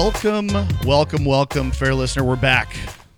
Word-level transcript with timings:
Welcome, 0.00 0.46
welcome, 0.84 1.24
welcome, 1.24 1.72
fair 1.72 1.92
listener. 1.92 2.22
We're 2.22 2.36
back. 2.36 2.76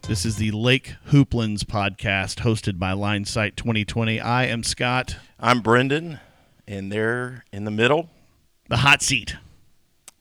This 0.09 0.25
is 0.25 0.37
the 0.37 0.51
Lake 0.53 0.95
Hooplands 1.09 1.63
podcast 1.63 2.37
hosted 2.37 2.79
by 2.79 2.93
Linesight 2.93 3.55
2020. 3.55 4.19
I 4.19 4.47
am 4.47 4.63
Scott, 4.63 5.17
I'm 5.39 5.61
Brendan, 5.61 6.21
and 6.67 6.91
there 6.91 7.45
in 7.53 7.65
the 7.65 7.71
middle, 7.71 8.09
the 8.71 8.79
hot 8.79 9.03
seat. 9.03 9.37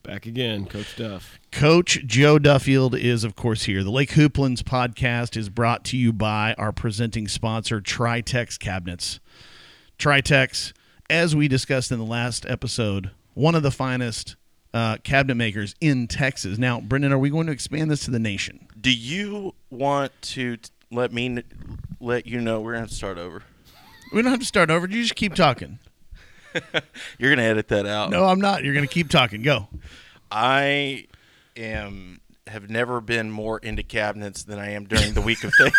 Back 0.03 0.25
again, 0.25 0.65
Coach 0.65 0.97
Duff. 0.97 1.39
Coach 1.53 2.05
Joe 2.05 2.37
Duffield 2.37 2.93
is, 2.93 3.23
of 3.23 3.37
course, 3.37 3.63
here. 3.63 3.81
The 3.81 3.89
Lake 3.89 4.11
Hooplands 4.11 4.61
podcast 4.61 5.37
is 5.37 5.47
brought 5.47 5.85
to 5.85 5.97
you 5.97 6.11
by 6.11 6.55
our 6.57 6.73
presenting 6.73 7.29
sponsor, 7.29 7.79
Tri-Tex 7.79 8.57
Cabinets. 8.57 9.21
Tri-Tex, 9.97 10.73
as 11.09 11.33
we 11.33 11.47
discussed 11.47 11.89
in 11.89 11.99
the 11.99 12.05
last 12.05 12.45
episode, 12.49 13.11
one 13.33 13.55
of 13.55 13.63
the 13.63 13.71
finest 13.71 14.35
uh, 14.73 14.97
cabinet 15.03 15.35
makers 15.35 15.75
in 15.81 16.07
Texas. 16.07 16.57
Now, 16.57 16.79
Brendan, 16.79 17.11
are 17.11 17.17
we 17.17 17.29
going 17.29 17.47
to 17.47 17.53
expand 17.53 17.89
this 17.91 18.05
to 18.05 18.11
the 18.11 18.19
nation? 18.19 18.67
do 18.79 18.91
you 18.95 19.53
want 19.69 20.11
to 20.21 20.55
t- 20.57 20.69
let 20.89 21.11
me 21.11 21.27
kn- 21.27 21.43
let 21.99 22.25
you 22.25 22.39
know 22.39 22.61
we're 22.61 22.71
gonna 22.71 22.81
have 22.83 22.89
to 22.89 22.95
start 22.95 23.17
over? 23.17 23.43
We 24.13 24.21
don't 24.21 24.31
have 24.31 24.39
to 24.39 24.45
start 24.45 24.69
over. 24.71 24.87
You 24.87 25.01
just 25.01 25.15
keep 25.15 25.35
talking. 25.35 25.79
You're 27.19 27.29
gonna 27.35 27.43
edit 27.47 27.67
that 27.67 27.85
out. 27.85 28.09
No, 28.09 28.23
I'm 28.25 28.39
not. 28.39 28.63
You're 28.63 28.73
going 28.73 28.87
to 28.87 28.91
keep 28.93 29.09
talking. 29.09 29.41
Go. 29.43 29.67
I 30.31 31.07
am 31.57 32.21
have 32.47 32.69
never 32.69 33.01
been 33.01 33.29
more 33.29 33.59
into 33.59 33.83
cabinets 33.83 34.43
than 34.43 34.57
I 34.59 34.71
am 34.71 34.85
during 34.85 35.13
the 35.13 35.21
week 35.21 35.43
of 35.43 35.51
things. 35.59 35.75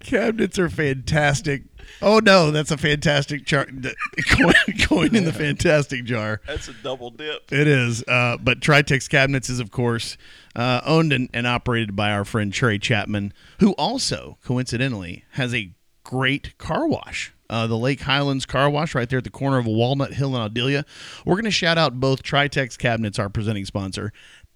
Cabinets 0.00 0.58
are 0.58 0.68
fantastic. 0.68 1.62
Oh 2.02 2.18
no, 2.18 2.50
that's 2.50 2.70
a 2.70 2.76
fantastic 2.76 3.46
chart. 3.46 3.70
Coin, 4.30 4.54
coin 4.86 5.16
in 5.16 5.24
the 5.24 5.32
fantastic 5.32 6.04
jar. 6.04 6.40
That's 6.46 6.68
a 6.68 6.72
double 6.72 7.10
dip. 7.10 7.52
It 7.52 7.66
is. 7.66 8.02
Uh, 8.06 8.36
but 8.38 8.60
Tri-Tex 8.60 9.08
Cabinets 9.08 9.48
is, 9.48 9.60
of 9.60 9.70
course, 9.70 10.16
uh, 10.54 10.80
owned 10.84 11.12
and, 11.12 11.28
and 11.32 11.46
operated 11.46 11.94
by 11.94 12.10
our 12.10 12.24
friend 12.24 12.52
Trey 12.52 12.78
Chapman, 12.78 13.32
who 13.60 13.72
also, 13.72 14.38
coincidentally, 14.44 15.24
has 15.32 15.54
a 15.54 15.72
great 16.04 16.56
car 16.58 16.86
wash. 16.86 17.32
Uh, 17.48 17.66
the 17.66 17.78
Lake 17.78 18.00
Highlands 18.00 18.44
Car 18.44 18.68
Wash, 18.68 18.94
right 18.94 19.08
there 19.08 19.18
at 19.18 19.24
the 19.24 19.30
corner 19.30 19.58
of 19.58 19.66
Walnut 19.66 20.14
Hill 20.14 20.34
and 20.34 20.42
Audelia. 20.42 20.84
We're 21.24 21.36
going 21.36 21.44
to 21.44 21.50
shout 21.52 21.78
out 21.78 22.00
both 22.00 22.24
Tri-Tex 22.24 22.76
Cabinets, 22.76 23.20
our 23.20 23.28
presenting 23.28 23.64
sponsor, 23.64 24.12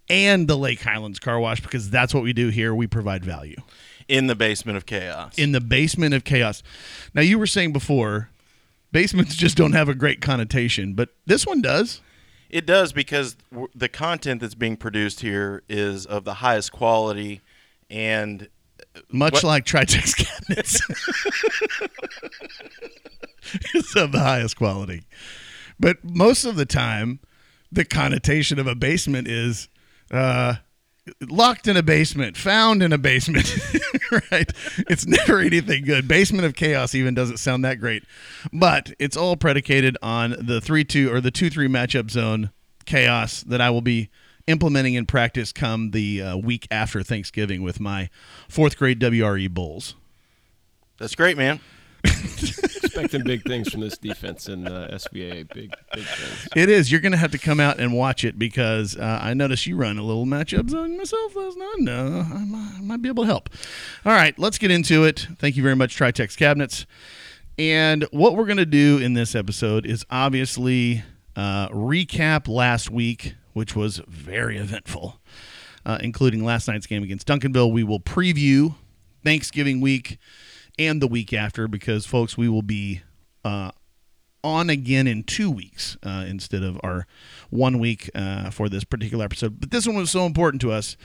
and 0.09 0.49
the 0.49 0.57
Lake 0.57 0.83
Highlands 0.83 1.21
Car 1.21 1.39
Wash 1.39 1.61
because 1.61 1.89
that's 1.89 2.13
what 2.13 2.25
we 2.25 2.33
do 2.33 2.49
here. 2.49 2.75
We 2.75 2.89
provide 2.89 3.25
value 3.25 3.57
In 4.11 4.27
the 4.27 4.35
basement 4.35 4.77
of 4.77 4.87
chaos. 4.87 5.39
in 5.39 5.53
the 5.53 5.61
basement 5.61 6.15
of 6.15 6.25
chaos. 6.25 6.63
Now, 7.15 7.23
you 7.23 7.39
were 7.39 7.47
saying 7.47 7.73
before, 7.73 8.29
basements 8.91 9.35
just 9.45 9.57
don't 9.57 9.73
have 9.73 9.89
a 9.89 9.95
great 9.95 10.21
connotation, 10.21 10.95
but 10.95 11.11
this 11.27 11.47
one 11.47 11.63
does. 11.63 12.01
It 12.49 12.67
does 12.67 12.93
because 12.93 13.37
the 13.75 13.89
content 13.89 14.41
that's 14.41 14.57
being 14.57 14.77
produced 14.77 15.21
here 15.21 15.63
is 15.69 16.07
of 16.07 16.25
the 16.25 16.35
highest 16.35 16.73
quality, 16.73 17.41
and 17.89 18.49
Much 19.13 19.35
What- 19.35 19.45
like 19.45 19.65
Tri-Tex 19.65 20.15
cabinets. 20.25 20.81
it's 23.75 23.95
of 23.97 24.11
the 24.13 24.19
highest 24.21 24.57
quality. 24.57 25.05
But 25.79 25.99
most 26.05 26.45
of 26.45 26.57
the 26.57 26.67
time, 26.67 27.21
the 27.71 27.85
connotation 27.85 28.59
of 28.59 28.67
a 28.67 28.75
basement 28.75 29.29
is 29.29 29.69
uh, 30.11 30.57
locked 31.29 31.69
in 31.69 31.77
a 31.77 31.83
basement, 31.83 32.37
found 32.37 32.83
in 32.83 32.93
a 32.93 32.99
basement, 32.99 33.47
right? 34.31 34.51
It's 34.89 35.07
never 35.07 35.41
anything 35.41 35.85
good. 35.85 36.09
Basement 36.09 36.45
of 36.45 36.55
Chaos 36.55 36.95
even 36.95 37.15
doesn't 37.15 37.39
sound 37.39 37.65
that 37.65 37.81
great. 37.81 38.05
But 38.53 38.93
it's 38.99 39.17
all 39.17 39.37
predicated 39.37 39.97
on 40.03 40.37
the 40.39 40.61
3 40.61 40.85
2 40.85 41.13
or 41.13 41.21
the 41.21 41.31
2 41.31 41.51
3 41.51 41.69
matchup 41.69 42.11
zone 42.11 42.51
chaos 42.87 43.43
that 43.43 43.61
I 43.61 43.71
will 43.71 43.83
be 43.83 44.11
implementing 44.47 44.95
in 44.95 45.07
practice 45.07 45.53
come 45.53 45.93
the 45.93 46.23
uh, 46.23 46.37
week 46.37 46.67
after 46.71 47.03
Thanksgiving 47.03 47.63
with 47.63 47.79
my 47.79 48.11
fourth 48.49 48.77
grade 48.77 49.01
WRE 49.01 49.49
Bulls. 49.49 49.95
that's 50.99 51.15
great, 51.15 51.37
man. 51.37 51.61
Expecting 52.91 53.23
big 53.23 53.45
things 53.45 53.71
from 53.71 53.83
this 53.83 53.97
defense 53.97 54.49
in 54.49 54.67
uh, 54.67 54.89
SBA. 54.93 55.53
Big, 55.55 55.73
big 55.95 56.05
things. 56.05 56.49
It 56.57 56.69
is. 56.69 56.91
You're 56.91 57.01
going 57.01 57.13
to 57.13 57.19
have 57.19 57.31
to 57.31 57.39
come 57.39 57.61
out 57.61 57.79
and 57.79 57.93
watch 57.93 58.25
it 58.25 58.37
because 58.37 58.97
uh, 58.97 59.21
I 59.23 59.33
noticed 59.33 59.65
you 59.67 59.77
run 59.77 59.97
a 59.97 60.03
little 60.03 60.27
matchup 60.27 60.69
zone 60.69 60.97
myself 60.97 61.37
last 61.37 61.57
night. 61.57 61.75
No, 61.79 62.27
I 62.35 62.45
might, 62.45 62.73
I 62.79 62.81
might 62.81 63.01
be 63.01 63.09
able 63.09 63.23
to 63.23 63.29
help. 63.29 63.49
All 64.05 64.13
right, 64.13 64.37
let's 64.39 64.59
get 64.59 64.73
into 64.73 65.05
it. 65.05 65.29
Thank 65.39 65.57
you 65.57 65.63
very 65.63 65.77
much, 65.77 65.95
Tri-Tex 65.95 66.35
Cabinets. 66.35 66.85
And 67.59 68.09
what 68.11 68.37
we're 68.37 68.47
going 68.47 68.57
to 68.57 68.67
do 68.67 68.99
in 68.99 69.15
this 69.15 69.35
episode 69.37 69.87
is 69.87 70.05
obviously 70.11 71.05
uh, 71.37 71.69
recap 71.69 72.49
last 72.49 72.91
week, 72.91 73.35
which 73.53 73.77
was 73.77 74.01
very 74.09 74.57
eventful, 74.59 75.21
uh, 75.87 75.99
including 76.03 76.45
last 76.45 76.67
night's 76.67 76.87
game 76.87 77.05
against 77.05 77.29
Duncanville. 77.29 77.73
We 77.73 77.85
will 77.85 78.01
preview 78.01 78.75
Thanksgiving 79.23 79.81
week 79.81 80.19
and 80.79 81.01
the 81.01 81.07
week 81.07 81.33
after 81.33 81.69
because, 81.69 82.07
folks, 82.07 82.37
we 82.37 82.49
will 82.49 82.63
be 82.63 83.03
uh, 83.45 83.71
on 84.43 84.71
again 84.71 85.07
in 85.07 85.23
two 85.23 85.51
weeks 85.51 85.97
uh, 86.03 86.25
instead 86.27 86.63
of 86.63 86.81
our 86.83 87.07
one 87.51 87.79
week 87.79 88.11
uh, 88.15 88.51
for 88.51 88.69
this 88.69 88.85
particular 88.85 89.25
episode. 89.25 89.61
But 89.61 89.71
this 89.71 89.87
one 89.87 89.97
was 89.97 90.11
so 90.11 90.25
important 90.25 90.61
to 90.63 90.73
us 90.73 90.97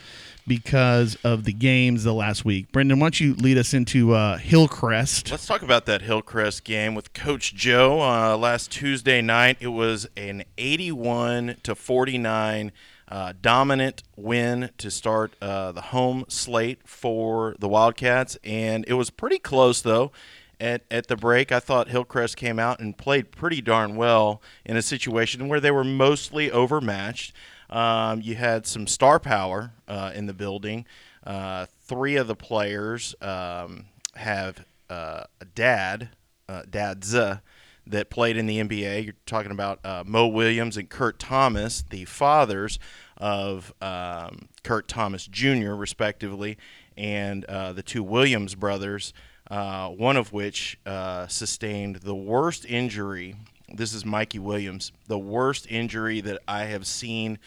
because 0.46 1.16
of 1.24 1.44
the 1.44 1.52
games 1.52 2.04
the 2.04 2.14
last 2.14 2.44
week. 2.44 2.70
Brendan, 2.72 3.00
why 3.00 3.06
don't 3.06 3.20
you 3.20 3.34
lead 3.34 3.58
us 3.58 3.74
into 3.74 4.14
uh, 4.14 4.38
Hillcrest? 4.38 5.30
Let's 5.30 5.46
talk 5.46 5.62
about 5.62 5.86
that 5.86 6.02
Hillcrest 6.02 6.64
game 6.64 6.94
with 6.94 7.12
Coach 7.12 7.54
Joe 7.54 8.00
uh, 8.00 8.36
last 8.36 8.70
Tuesday 8.70 9.20
night. 9.20 9.58
It 9.60 9.68
was 9.68 10.06
an 10.16 10.44
81 10.56 11.56
to 11.64 11.74
49 11.74 12.72
uh, 13.08 13.32
dominant 13.40 14.02
win 14.16 14.70
to 14.78 14.90
start 14.90 15.34
uh, 15.40 15.72
the 15.72 15.80
home 15.80 16.24
slate 16.28 16.80
for 16.86 17.54
the 17.58 17.68
Wildcats, 17.68 18.36
and 18.42 18.84
it 18.88 18.94
was 18.94 19.10
pretty 19.10 19.38
close 19.38 19.80
though. 19.82 20.12
At, 20.58 20.84
at 20.90 21.08
the 21.08 21.16
break, 21.16 21.52
I 21.52 21.60
thought 21.60 21.88
Hillcrest 21.88 22.38
came 22.38 22.58
out 22.58 22.80
and 22.80 22.96
played 22.96 23.30
pretty 23.30 23.60
darn 23.60 23.94
well 23.94 24.40
in 24.64 24.76
a 24.78 24.82
situation 24.82 25.48
where 25.48 25.60
they 25.60 25.70
were 25.70 25.84
mostly 25.84 26.50
overmatched. 26.50 27.34
Um, 27.68 28.22
you 28.22 28.36
had 28.36 28.66
some 28.66 28.86
star 28.86 29.20
power 29.20 29.72
uh, 29.86 30.12
in 30.14 30.24
the 30.24 30.32
building. 30.32 30.86
Uh, 31.24 31.66
three 31.82 32.16
of 32.16 32.26
the 32.26 32.34
players 32.34 33.14
um, 33.20 33.86
have 34.14 34.64
uh, 34.88 35.24
a 35.40 35.44
dad, 35.44 36.10
uh, 36.48 36.62
dads, 36.70 37.14
uh, 37.14 37.38
that 37.86 38.10
played 38.10 38.36
in 38.36 38.46
the 38.46 38.58
NBA. 38.58 39.04
You're 39.04 39.14
talking 39.26 39.52
about 39.52 39.84
uh, 39.84 40.02
Mo 40.06 40.26
Williams 40.26 40.76
and 40.76 40.88
Kurt 40.88 41.18
Thomas, 41.18 41.82
the 41.88 42.04
fathers 42.04 42.78
of 43.16 43.72
um, 43.80 44.48
Kurt 44.62 44.88
Thomas 44.88 45.26
Jr., 45.26 45.72
respectively, 45.72 46.58
and 46.96 47.44
uh, 47.46 47.72
the 47.72 47.82
two 47.82 48.02
Williams 48.02 48.54
brothers, 48.54 49.12
uh, 49.50 49.88
one 49.88 50.16
of 50.16 50.32
which 50.32 50.78
uh, 50.84 51.26
sustained 51.28 51.96
the 51.96 52.14
worst 52.14 52.64
injury. 52.66 53.36
This 53.72 53.94
is 53.94 54.04
Mikey 54.04 54.38
Williams, 54.38 54.92
the 55.06 55.18
worst 55.18 55.66
injury 55.70 56.20
that 56.20 56.40
I 56.46 56.64
have 56.64 56.86
seen 56.86 57.38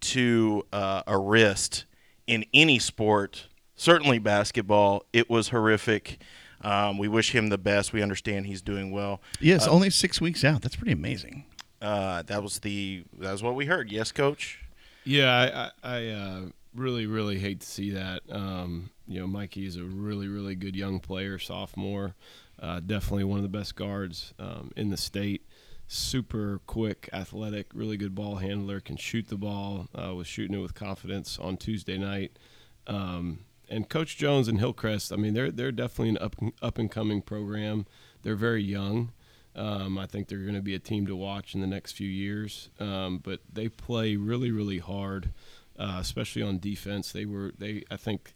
to 0.00 0.66
uh, 0.72 1.02
a 1.06 1.18
wrist 1.18 1.84
in 2.26 2.44
any 2.52 2.78
sport, 2.78 3.48
certainly 3.76 4.18
basketball. 4.18 5.04
It 5.12 5.30
was 5.30 5.48
horrific. 5.48 6.18
Um, 6.64 6.98
we 6.98 7.08
wish 7.08 7.34
him 7.34 7.48
the 7.48 7.58
best. 7.58 7.92
We 7.92 8.02
understand 8.02 8.46
he's 8.46 8.62
doing 8.62 8.90
well. 8.90 9.20
Yes, 9.38 9.66
only 9.66 9.90
six 9.90 10.20
weeks 10.20 10.44
out. 10.44 10.62
That's 10.62 10.76
pretty 10.76 10.92
amazing. 10.92 11.44
Uh, 11.80 12.22
that 12.22 12.42
was 12.42 12.60
the 12.60 13.04
that 13.18 13.32
was 13.32 13.42
what 13.42 13.54
we 13.54 13.66
heard. 13.66 13.92
Yes, 13.92 14.10
coach. 14.10 14.60
Yeah, 15.04 15.70
I, 15.84 15.88
I, 15.88 15.96
I 15.96 16.06
uh, 16.08 16.40
really, 16.74 17.06
really 17.06 17.38
hate 17.38 17.60
to 17.60 17.66
see 17.66 17.90
that. 17.90 18.22
Um, 18.30 18.90
you 19.06 19.20
know, 19.20 19.26
Mikey 19.26 19.66
is 19.66 19.76
a 19.76 19.84
really, 19.84 20.28
really 20.28 20.54
good 20.54 20.74
young 20.74 20.98
player, 20.98 21.38
sophomore. 21.38 22.14
Uh, 22.58 22.80
definitely 22.80 23.24
one 23.24 23.38
of 23.38 23.42
the 23.42 23.48
best 23.50 23.76
guards 23.76 24.32
um, 24.38 24.72
in 24.76 24.88
the 24.88 24.96
state. 24.96 25.46
Super 25.86 26.62
quick, 26.66 27.10
athletic, 27.12 27.66
really 27.74 27.98
good 27.98 28.14
ball 28.14 28.36
handler. 28.36 28.80
Can 28.80 28.96
shoot 28.96 29.28
the 29.28 29.36
ball. 29.36 29.88
Uh, 29.94 30.14
was 30.14 30.26
shooting 30.26 30.56
it 30.56 30.62
with 30.62 30.74
confidence 30.74 31.38
on 31.38 31.58
Tuesday 31.58 31.98
night. 31.98 32.38
Um, 32.86 33.40
and 33.68 33.88
Coach 33.88 34.16
Jones 34.16 34.48
and 34.48 34.58
Hillcrest, 34.58 35.12
I 35.12 35.16
mean, 35.16 35.34
they're 35.34 35.50
they're 35.50 35.72
definitely 35.72 36.10
an 36.10 36.18
up 36.18 36.36
up 36.62 36.78
and 36.78 36.90
coming 36.90 37.22
program. 37.22 37.86
They're 38.22 38.36
very 38.36 38.62
young. 38.62 39.12
Um, 39.56 39.98
I 39.98 40.06
think 40.06 40.28
they're 40.28 40.38
going 40.38 40.54
to 40.54 40.62
be 40.62 40.74
a 40.74 40.80
team 40.80 41.06
to 41.06 41.14
watch 41.14 41.54
in 41.54 41.60
the 41.60 41.66
next 41.66 41.92
few 41.92 42.08
years. 42.08 42.70
Um, 42.80 43.18
but 43.18 43.40
they 43.52 43.68
play 43.68 44.16
really, 44.16 44.50
really 44.50 44.78
hard, 44.78 45.30
uh, 45.78 45.98
especially 46.00 46.42
on 46.42 46.58
defense. 46.58 47.12
They 47.12 47.24
were 47.24 47.52
they 47.58 47.84
I 47.90 47.96
think 47.96 48.34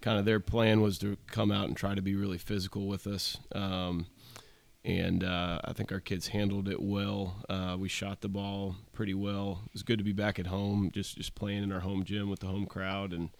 kind 0.00 0.18
of 0.18 0.24
their 0.24 0.40
plan 0.40 0.80
was 0.80 0.98
to 0.98 1.16
come 1.26 1.50
out 1.50 1.68
and 1.68 1.76
try 1.76 1.94
to 1.94 2.02
be 2.02 2.14
really 2.14 2.38
physical 2.38 2.86
with 2.86 3.06
us. 3.06 3.38
Um, 3.54 4.06
and 4.84 5.24
uh, 5.24 5.58
I 5.64 5.72
think 5.72 5.90
our 5.90 5.98
kids 5.98 6.28
handled 6.28 6.68
it 6.68 6.80
well. 6.80 7.42
Uh, 7.48 7.76
we 7.76 7.88
shot 7.88 8.20
the 8.20 8.28
ball 8.28 8.76
pretty 8.92 9.14
well. 9.14 9.62
It 9.66 9.72
was 9.72 9.82
good 9.82 9.98
to 9.98 10.04
be 10.04 10.12
back 10.12 10.38
at 10.38 10.46
home, 10.46 10.90
just 10.94 11.16
just 11.16 11.34
playing 11.34 11.64
in 11.64 11.72
our 11.72 11.80
home 11.80 12.04
gym 12.04 12.30
with 12.30 12.40
the 12.40 12.46
home 12.46 12.66
crowd, 12.66 13.12
and 13.12 13.30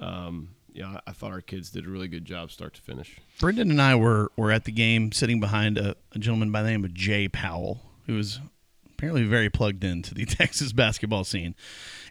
um, 0.00 0.50
yeah, 0.76 1.00
I, 1.06 1.12
thought 1.12 1.32
our 1.32 1.40
kids 1.40 1.70
did 1.70 1.86
a 1.86 1.88
really 1.88 2.06
good 2.06 2.26
job, 2.26 2.50
start 2.50 2.74
to 2.74 2.82
finish. 2.82 3.16
Brendan 3.40 3.70
and 3.70 3.80
I 3.80 3.94
were, 3.94 4.30
were 4.36 4.52
at 4.52 4.64
the 4.64 4.72
game 4.72 5.10
sitting 5.10 5.40
behind 5.40 5.78
a, 5.78 5.96
a 6.12 6.18
gentleman 6.18 6.52
by 6.52 6.62
the 6.62 6.68
name 6.68 6.84
of 6.84 6.92
Jay 6.92 7.28
Powell, 7.28 7.80
who 8.06 8.14
was 8.14 8.40
apparently 8.84 9.24
very 9.24 9.48
plugged 9.48 9.84
into 9.84 10.12
the 10.12 10.24
Texas 10.26 10.72
basketball 10.72 11.24
scene. 11.24 11.54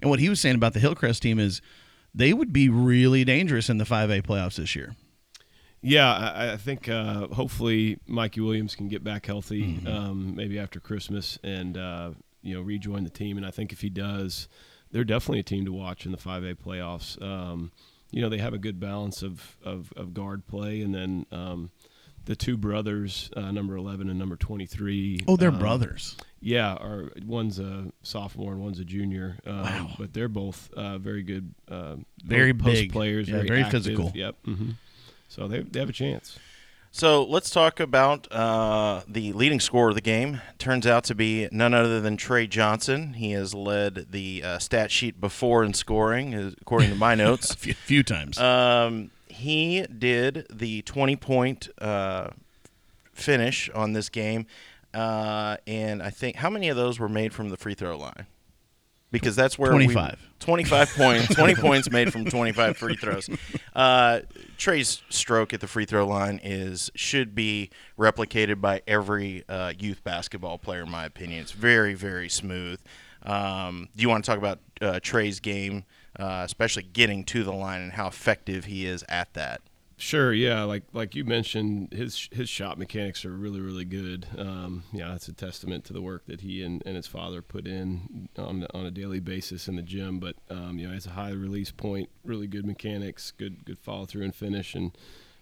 And 0.02 0.10
what 0.10 0.20
he 0.20 0.30
was 0.30 0.42
saying 0.42 0.56
about 0.56 0.74
the 0.74 0.80
Hillcrest 0.80 1.22
team 1.22 1.38
is 1.38 1.62
they 2.14 2.34
would 2.34 2.52
be 2.52 2.68
really 2.68 3.24
dangerous 3.24 3.70
in 3.70 3.78
the 3.78 3.84
5A 3.84 4.24
playoffs 4.24 4.56
this 4.56 4.76
year. 4.76 4.96
Yeah, 5.82 6.12
I, 6.12 6.54
I 6.54 6.58
think 6.58 6.90
uh, 6.90 7.28
hopefully 7.28 8.00
Mikey 8.08 8.42
Williams 8.42 8.74
can 8.74 8.88
get 8.88 9.04
back 9.04 9.28
healthy, 9.28 9.76
mm-hmm. 9.76 9.88
um, 9.88 10.36
maybe 10.36 10.58
after 10.58 10.80
Christmas, 10.80 11.38
and 11.44 11.78
uh, 11.78 12.12
you 12.42 12.56
know 12.56 12.62
rejoin 12.62 13.04
the 13.04 13.12
team. 13.12 13.38
And 13.38 13.46
I 13.46 13.52
think 13.52 13.72
if 13.72 13.82
he 13.82 13.92
does, 13.92 14.48
they're 14.92 15.04
definitely 15.04 15.42
a 15.42 15.44
team 15.44 15.66
to 15.66 15.72
watch 15.72 16.08
in 16.08 16.12
the 16.12 16.18
5A 16.18 16.56
playoffs. 16.56 17.22
Um, 17.22 17.72
you 18.16 18.22
know, 18.22 18.30
they 18.30 18.38
have 18.38 18.54
a 18.54 18.58
good 18.58 18.80
balance 18.80 19.22
of, 19.24 19.58
of, 19.62 19.92
of 19.98 20.14
guard 20.14 20.48
play, 20.48 20.80
and 20.80 20.96
then 20.96 21.26
um, 21.34 21.70
the 22.24 22.34
two 22.34 22.56
brothers, 22.56 23.30
uh, 23.36 23.52
number 23.52 23.76
11 23.76 24.10
and 24.10 24.18
number 24.18 24.38
23. 24.38 25.26
Oh, 25.28 25.36
they're 25.36 25.50
um, 25.50 25.60
brothers. 25.60 26.16
Yeah, 26.40 26.76
are 26.76 27.12
one's 27.26 27.60
a 27.60 27.92
sophomore 28.04 28.54
and 28.54 28.62
one's 28.62 28.80
a 28.80 28.86
junior. 28.86 29.38
Um, 29.46 29.62
wow. 29.64 29.92
But 30.00 30.14
they're 30.14 30.30
both 30.30 30.72
uh, 30.78 30.98
very 30.98 31.24
good, 31.24 31.54
uh, 31.68 31.98
very 32.24 32.54
post 32.54 32.76
big 32.76 32.94
players, 32.94 33.28
yeah, 33.28 33.36
very, 33.36 33.48
very 33.50 33.64
physical. 33.66 34.14
Yep. 34.16 34.36
Mm-hmm. 34.48 34.70
So 35.28 35.50
they, 35.50 35.60
they 35.60 35.82
have 35.82 35.90
a 35.90 35.94
chance. 35.94 36.40
So 36.96 37.26
let's 37.26 37.50
talk 37.50 37.82
about 37.82 38.32
uh, 38.32 39.02
the 39.06 39.34
leading 39.34 39.60
scorer 39.60 39.90
of 39.90 39.96
the 39.96 40.02
game. 40.02 40.40
Turns 40.58 40.88
out 40.88 41.04
to 41.04 41.14
be 41.14 41.50
none 41.52 41.74
other 41.74 42.00
than 42.00 42.16
Trey 42.16 42.48
Johnson. 42.48 43.16
He 43.16 43.32
has 43.32 43.54
led 43.54 44.12
the 44.12 44.42
uh, 44.42 44.60
stat 44.60 44.92
sheet 44.92 45.20
before 45.20 45.66
in 45.66 45.74
scoring, 45.74 46.56
according 46.62 46.92
to 46.92 46.96
my 46.96 47.14
notes. 47.16 47.52
a 47.52 47.58
few, 47.58 47.74
few 47.74 48.02
times. 48.02 48.40
Um, 48.40 49.12
he 49.28 49.86
did 49.88 50.48
the 50.50 50.84
20 50.84 51.18
point 51.18 51.68
uh, 51.80 52.30
finish 53.12 53.70
on 53.72 53.92
this 53.92 54.08
game. 54.08 54.46
Uh, 54.94 55.58
and 55.68 56.02
I 56.02 56.12
think, 56.12 56.38
how 56.38 56.50
many 56.50 56.70
of 56.70 56.78
those 56.78 56.98
were 56.98 57.10
made 57.10 57.34
from 57.34 57.50
the 57.50 57.58
free 57.58 57.74
throw 57.74 57.98
line? 57.98 58.26
Because 59.20 59.36
that's 59.36 59.58
where 59.58 59.72
25. 59.72 60.20
We, 60.20 60.46
25 60.46 60.90
points, 60.96 61.28
20 61.36 61.56
points 61.56 61.92
made 61.92 62.12
from 62.12 62.26
25 62.26 62.78
free 62.78 62.96
throws. 62.96 63.30
Uh, 63.74 64.22
Trey's 64.58 65.02
stroke 65.10 65.54
at 65.54 65.62
the 65.62 65.68
free 65.68 65.86
throw 65.86 66.06
line 66.06 66.40
is 66.44 66.92
should 66.96 67.34
be 67.34 67.70
replicated 67.98 68.62
by 68.62 68.82
every 68.88 69.44
uh, 69.48 69.74
youth 69.78 70.04
basketball 70.04 70.58
player, 70.58 70.84
in 70.84 70.92
my 70.92 71.06
opinion. 71.06 71.42
It's 71.42 71.52
very, 71.52 71.94
very 71.94 72.30
smooth. 72.30 72.80
Um, 73.24 73.90
do 73.96 74.02
you 74.02 74.10
want 74.10 74.24
to 74.24 74.30
talk 74.30 74.38
about 74.38 74.60
uh, 74.82 75.00
Trey's 75.02 75.40
game, 75.40 75.86
uh, 76.20 76.44
especially 76.46 76.84
getting 76.84 77.24
to 77.26 77.44
the 77.44 77.54
line 77.54 77.82
and 77.82 77.94
how 77.94 78.08
effective 78.08 78.66
he 78.66 78.86
is 78.86 79.04
at 79.10 79.34
that? 79.34 79.62
Sure, 79.98 80.34
yeah, 80.34 80.64
like 80.64 80.84
like 80.92 81.16
you 81.16 81.24
mentioned, 81.24 81.94
his 81.94 82.28
his 82.34 82.50
shot 82.50 82.78
mechanics 82.78 83.24
are 83.24 83.32
really 83.32 83.62
really 83.62 83.86
good. 83.86 84.28
Um, 84.38 84.84
yeah, 84.92 85.08
that's 85.10 85.30
a 85.30 85.34
testament 85.34 85.86
to 85.86 85.94
the 85.94 86.02
work 86.02 86.26
that 86.28 86.42
he 86.42 86.62
and, 86.64 86.84
and 86.86 86.98
his 86.98 87.08
father 87.08 87.42
put 87.42 87.66
in 87.66 88.28
on 88.38 88.68
on 88.74 88.86
a 88.86 88.92
daily 88.92 89.22
basis 89.22 89.70
in 89.70 89.78
the 89.78 89.82
gym. 89.82 90.20
But 90.20 90.36
um, 90.50 90.78
you 90.78 90.88
know, 90.88 90.94
has 90.94 91.06
a 91.06 91.12
high 91.12 91.32
release 91.32 91.72
point, 91.72 92.10
really 92.26 92.48
good 92.48 92.66
mechanics, 92.66 93.32
good 93.32 93.64
good 93.64 93.80
follow 93.80 94.06
through 94.06 94.24
and 94.24 94.36
finish, 94.36 94.76
and 94.76 94.92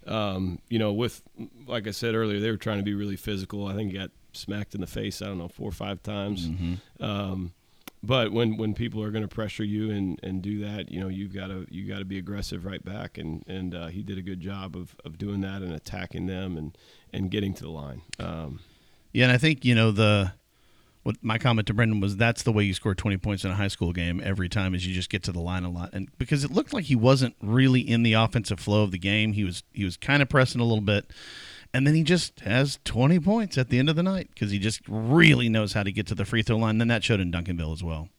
um, 0.06 0.60
you 0.70 0.78
know, 0.78 0.94
with 0.94 1.24
like 1.66 1.88
I 1.88 1.92
said 1.92 2.14
earlier, 2.14 2.40
they 2.40 2.52
were 2.52 2.58
trying 2.58 2.78
to 2.78 2.84
be 2.84 2.94
really 2.94 3.16
physical. 3.16 3.68
I 3.68 3.74
think 3.74 3.92
he 3.92 3.98
got 3.98 4.12
smacked 4.34 4.76
in 4.76 4.82
the 4.82 4.88
face. 4.88 5.24
I 5.24 5.26
don't 5.26 5.40
know 5.40 5.48
four 5.48 5.70
or 5.70 5.74
five 5.74 6.04
times. 6.04 6.48
Mm-hmm. 6.48 7.04
Um, 7.04 7.54
but 8.04 8.34
when 8.34 8.58
when 8.58 8.74
people 8.74 9.02
are 9.02 9.12
going 9.12 9.22
to 9.22 9.34
pressure 9.34 9.64
you 9.64 9.90
and, 9.90 10.20
and 10.22 10.42
do 10.42 10.60
that, 10.60 10.92
you 10.92 11.00
know 11.00 11.08
you've 11.08 11.34
got 11.34 11.48
to 11.48 11.66
you 11.70 11.88
got 11.88 12.00
to 12.00 12.06
be 12.06 12.18
aggressive 12.18 12.66
right 12.66 12.84
back, 12.84 13.18
and 13.18 13.44
and 13.48 13.74
uh, 13.74 13.88
he 13.88 14.04
did 14.04 14.18
a 14.18 14.22
good 14.22 14.42
job 14.42 14.76
of, 14.76 14.96
of 15.06 15.18
doing 15.18 15.42
that 15.42 15.62
and 15.62 15.72
attacking 15.72 16.26
them 16.26 16.58
and 16.58 16.78
and 17.14 17.32
getting 17.32 17.54
to 17.54 17.64
the 17.64 17.70
line. 17.70 18.02
Um, 18.20 18.60
yeah, 19.14 19.24
and 19.24 19.32
I 19.32 19.38
think 19.38 19.64
you 19.64 19.74
know 19.74 19.92
the 19.92 20.34
what 21.04 21.16
my 21.22 21.38
comment 21.38 21.68
to 21.68 21.74
Brendan 21.74 22.00
was 22.00 22.18
that's 22.18 22.44
the 22.44 22.52
way 22.52 22.64
you 22.64 22.74
score 22.74 22.96
20 22.96 23.18
points 23.18 23.44
in 23.44 23.52
a 23.52 23.56
high 23.56 23.68
school 23.68 23.92
game 23.92 24.22
every 24.24 24.48
time 24.50 24.74
is 24.74 24.88
you 24.88 24.94
just 24.94 25.10
get 25.10 25.22
to 25.24 25.32
the 25.32 25.40
line 25.40 25.64
a 25.64 25.70
lot. 25.70 25.90
And 25.94 26.10
because 26.18 26.44
it 26.44 26.52
looked 26.52 26.74
like 26.74 26.86
he 26.86 26.96
wasn't 26.96 27.36
really 27.42 27.82
in 27.82 28.04
the 28.04 28.14
offensive 28.14 28.60
flow 28.60 28.84
of 28.84 28.92
the 28.92 28.98
game 28.98 29.34
he 29.34 29.44
was 29.44 29.64
he 29.74 29.84
was 29.84 29.98
kind 29.98 30.22
of 30.22 30.30
pressing 30.30 30.62
a 30.62 30.64
little 30.64 30.82
bit 30.82 31.12
and 31.74 31.88
then 31.88 31.96
he 31.96 32.04
just 32.04 32.42
has 32.42 32.80
20 32.86 33.20
points 33.20 33.58
at 33.58 33.70
the 33.70 33.80
end 33.80 33.90
of 33.90 33.96
the 33.96 34.04
night 34.04 34.30
because 34.34 34.52
he 34.52 34.60
just 34.60 34.82
really 34.88 35.50
knows 35.50 35.74
how 35.74 35.84
to 35.84 35.92
get 35.92 36.06
to 36.08 36.16
the 36.16 36.26
free 36.26 36.44
throw 36.44 36.58
line. 36.58 36.78
Then 36.78 36.88
that 36.90 37.04
showed 37.04 37.20
in 37.20 37.32
Duncanville 37.32 37.74
as 37.74 37.84
well. 37.84 38.10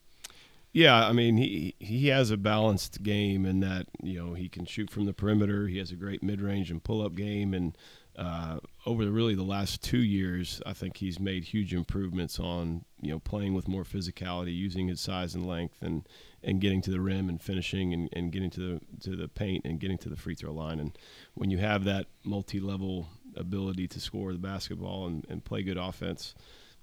Yeah, 0.72 1.06
I 1.06 1.12
mean 1.12 1.36
he 1.36 1.76
he 1.78 2.08
has 2.08 2.32
a 2.32 2.36
balanced 2.36 3.04
game 3.04 3.46
in 3.46 3.60
that 3.60 3.86
you 4.02 4.20
know 4.20 4.34
he 4.34 4.48
can 4.48 4.64
shoot 4.64 4.90
from 4.90 5.06
the 5.06 5.12
perimeter. 5.12 5.68
He 5.68 5.78
has 5.78 5.92
a 5.92 5.96
great 5.96 6.20
mid 6.20 6.40
range 6.40 6.68
and 6.72 6.82
pull 6.82 7.00
up 7.00 7.14
game, 7.14 7.54
and 7.54 7.78
uh, 8.16 8.58
over 8.84 9.04
the, 9.04 9.12
really 9.12 9.36
the 9.36 9.44
last 9.44 9.82
two 9.82 10.02
years, 10.02 10.60
I 10.66 10.72
think 10.72 10.96
he's 10.96 11.20
made 11.20 11.44
huge 11.44 11.72
improvements 11.72 12.40
on 12.40 12.84
you 13.00 13.12
know 13.12 13.20
playing 13.20 13.54
with 13.54 13.68
more 13.68 13.84
physicality, 13.84 14.52
using 14.52 14.88
his 14.88 15.00
size 15.00 15.36
and 15.36 15.46
length, 15.46 15.76
and 15.80 16.08
and 16.42 16.60
getting 16.60 16.82
to 16.82 16.90
the 16.90 17.00
rim 17.00 17.28
and 17.28 17.40
finishing 17.40 17.92
and, 17.92 18.08
and 18.12 18.32
getting 18.32 18.50
to 18.50 18.60
the 18.60 18.80
to 19.04 19.14
the 19.14 19.28
paint 19.28 19.64
and 19.64 19.78
getting 19.78 19.98
to 19.98 20.08
the 20.08 20.16
free 20.16 20.34
throw 20.34 20.52
line. 20.52 20.80
And 20.80 20.98
when 21.34 21.50
you 21.50 21.58
have 21.58 21.84
that 21.84 22.06
multi 22.24 22.58
level 22.58 23.06
ability 23.36 23.88
to 23.88 24.00
score 24.00 24.32
the 24.32 24.38
basketball 24.38 25.06
and, 25.06 25.26
and 25.28 25.44
play 25.44 25.62
good 25.62 25.78
offense, 25.78 26.34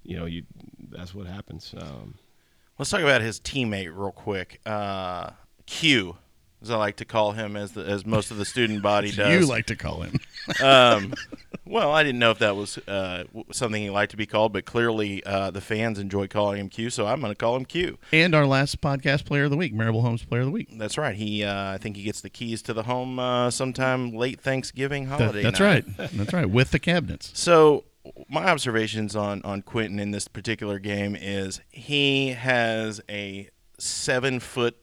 you 0.04 0.18
know, 0.18 0.26
you 0.26 0.44
that's 0.90 1.14
what 1.14 1.28
happens. 1.28 1.74
Um, 1.78 2.16
Let's 2.80 2.90
talk 2.90 3.02
about 3.02 3.22
his 3.22 3.40
teammate 3.40 3.92
real 3.96 4.12
quick. 4.12 4.60
Uh, 4.66 5.32
Q, 5.68 6.18
as 6.62 6.70
I 6.70 6.78
like 6.78 6.98
to 6.98 7.06
call 7.06 7.32
him, 7.32 7.56
as 7.56 7.72
the, 7.72 7.82
as 7.82 8.06
most 8.06 8.32
of 8.32 8.38
the 8.38 8.46
student 8.46 8.82
body 8.82 9.12
does. 9.16 9.42
You 9.42 9.48
like 9.48 9.66
to 9.68 9.76
call 9.76 10.02
him. 10.02 10.20
um, 10.64 11.14
well, 11.66 11.92
I 11.92 12.04
didn't 12.04 12.20
know 12.20 12.32
if 12.32 12.40
that 12.40 12.56
was 12.56 12.78
uh, 12.80 13.24
something 13.52 13.82
he 13.82 13.90
liked 13.90 14.12
to 14.12 14.18
be 14.18 14.26
called, 14.26 14.54
but 14.54 14.66
clearly 14.66 15.24
uh, 15.24 15.52
the 15.52 15.62
fans 15.62 16.00
enjoy 16.00 16.28
calling 16.28 16.60
him 16.60 16.70
Q, 16.70 16.90
so 16.90 17.08
I'm 17.08 17.20
going 17.22 17.32
to 17.32 17.36
call 17.36 17.56
him 17.56 17.66
Q. 17.66 17.98
And 18.12 18.36
our 18.36 18.46
last 18.46 18.82
podcast 18.82 19.26
player 19.26 19.46
of 19.46 19.52
the 19.52 19.58
week, 19.58 19.74
Marable 19.74 20.02
Homes 20.02 20.24
Player 20.24 20.42
of 20.42 20.48
the 20.48 20.52
Week. 20.52 20.70
That's 20.78 20.98
right. 20.98 21.16
He, 21.16 21.44
uh, 21.44 21.74
I 21.74 21.78
think 21.78 21.96
he 21.96 22.04
gets 22.04 22.22
the 22.22 22.30
keys 22.30 22.62
to 22.64 22.74
the 22.74 22.84
home 22.84 23.20
uh, 23.20 23.50
sometime 23.52 24.12
late 24.12 24.42
Thanksgiving 24.42 25.08
holiday. 25.08 25.44
That, 25.44 25.58
that's 25.58 25.60
night. 25.60 25.86
right. 25.98 26.12
That's 26.14 26.34
right. 26.34 26.50
With 26.50 26.72
the 26.72 26.80
cabinets. 26.80 27.32
So 27.42 27.84
my 28.30 28.46
observations 28.46 29.16
on 29.16 29.42
on 29.44 29.62
Quentin 29.62 30.00
in 30.00 30.12
this 30.12 30.28
particular 30.28 30.80
game 30.80 31.16
is 31.16 31.60
he 31.70 32.30
has 32.30 33.02
a 33.10 33.50
seven 33.78 34.40
foot 34.40 34.78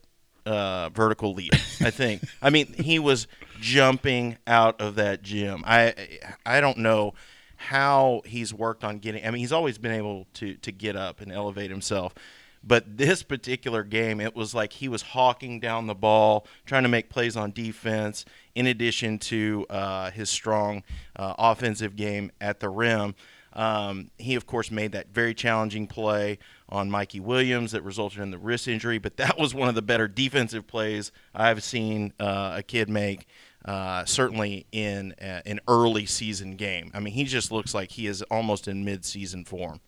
uh, 0.48 0.88
vertical 0.90 1.34
leap. 1.34 1.52
I 1.80 1.90
think. 1.90 2.22
I 2.42 2.50
mean, 2.50 2.72
he 2.74 2.98
was 2.98 3.26
jumping 3.60 4.38
out 4.46 4.80
of 4.80 4.96
that 4.96 5.22
gym. 5.22 5.62
I 5.66 5.94
I 6.44 6.60
don't 6.60 6.78
know 6.78 7.14
how 7.56 8.22
he's 8.24 8.54
worked 8.54 8.84
on 8.84 8.98
getting. 8.98 9.26
I 9.26 9.30
mean, 9.30 9.40
he's 9.40 9.52
always 9.52 9.78
been 9.78 9.92
able 9.92 10.26
to 10.34 10.54
to 10.54 10.72
get 10.72 10.96
up 10.96 11.20
and 11.20 11.30
elevate 11.30 11.70
himself. 11.70 12.14
But 12.64 12.98
this 12.98 13.22
particular 13.22 13.84
game, 13.84 14.20
it 14.20 14.34
was 14.34 14.52
like 14.54 14.72
he 14.72 14.88
was 14.88 15.02
hawking 15.02 15.60
down 15.60 15.86
the 15.86 15.94
ball, 15.94 16.46
trying 16.66 16.82
to 16.82 16.88
make 16.88 17.08
plays 17.08 17.36
on 17.36 17.52
defense, 17.52 18.24
in 18.54 18.66
addition 18.66 19.18
to 19.20 19.64
uh, 19.70 20.10
his 20.10 20.28
strong 20.28 20.82
uh, 21.14 21.34
offensive 21.38 21.94
game 21.94 22.32
at 22.40 22.58
the 22.58 22.68
rim. 22.68 23.14
Um, 23.52 24.10
he, 24.18 24.34
of 24.34 24.46
course, 24.46 24.70
made 24.70 24.92
that 24.92 25.08
very 25.08 25.34
challenging 25.34 25.86
play 25.86 26.38
on 26.68 26.90
Mikey 26.90 27.20
Williams 27.20 27.72
that 27.72 27.82
resulted 27.82 28.20
in 28.20 28.30
the 28.30 28.38
wrist 28.38 28.68
injury, 28.68 28.98
but 28.98 29.16
that 29.16 29.38
was 29.38 29.54
one 29.54 29.68
of 29.68 29.74
the 29.74 29.82
better 29.82 30.08
defensive 30.08 30.66
plays 30.66 31.12
I've 31.34 31.62
seen 31.62 32.12
uh, 32.20 32.54
a 32.58 32.62
kid 32.62 32.88
make. 32.88 33.26
Uh, 33.64 34.04
certainly 34.04 34.66
in 34.70 35.12
uh, 35.20 35.42
an 35.44 35.60
early 35.66 36.06
season 36.06 36.52
game. 36.52 36.90
I 36.94 37.00
mean, 37.00 37.12
he 37.12 37.24
just 37.24 37.50
looks 37.50 37.74
like 37.74 37.90
he 37.90 38.06
is 38.06 38.22
almost 38.30 38.68
in 38.68 38.84
mid-season 38.84 39.44
form. 39.44 39.80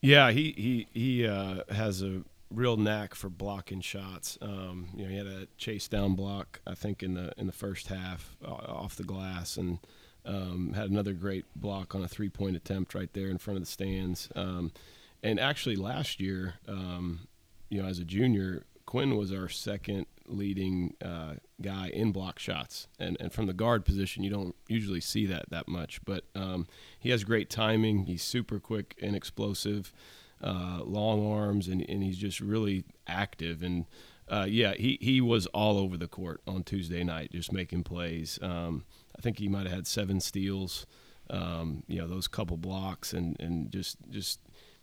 Yeah, 0.00 0.30
he 0.32 0.54
he 0.56 0.86
he 0.92 1.26
uh, 1.26 1.62
has 1.70 2.02
a 2.02 2.22
real 2.50 2.76
knack 2.78 3.14
for 3.14 3.28
blocking 3.28 3.82
shots. 3.82 4.38
Um, 4.40 4.88
you 4.96 5.04
know, 5.04 5.10
he 5.10 5.16
had 5.16 5.26
a 5.26 5.46
chase 5.58 5.88
down 5.88 6.14
block, 6.14 6.60
I 6.66 6.74
think, 6.74 7.02
in 7.02 7.14
the 7.14 7.32
in 7.36 7.46
the 7.46 7.52
first 7.52 7.88
half 7.88 8.34
off 8.44 8.96
the 8.96 9.04
glass, 9.04 9.56
and 9.58 9.78
um, 10.24 10.72
had 10.74 10.90
another 10.90 11.12
great 11.12 11.44
block 11.54 11.94
on 11.94 12.02
a 12.02 12.08
three 12.08 12.30
point 12.30 12.56
attempt 12.56 12.94
right 12.94 13.12
there 13.12 13.28
in 13.28 13.38
front 13.38 13.58
of 13.58 13.62
the 13.62 13.70
stands. 13.70 14.30
Um, 14.34 14.72
and 15.22 15.38
actually, 15.38 15.76
last 15.76 16.20
year, 16.20 16.54
um, 16.68 17.28
you 17.68 17.82
know, 17.82 17.88
as 17.88 17.98
a 17.98 18.04
junior, 18.04 18.64
Quinn 18.86 19.16
was 19.16 19.32
our 19.32 19.48
second 19.48 20.06
leading 20.26 20.94
uh, 21.04 21.34
guy 21.60 21.88
in 21.88 22.12
block 22.12 22.38
shots, 22.38 22.88
and 22.98 23.16
and 23.20 23.32
from 23.32 23.46
the 23.46 23.52
guard 23.52 23.84
position, 23.84 24.22
you 24.22 24.30
don't 24.30 24.54
usually 24.68 25.00
see 25.00 25.26
that 25.26 25.50
that 25.50 25.68
much. 25.68 26.00
But 26.04 26.24
um, 26.34 26.66
he 26.98 27.10
has 27.10 27.24
great 27.24 27.50
timing. 27.50 28.06
He's 28.06 28.22
super 28.22 28.58
quick 28.58 28.96
and 29.00 29.14
explosive, 29.14 29.92
uh, 30.42 30.80
long 30.84 31.30
arms, 31.30 31.68
and, 31.68 31.84
and 31.88 32.02
he's 32.02 32.18
just 32.18 32.40
really 32.40 32.84
active. 33.06 33.62
And 33.62 33.86
uh, 34.28 34.46
yeah, 34.48 34.74
he 34.74 34.98
he 35.00 35.20
was 35.20 35.46
all 35.46 35.78
over 35.78 35.96
the 35.96 36.08
court 36.08 36.40
on 36.46 36.62
Tuesday 36.62 37.04
night, 37.04 37.32
just 37.32 37.52
making 37.52 37.82
plays. 37.82 38.38
Um, 38.40 38.84
I 39.16 39.20
think 39.20 39.38
he 39.38 39.48
might 39.48 39.66
have 39.66 39.74
had 39.74 39.86
seven 39.86 40.20
steals. 40.20 40.86
Um, 41.28 41.84
you 41.86 42.00
know, 42.00 42.08
those 42.08 42.26
couple 42.26 42.56
blocks 42.56 43.12
and, 43.12 43.38
and 43.38 43.70
just 43.70 43.98
just 44.10 44.40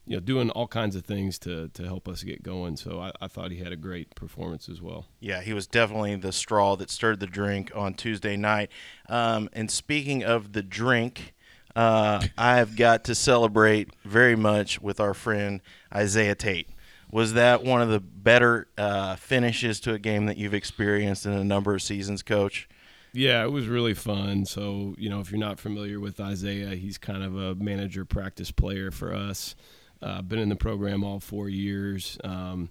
you 0.08 0.16
know 0.16 0.20
doing 0.20 0.50
all 0.50 0.68
kinds 0.68 0.96
of 0.96 1.06
things 1.06 1.38
to 1.40 1.70
to 1.70 1.84
help 1.84 2.08
us 2.08 2.24
get 2.24 2.42
going. 2.42 2.78
So 2.78 3.00
I, 3.00 3.12
I 3.22 3.28
thought 3.28 3.52
he 3.52 3.58
had 3.58 3.72
a 3.72 3.78
great 3.78 4.16
performance 4.16 4.70
as 4.70 4.82
well. 4.82 5.06
Yeah, 5.20 5.42
he 5.42 5.54
was 5.54 5.68
definitely 5.68 6.16
the 6.16 6.32
straw 6.32 6.76
that 6.78 6.90
stirred 6.90 7.20
the 7.20 7.28
drink 7.28 7.72
on 7.76 7.94
Tuesday 7.94 8.38
night. 8.38 8.72
Um, 9.10 9.50
and 9.54 9.70
speaking 9.70 10.24
of 10.24 10.54
the 10.54 10.64
drink. 10.64 11.34
uh, 11.76 12.26
I've 12.36 12.76
got 12.76 13.04
to 13.04 13.14
celebrate 13.14 13.90
very 14.04 14.36
much 14.36 14.82
with 14.82 15.00
our 15.00 15.14
friend 15.14 15.62
Isaiah 15.94 16.34
Tate. 16.34 16.70
Was 17.12 17.34
that 17.34 17.64
one 17.64 17.84
of 17.84 17.90
the 17.90 18.00
better 18.00 18.68
uh, 18.80 19.16
finishes 19.16 19.80
to 19.82 19.94
a 19.94 20.00
game 20.00 20.26
that 20.26 20.38
you've 20.38 20.56
experienced 20.56 21.28
in 21.28 21.34
a 21.34 21.44
number 21.44 21.76
of 21.76 21.84
seasons, 21.84 22.24
Coach? 22.24 22.68
Yeah, 23.14 23.44
it 23.44 23.52
was 23.52 23.68
really 23.68 23.94
fun. 23.94 24.46
So, 24.46 24.96
you 24.98 25.10
know, 25.10 25.20
if 25.20 25.30
you're 25.32 25.40
not 25.40 25.60
familiar 25.60 26.00
with 26.00 26.20
Isaiah, 26.20 26.76
he's 26.76 26.98
kind 26.98 27.24
of 27.24 27.38
a 27.38 27.54
manager 27.56 28.06
practice 28.06 28.50
player 28.52 28.90
for 28.90 29.14
us. 29.14 29.56
Uh, 30.02 30.22
been 30.22 30.40
in 30.40 30.50
the 30.50 30.56
program 30.56 31.04
all 31.04 31.20
four 31.20 31.50
years. 31.50 32.18
Um, 32.24 32.70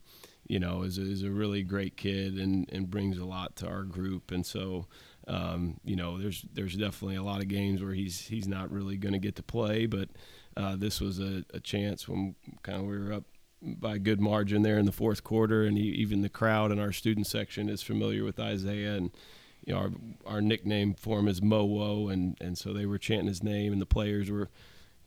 you 0.48 0.60
know, 0.60 0.82
is 0.82 0.98
a, 0.98 1.02
is 1.02 1.22
a 1.24 1.30
really 1.30 1.62
great 1.62 1.96
kid 1.96 2.34
and, 2.34 2.70
and 2.72 2.88
brings 2.88 3.18
a 3.18 3.24
lot 3.24 3.56
to 3.56 3.66
our 3.66 3.82
group. 3.82 4.30
And 4.30 4.46
so, 4.46 4.86
um, 5.26 5.80
you 5.84 5.96
know, 5.96 6.18
there's 6.18 6.44
there's 6.52 6.76
definitely 6.76 7.16
a 7.16 7.22
lot 7.22 7.40
of 7.40 7.48
games 7.48 7.82
where 7.82 7.94
he's 7.94 8.20
he's 8.20 8.46
not 8.46 8.70
really 8.70 8.96
going 8.96 9.12
to 9.12 9.18
get 9.18 9.34
to 9.36 9.42
play, 9.42 9.86
but 9.86 10.08
uh, 10.56 10.76
this 10.76 11.00
was 11.00 11.18
a, 11.18 11.44
a 11.52 11.60
chance 11.60 12.08
when 12.08 12.36
kind 12.62 12.80
of 12.80 12.86
we 12.86 12.96
were 12.96 13.12
up 13.12 13.24
by 13.60 13.96
a 13.96 13.98
good 13.98 14.20
margin 14.20 14.62
there 14.62 14.78
in 14.78 14.86
the 14.86 14.92
fourth 14.92 15.24
quarter, 15.24 15.64
and 15.64 15.76
he, 15.76 15.84
even 15.84 16.22
the 16.22 16.28
crowd 16.28 16.70
in 16.70 16.78
our 16.78 16.92
student 16.92 17.26
section 17.26 17.68
is 17.68 17.82
familiar 17.82 18.22
with 18.22 18.38
Isaiah 18.38 18.94
and 18.94 19.10
you 19.64 19.74
know, 19.74 19.80
our, 19.80 19.90
our 20.26 20.40
nickname 20.40 20.94
for 20.94 21.18
him 21.18 21.28
is 21.28 21.40
Mowo, 21.40 22.08
and, 22.08 22.36
and 22.40 22.56
so 22.56 22.72
they 22.72 22.86
were 22.86 22.98
chanting 22.98 23.26
his 23.26 23.42
name, 23.42 23.72
and 23.72 23.82
the 23.82 23.86
players 23.86 24.30
were 24.30 24.48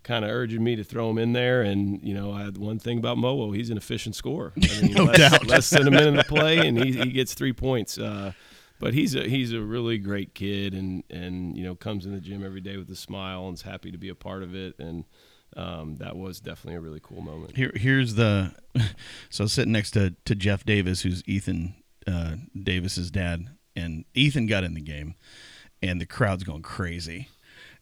kind 0.03 0.23
of 0.25 0.31
urging 0.31 0.63
me 0.63 0.75
to 0.75 0.83
throw 0.83 1.09
him 1.09 1.17
in 1.17 1.33
there. 1.33 1.61
And 1.61 2.01
you 2.03 2.13
know, 2.13 2.31
I 2.31 2.43
had 2.43 2.57
one 2.57 2.79
thing 2.79 2.97
about 2.97 3.17
Mowo, 3.17 3.51
he's 3.51 3.69
an 3.69 3.77
efficient 3.77 4.15
scorer. 4.15 4.53
I 4.55 4.59
mean, 4.81 4.93
no 4.93 5.03
less, 5.05 5.17
doubt. 5.17 5.45
less 5.47 5.69
than 5.69 5.87
a 5.87 5.91
minute 5.91 6.23
to 6.23 6.27
play, 6.27 6.67
and 6.67 6.77
he, 6.77 6.91
he 6.91 7.11
gets 7.11 7.33
three 7.33 7.53
points. 7.53 7.97
Uh, 7.97 8.33
but 8.79 8.93
he's 8.93 9.15
a 9.15 9.27
he's 9.27 9.51
a 9.53 9.61
really 9.61 9.97
great 9.97 10.33
kid, 10.33 10.73
and 10.73 11.03
and 11.09 11.57
you 11.57 11.63
know 11.63 11.75
comes 11.75 12.05
in 12.05 12.13
the 12.13 12.21
gym 12.21 12.45
every 12.45 12.61
day 12.61 12.77
with 12.77 12.89
a 12.89 12.95
smile 12.95 13.47
and 13.47 13.55
is 13.55 13.61
happy 13.61 13.91
to 13.91 13.97
be 13.97 14.09
a 14.09 14.15
part 14.15 14.43
of 14.43 14.55
it. 14.55 14.75
And 14.79 15.05
um, 15.57 15.97
that 15.97 16.15
was 16.15 16.39
definitely 16.39 16.75
a 16.75 16.81
really 16.81 17.01
cool 17.01 17.21
moment. 17.21 17.55
Here, 17.57 17.71
here's 17.75 18.15
the 18.15 18.53
so 19.29 19.47
sitting 19.47 19.73
next 19.73 19.91
to 19.91 20.15
to 20.25 20.35
Jeff 20.35 20.63
Davis, 20.63 21.01
who's 21.01 21.23
Ethan 21.27 21.75
uh, 22.07 22.35
Davis's 22.63 23.11
dad 23.11 23.49
and 23.75 24.05
Ethan 24.13 24.47
got 24.47 24.63
in 24.63 24.73
the 24.73 24.81
game, 24.81 25.15
and 25.81 25.99
the 25.99 26.05
crowd's 26.05 26.43
going 26.43 26.61
crazy. 26.61 27.29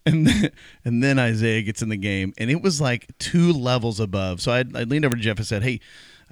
And 0.06 0.26
then, 0.26 0.52
and 0.86 1.04
then 1.04 1.20
Isaiah 1.20 1.62
gets 1.62 1.82
in 1.82 1.90
the 1.90 1.98
game, 1.98 2.34
and 2.38 2.50
it 2.50 2.62
was 2.62 2.80
like 2.80 3.08
two 3.20 3.52
levels 3.52 4.00
above. 4.00 4.40
So 4.40 4.54
I, 4.54 4.60
I 4.60 4.84
leaned 4.84 5.04
over 5.04 5.16
to 5.16 5.22
Jeff 5.22 5.38
and 5.38 5.46
said, 5.46 5.64
"Hey, 5.64 5.82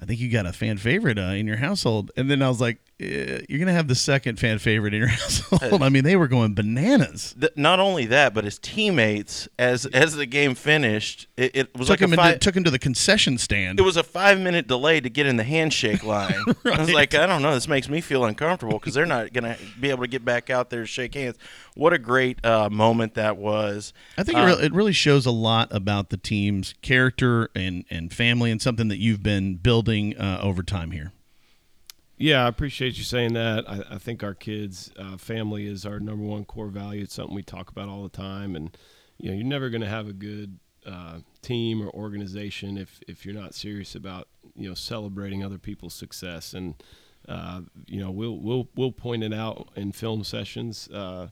I 0.00 0.06
think 0.06 0.18
you 0.18 0.30
got 0.30 0.46
a 0.46 0.52
fan 0.52 0.78
favorite 0.78 1.18
uh, 1.18 1.32
in 1.32 1.46
your 1.46 1.58
household." 1.58 2.10
And 2.16 2.30
then 2.30 2.40
I 2.40 2.48
was 2.48 2.60
like, 2.60 2.78
"You're 2.98 3.58
gonna 3.58 3.72
have 3.72 3.88
the 3.88 3.94
second 3.94 4.38
fan 4.38 4.58
favorite 4.58 4.94
in 4.94 5.00
your 5.00 5.08
household." 5.22 5.82
I 5.82 5.88
mean, 5.88 6.04
they 6.04 6.16
were 6.16 6.28
going 6.28 6.54
bananas. 6.54 7.34
The, 7.36 7.52
not 7.56 7.78
only 7.80 8.06
that, 8.06 8.34
but 8.34 8.44
his 8.44 8.58
teammates, 8.58 9.48
as 9.58 9.86
as 9.86 10.14
the 10.14 10.26
game 10.26 10.54
finished, 10.54 11.28
it, 11.36 11.54
it 11.54 11.78
was 11.78 11.88
took 11.88 12.00
like 12.00 12.08
him 12.08 12.12
a 12.14 12.16
five, 12.16 12.34
into, 12.34 12.38
took 12.44 12.56
him 12.56 12.64
to 12.64 12.70
the 12.70 12.78
concession 12.78 13.38
stand. 13.38 13.78
It 13.78 13.82
was 13.82 13.96
a 13.96 14.02
five 14.02 14.40
minute 14.40 14.66
delay 14.66 15.00
to 15.00 15.10
get 15.10 15.26
in 15.26 15.36
the 15.36 15.44
handshake 15.44 16.02
line. 16.04 16.42
right. 16.64 16.78
I 16.78 16.80
was 16.80 16.92
like, 16.92 17.14
I 17.14 17.26
don't 17.26 17.42
know, 17.42 17.54
this 17.54 17.68
makes 17.68 17.88
me 17.88 18.00
feel 18.00 18.24
uncomfortable 18.24 18.78
because 18.78 18.94
they're 18.94 19.06
not 19.06 19.32
gonna 19.32 19.56
be 19.80 19.90
able 19.90 20.04
to 20.04 20.08
get 20.08 20.24
back 20.24 20.50
out 20.50 20.70
there 20.70 20.80
to 20.80 20.86
shake 20.86 21.14
hands. 21.14 21.36
What 21.74 21.92
a 21.92 21.98
great 21.98 22.44
uh, 22.44 22.70
moment 22.70 23.14
that 23.14 23.36
was. 23.36 23.92
I 24.16 24.22
think 24.22 24.38
uh, 24.38 24.40
it, 24.40 24.44
really, 24.44 24.64
it 24.64 24.72
really 24.72 24.92
shows 24.92 25.26
a 25.26 25.30
lot 25.30 25.68
about 25.70 26.10
the 26.10 26.16
team's 26.16 26.74
character 26.82 27.50
and 27.54 27.84
and 27.90 28.12
family, 28.12 28.50
and 28.50 28.60
something 28.60 28.88
that 28.88 28.98
you've 28.98 29.22
been 29.22 29.56
building 29.56 30.16
uh, 30.16 30.40
over 30.42 30.62
time 30.62 30.90
here. 30.90 31.12
Yeah, 32.18 32.44
I 32.44 32.48
appreciate 32.48 32.96
you 32.96 33.04
saying 33.04 33.34
that. 33.34 33.68
I, 33.68 33.82
I 33.92 33.98
think 33.98 34.24
our 34.24 34.34
kids' 34.34 34.90
uh, 34.98 35.18
family 35.18 35.66
is 35.66 35.84
our 35.84 36.00
number 36.00 36.24
one 36.24 36.44
core 36.46 36.68
value. 36.68 37.02
It's 37.02 37.14
something 37.14 37.34
we 37.34 37.42
talk 37.42 37.70
about 37.70 37.88
all 37.88 38.02
the 38.02 38.08
time, 38.08 38.56
and 38.56 38.76
you 39.18 39.30
know, 39.30 39.36
you're 39.36 39.44
never 39.44 39.68
going 39.68 39.82
to 39.82 39.88
have 39.88 40.08
a 40.08 40.14
good 40.14 40.58
uh, 40.86 41.18
team 41.42 41.82
or 41.82 41.90
organization 41.90 42.78
if 42.78 43.00
if 43.06 43.26
you're 43.26 43.34
not 43.34 43.54
serious 43.54 43.94
about 43.94 44.28
you 44.54 44.68
know 44.68 44.74
celebrating 44.74 45.44
other 45.44 45.58
people's 45.58 45.92
success. 45.92 46.54
And 46.54 46.74
uh, 47.28 47.60
you 47.86 48.00
know, 48.00 48.10
we'll 48.10 48.38
we'll 48.38 48.68
we'll 48.74 48.92
point 48.92 49.22
it 49.22 49.34
out 49.34 49.68
in 49.76 49.92
film 49.92 50.24
sessions. 50.24 50.88
Uh, 50.88 51.28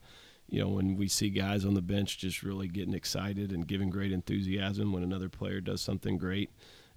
you 0.50 0.60
know, 0.60 0.68
when 0.68 0.96
we 0.96 1.08
see 1.08 1.30
guys 1.30 1.64
on 1.64 1.72
the 1.72 1.80
bench 1.80 2.18
just 2.18 2.42
really 2.42 2.68
getting 2.68 2.92
excited 2.92 3.52
and 3.52 3.66
giving 3.66 3.88
great 3.88 4.12
enthusiasm 4.12 4.92
when 4.92 5.02
another 5.02 5.30
player 5.30 5.62
does 5.62 5.80
something 5.80 6.18
great. 6.18 6.50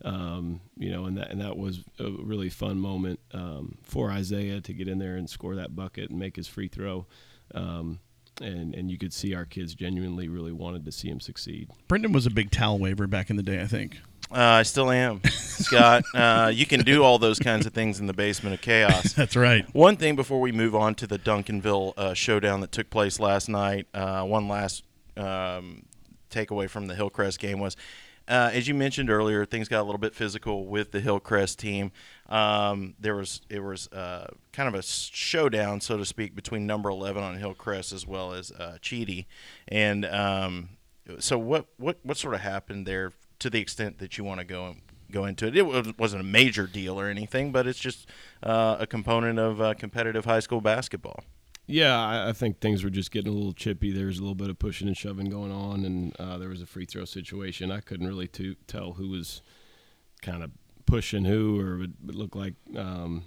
Um, 0.04 0.62
you 0.77 0.92
know, 0.92 1.06
and 1.06 1.18
that 1.18 1.32
and 1.32 1.42
that 1.42 1.58
was 1.58 1.84
a 2.00 2.10
really 2.10 2.50
fun 2.50 2.80
moment 2.80 3.20
um, 3.34 3.77
for 3.84 4.12
Isaiah 4.12 4.62
to 4.62 4.74
get 4.74 4.88
in 4.88 5.00
there 5.00 5.16
and 5.16 5.30
score 5.30 5.56
that 5.56 5.75
bucket 5.75 6.10
and 6.10 6.20
make 6.20 6.36
his 6.36 6.48
free 6.48 6.68
throw. 6.68 7.08
Um, 7.54 8.00
and 8.42 8.75
and 8.75 8.92
you 8.92 8.98
could 8.98 9.13
see 9.13 9.34
our 9.34 9.46
kids 9.46 9.74
genuinely 9.74 10.27
really 10.27 10.51
wanted 10.51 10.86
to 10.86 10.92
see 10.92 11.10
him 11.10 11.20
succeed. 11.20 11.70
Brendan 11.88 12.12
was 12.12 12.25
a 12.25 12.30
big 12.30 12.51
towel 12.51 12.77
waver 12.77 13.08
back 13.08 13.30
in 13.30 13.36
the 13.36 13.44
day, 13.44 13.62
I 13.62 13.68
think. 13.68 14.00
Uh, 14.30 14.60
I 14.60 14.63
still 14.63 14.92
am, 14.92 15.22
Scott. 15.30 16.04
Uh, 16.13 16.51
you 16.54 16.66
can 16.66 16.82
do 16.82 17.01
all 17.01 17.18
those 17.18 17.39
kinds 17.39 17.66
of 17.66 17.74
things 17.74 18.00
in 18.00 18.08
the 18.08 18.13
basement 18.13 18.56
of 18.56 18.62
chaos. 18.62 19.13
That's 19.16 19.38
right. 19.38 19.66
One 19.74 19.96
thing 19.96 20.16
before 20.18 20.42
we 20.42 20.51
move 20.51 20.75
on 20.75 20.96
to 20.96 21.08
the 21.08 21.18
Duncanville 21.18 21.94
uh, 21.98 22.13
showdown 22.13 22.60
that 22.60 22.74
took 22.74 22.89
place 22.89 23.20
last 23.20 23.48
night. 23.48 23.88
Uh, 23.94 24.24
one 24.24 24.50
last 24.50 24.84
um, 25.16 25.86
takeaway 26.30 26.70
from 26.70 26.88
the 26.88 26.96
Hillcrest 26.96 27.39
game 27.39 27.60
was 27.60 27.77
uh, 28.27 28.51
as 28.53 28.67
you 28.67 28.74
mentioned 28.74 29.10
earlier, 29.10 29.46
things 29.46 29.67
got 29.67 29.81
a 29.81 29.84
little 29.84 30.00
bit 30.00 30.13
physical 30.13 30.65
with 30.65 30.91
the 30.91 31.00
Hillcrest 31.00 31.60
team. 31.60 31.91
Um, 32.27 32.96
there 33.00 33.15
was 33.15 33.41
it 33.50 33.63
was 33.63 33.88
uh, 33.93 34.27
kind 34.51 34.67
of 34.67 34.75
a 34.75 34.84
showdown, 34.84 35.81
so 35.81 35.98
to 35.98 36.05
speak, 36.05 36.36
between 36.36 36.67
number 36.67 36.89
11 36.89 37.24
on 37.24 37.38
Hillcrest 37.38 37.93
as 37.93 38.05
well 38.05 38.34
as 38.34 38.51
uh. 38.51 38.77
And 39.69 40.05
um, 40.05 40.69
so, 41.19 41.38
what, 41.38 41.67
what 41.77 42.00
what 42.03 42.17
sort 42.17 42.34
of 42.34 42.41
happened 42.41 42.86
there? 42.86 43.13
To 43.39 43.51
the 43.51 43.60
extent 43.60 44.00
that 44.00 44.17
you 44.17 44.24
want 44.24 44.39
to 44.39 44.46
go 44.46 44.75
go 45.12 45.25
into 45.25 45.48
it, 45.48 45.55
it 45.55 45.98
wasn't 46.00 46.22
a 46.22 46.25
major 46.25 46.67
deal 46.67 47.00
or 47.00 47.07
anything, 47.07 47.51
but 47.51 47.67
it's 47.67 47.79
just 47.79 48.07
uh, 48.43 48.77
a 48.79 48.88
component 48.88 49.39
of 49.39 49.62
uh, 49.62 49.74
competitive 49.75 50.25
high 50.25 50.39
school 50.39 50.60
basketball. 50.60 51.24
Yeah, 51.69 52.00
I, 52.00 52.29
I, 52.29 52.33
think 52.33 52.59
things 52.62 52.81
were 52.81 52.89
just 52.89 53.12
getting 53.12 53.31
a 53.31 53.36
little 53.36 53.51
chippy. 53.51 53.91
There 53.91 54.05
was 54.05 54.19
a 54.19 54.21
little 54.21 54.36
bit 54.36 54.50
of 54.50 54.57
pushing 54.57 54.88
and 54.88 54.95
shoving 54.95 55.29
going 55.29 55.51
on, 55.51 55.83
and 55.83 56.15
uh, 56.17 56.38
there 56.38 56.47
was 56.47 56.62
a 56.62 56.65
free 56.65 56.86
throw 56.86 57.03
situation. 57.03 57.71
I 57.71 57.81
couldn't 57.81 58.07
really 58.07 58.27
to, 58.29 58.55
tell 58.67 58.93
who 58.93 59.09
was 59.09 59.41
kind 60.21 60.43
of 60.43 60.51
pushing 60.86 61.25
who, 61.25 61.59
or 61.59 61.83
it, 61.83 61.89
it 62.07 62.15
looked 62.15 62.38
like, 62.38 62.53
um, 62.77 63.25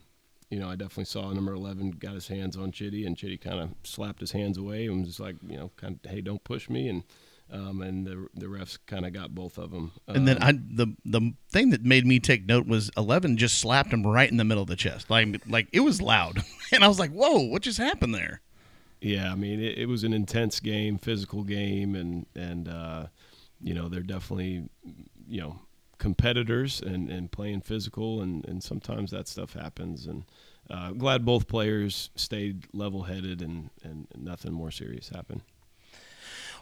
you 0.48 0.58
know, 0.58 0.70
I 0.70 0.74
definitely 0.74 1.04
saw 1.04 1.30
number 1.30 1.52
11 1.52 1.92
got 1.92 2.14
his 2.14 2.28
hands 2.28 2.56
on 2.56 2.72
Chitty, 2.72 3.04
and 3.04 3.14
Chitty 3.14 3.36
kind 3.36 3.60
of 3.60 3.74
slapped 3.84 4.20
his 4.20 4.32
hands 4.32 4.56
away 4.56 4.86
and 4.86 5.00
was 5.00 5.08
just 5.08 5.20
like, 5.20 5.36
you 5.46 5.58
know, 5.58 5.70
kind 5.76 6.00
of, 6.02 6.10
hey, 6.10 6.22
don't 6.22 6.42
push 6.42 6.70
me. 6.70 6.88
And 6.88 7.04
um, 7.52 7.82
and 7.82 8.06
the 8.06 8.26
the 8.34 8.46
refs 8.46 8.78
kind 8.86 9.06
of 9.06 9.12
got 9.12 9.34
both 9.34 9.58
of 9.58 9.70
them. 9.70 9.92
Um, 10.08 10.16
and 10.16 10.28
then 10.28 10.36
um, 10.36 10.42
I 10.42 10.52
the 10.52 10.96
the 11.04 11.32
thing 11.50 11.70
that 11.70 11.84
made 11.84 12.06
me 12.06 12.18
take 12.20 12.46
note 12.46 12.66
was 12.66 12.90
Eleven 12.96 13.36
just 13.36 13.58
slapped 13.58 13.92
him 13.92 14.06
right 14.06 14.30
in 14.30 14.36
the 14.36 14.44
middle 14.44 14.62
of 14.62 14.68
the 14.68 14.76
chest, 14.76 15.10
like 15.10 15.42
like 15.46 15.68
it 15.72 15.80
was 15.80 16.00
loud, 16.00 16.42
and 16.72 16.84
I 16.84 16.88
was 16.88 16.98
like, 16.98 17.10
"Whoa, 17.10 17.40
what 17.40 17.62
just 17.62 17.78
happened 17.78 18.14
there?" 18.14 18.40
Yeah, 19.00 19.32
I 19.32 19.34
mean, 19.34 19.60
it, 19.60 19.78
it 19.78 19.86
was 19.86 20.04
an 20.04 20.12
intense 20.12 20.60
game, 20.60 20.98
physical 20.98 21.42
game, 21.42 21.94
and 21.94 22.26
and 22.34 22.68
uh, 22.68 23.06
you 23.60 23.74
know 23.74 23.88
they're 23.88 24.02
definitely 24.02 24.68
you 25.28 25.40
know 25.40 25.60
competitors 26.00 26.80
and, 26.80 27.08
and 27.08 27.30
playing 27.30 27.60
physical, 27.60 28.22
and, 28.22 28.44
and 28.48 28.62
sometimes 28.64 29.12
that 29.12 29.28
stuff 29.28 29.52
happens. 29.52 30.06
And 30.06 30.24
uh, 30.68 30.90
glad 30.92 31.24
both 31.24 31.46
players 31.46 32.10
stayed 32.16 32.66
level 32.72 33.04
headed 33.04 33.40
and, 33.42 33.70
and 33.84 34.08
nothing 34.16 34.52
more 34.52 34.72
serious 34.72 35.10
happened. 35.10 35.42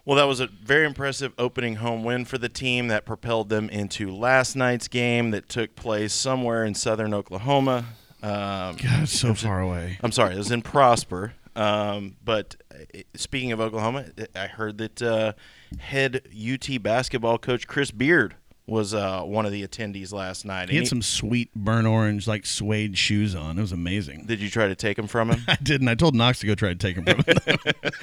Well, 0.08 0.16
that 0.16 0.24
was 0.24 0.40
a 0.40 0.46
very 0.46 0.86
impressive 0.86 1.34
opening 1.36 1.74
home 1.74 2.02
win 2.02 2.24
for 2.24 2.38
the 2.38 2.48
team 2.48 2.88
that 2.88 3.04
propelled 3.04 3.50
them 3.50 3.68
into 3.68 4.10
last 4.10 4.56
night's 4.56 4.88
game 4.88 5.32
that 5.32 5.50
took 5.50 5.76
place 5.76 6.14
somewhere 6.14 6.64
in 6.64 6.74
southern 6.74 7.12
Oklahoma. 7.12 7.84
Um, 8.22 8.76
God, 8.76 9.06
so 9.06 9.34
far 9.34 9.60
away. 9.60 9.98
I'm 10.02 10.10
sorry, 10.10 10.34
it 10.34 10.38
was 10.38 10.50
in 10.50 10.62
Prosper. 10.62 11.34
Um, 11.54 12.16
but 12.24 12.56
uh, 12.72 13.00
speaking 13.16 13.52
of 13.52 13.60
Oklahoma, 13.60 14.06
I 14.34 14.46
heard 14.46 14.78
that 14.78 15.02
uh, 15.02 15.34
head 15.78 16.22
UT 16.34 16.82
basketball 16.82 17.36
coach 17.36 17.66
Chris 17.66 17.90
Beard 17.90 18.34
was 18.68 18.92
uh, 18.92 19.22
one 19.22 19.46
of 19.46 19.52
the 19.52 19.66
attendees 19.66 20.12
last 20.12 20.44
night. 20.44 20.68
He 20.68 20.76
had 20.76 20.82
he, 20.82 20.88
some 20.88 21.00
sweet 21.00 21.52
burnt 21.54 21.86
orange, 21.86 22.28
like 22.28 22.44
suede 22.44 22.98
shoes 22.98 23.34
on. 23.34 23.58
It 23.58 23.62
was 23.62 23.72
amazing. 23.72 24.26
Did 24.26 24.40
you 24.40 24.50
try 24.50 24.68
to 24.68 24.74
take 24.74 24.98
him 24.98 25.06
from 25.06 25.30
him? 25.30 25.42
I 25.48 25.56
didn't. 25.62 25.88
I 25.88 25.94
told 25.94 26.14
Knox 26.14 26.40
to 26.40 26.46
go 26.46 26.54
try 26.54 26.68
to 26.68 26.74
take 26.74 26.96
him 26.96 27.04
from 27.04 27.24
him. 27.24 27.58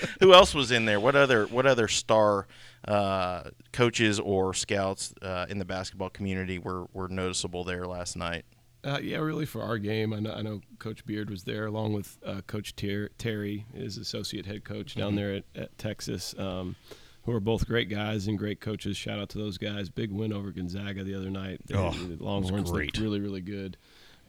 Who 0.19 0.33
else 0.33 0.55
was 0.55 0.71
in 0.71 0.85
there? 0.85 0.99
What 0.99 1.15
other 1.15 1.45
what 1.45 1.67
other 1.67 1.87
star 1.87 2.47
uh, 2.87 3.43
coaches 3.71 4.19
or 4.19 4.53
scouts 4.53 5.13
uh, 5.21 5.45
in 5.49 5.59
the 5.59 5.65
basketball 5.65 6.09
community 6.09 6.57
were 6.57 6.85
were 6.93 7.07
noticeable 7.07 7.63
there 7.63 7.85
last 7.85 8.17
night? 8.17 8.45
Uh, 8.83 8.99
yeah, 9.01 9.17
really 9.17 9.47
for 9.47 9.63
our 9.63 9.79
game, 9.79 10.13
I 10.13 10.19
know, 10.19 10.31
I 10.31 10.43
know 10.43 10.61
Coach 10.77 11.03
Beard 11.07 11.31
was 11.31 11.43
there 11.43 11.65
along 11.65 11.93
with 11.93 12.19
uh, 12.23 12.41
Coach 12.45 12.75
Ter- 12.75 13.09
Terry, 13.17 13.65
his 13.73 13.97
associate 13.97 14.45
head 14.45 14.63
coach 14.63 14.93
down 14.93 15.09
mm-hmm. 15.09 15.15
there 15.15 15.33
at, 15.35 15.43
at 15.55 15.77
Texas. 15.79 16.35
Um, 16.37 16.75
who 17.25 17.31
are 17.31 17.39
both 17.39 17.67
great 17.67 17.89
guys 17.89 18.27
and 18.27 18.37
great 18.37 18.61
coaches. 18.61 18.97
Shout 18.97 19.19
out 19.19 19.29
to 19.29 19.37
those 19.37 19.57
guys. 19.57 19.89
Big 19.89 20.11
win 20.11 20.31
over 20.31 20.51
Gonzaga 20.51 21.03
the 21.03 21.15
other 21.15 21.29
night. 21.29 21.61
oh, 21.73 21.91
the 21.91 22.23
Longhorns 22.23 22.71
looked 22.71 22.97
really, 22.97 23.19
really 23.19 23.41
good. 23.41 23.77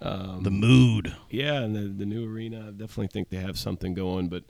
Um, 0.01 0.43
the 0.43 0.51
mood. 0.51 1.15
Yeah, 1.31 1.61
and 1.61 1.75
the, 1.75 1.89
the 1.89 2.07
new 2.07 2.31
arena, 2.31 2.67
I 2.69 2.71
definitely 2.71 3.09
think 3.09 3.31
they 3.31 3.39
have 3.39 3.59
something 3.59 3.95
going. 3.95 4.29
But 4.29 4.45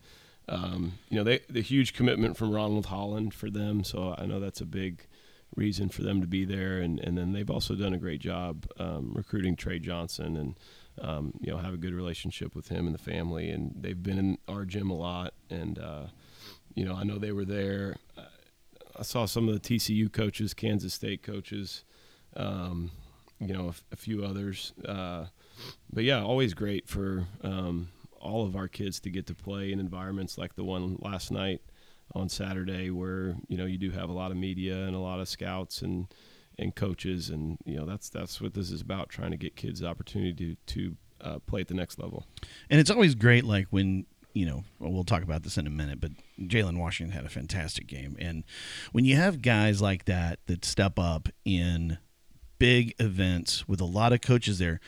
um, 0.48 0.94
you 1.08 1.16
know, 1.16 1.24
they 1.24 1.40
the 1.48 1.62
huge 1.62 1.92
commitment 1.92 2.36
from 2.36 2.52
Ronald 2.52 2.86
Holland 2.86 3.34
for 3.34 3.50
them. 3.50 3.84
So 3.84 4.14
I 4.16 4.26
know 4.26 4.40
that's 4.40 4.60
a 4.60 4.66
big 4.66 5.06
reason 5.54 5.88
for 5.88 6.02
them 6.02 6.20
to 6.20 6.26
be 6.26 6.44
there. 6.44 6.78
And, 6.78 7.00
and 7.00 7.16
then 7.16 7.32
they've 7.32 7.50
also 7.50 7.74
done 7.74 7.94
a 7.94 7.98
great 7.98 8.20
job 8.20 8.66
um, 8.78 9.12
recruiting 9.14 9.56
Trey 9.56 9.78
Johnson 9.78 10.36
and, 10.36 10.54
um, 11.00 11.32
you 11.40 11.50
know, 11.50 11.58
have 11.58 11.74
a 11.74 11.78
good 11.78 11.94
relationship 11.94 12.54
with 12.54 12.68
him 12.68 12.86
and 12.86 12.94
the 12.94 12.98
family. 12.98 13.50
And 13.50 13.74
they've 13.78 14.00
been 14.00 14.18
in 14.18 14.38
our 14.48 14.64
gym 14.64 14.90
a 14.90 14.96
lot. 14.96 15.34
And, 15.48 15.78
uh, 15.78 16.06
you 16.74 16.84
know, 16.84 16.94
I 16.94 17.04
know 17.04 17.18
they 17.18 17.32
were 17.32 17.44
there. 17.44 17.96
I 18.98 19.02
saw 19.02 19.26
some 19.26 19.48
of 19.48 19.54
the 19.54 19.60
TCU 19.60 20.12
coaches, 20.12 20.54
Kansas 20.54 20.94
State 20.94 21.22
coaches, 21.22 21.84
um, 22.36 22.90
you 23.38 23.52
know, 23.52 23.68
a, 23.68 23.94
a 23.94 23.96
few 23.96 24.24
others. 24.24 24.72
Uh, 24.84 25.26
but 25.92 26.04
yeah, 26.04 26.22
always 26.22 26.54
great 26.54 26.88
for 26.88 27.26
um, 27.42 27.88
all 28.20 28.46
of 28.46 28.56
our 28.56 28.68
kids 28.68 29.00
to 29.00 29.10
get 29.10 29.26
to 29.26 29.34
play 29.34 29.72
in 29.72 29.80
environments 29.80 30.38
like 30.38 30.54
the 30.54 30.64
one 30.64 30.96
last 31.00 31.30
night 31.30 31.60
on 32.14 32.28
Saturday, 32.28 32.90
where 32.90 33.36
you 33.48 33.56
know 33.56 33.66
you 33.66 33.78
do 33.78 33.90
have 33.90 34.08
a 34.08 34.12
lot 34.12 34.30
of 34.30 34.36
media 34.36 34.84
and 34.84 34.94
a 34.94 34.98
lot 34.98 35.20
of 35.20 35.28
scouts 35.28 35.82
and 35.82 36.06
and 36.58 36.74
coaches, 36.74 37.30
and 37.30 37.58
you 37.64 37.76
know 37.76 37.84
that's 37.84 38.08
that's 38.08 38.40
what 38.40 38.54
this 38.54 38.70
is 38.70 38.80
about, 38.80 39.08
trying 39.08 39.30
to 39.30 39.36
get 39.36 39.56
kids 39.56 39.80
the 39.80 39.86
opportunity 39.86 40.56
to 40.66 40.74
to 40.74 40.96
uh, 41.20 41.38
play 41.40 41.60
at 41.60 41.68
the 41.68 41.74
next 41.74 41.98
level. 41.98 42.26
And 42.70 42.80
it's 42.80 42.90
always 42.90 43.14
great, 43.14 43.44
like 43.44 43.66
when 43.70 44.06
you 44.36 44.44
know, 44.44 44.64
well, 44.78 45.02
talk 45.02 45.22
about 45.22 45.44
this 45.44 45.56
in 45.56 45.66
a 45.66 45.70
minute, 45.70 45.98
but 45.98 46.10
Jalen 46.38 46.76
Washington 46.76 47.16
had 47.16 47.24
a 47.24 47.30
fantastic 47.30 47.86
game. 47.86 48.18
And 48.20 48.44
when 48.92 49.06
you 49.06 49.16
have 49.16 49.40
guys 49.40 49.80
like 49.80 50.04
that 50.04 50.40
that 50.44 50.62
step 50.62 50.98
up 50.98 51.30
in 51.46 51.96
big 52.58 52.94
events 52.98 53.66
with 53.66 53.80
a 53.80 53.86
lot 53.86 54.12
of 54.12 54.20
coaches 54.20 54.58
there, 54.58 54.78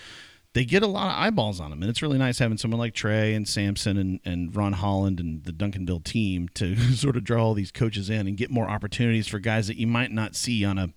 they 0.53 0.67
get 0.67 0.83
a 0.83 0.87
lot 0.87 1.07
of 1.07 1.19
eyeballs 1.19 1.61
on 1.61 1.71
them. 1.71 1.81
And 1.81 1.89
it's 1.89 2.03
really 2.03 2.19
nice 2.19 2.41
having 2.41 2.59
someone 2.59 2.79
like 2.79 2.93
Trey 2.93 3.33
and 3.33 3.49
Samson 3.49 3.97
and, 3.97 4.21
and 4.23 4.55
Ron 4.55 4.75
Holland 4.75 5.19
and 5.19 5.43
the 5.45 5.53
Duncanville 5.53 6.05
team 6.05 6.51
to 6.51 6.77
sort 6.95 7.17
of 7.17 7.25
draw 7.25 7.43
all 7.43 7.55
these 7.55 7.73
coaches 7.73 8.11
in 8.11 8.27
and 8.27 8.37
get 8.37 8.51
more 8.51 8.69
opportunities 8.69 9.29
for 9.29 9.39
guys 9.39 9.67
that 9.69 9.79
you 9.79 9.87
might 9.87 10.13
not 10.13 10.37
see 10.37 10.63
on 10.63 10.77
a, 10.77 10.91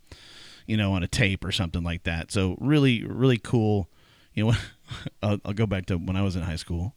you 0.68 0.76
know, 0.76 0.92
on 0.92 1.04
a 1.04 1.08
tape 1.08 1.46
or 1.46 1.54
something 1.54 1.84
like 1.84 2.04
that. 2.04 2.34
So 2.34 2.58
really, 2.60 3.06
really 3.06 3.38
cool. 3.38 3.88
You 4.34 4.48
know, 4.48 4.54
I'll, 5.24 5.40
I'll 5.46 5.54
go 5.54 5.66
back 5.66 5.86
to 5.86 5.96
when 5.96 6.18
I 6.18 6.22
was 6.22 6.36
in 6.36 6.42
high 6.42 6.58
school 6.58 6.96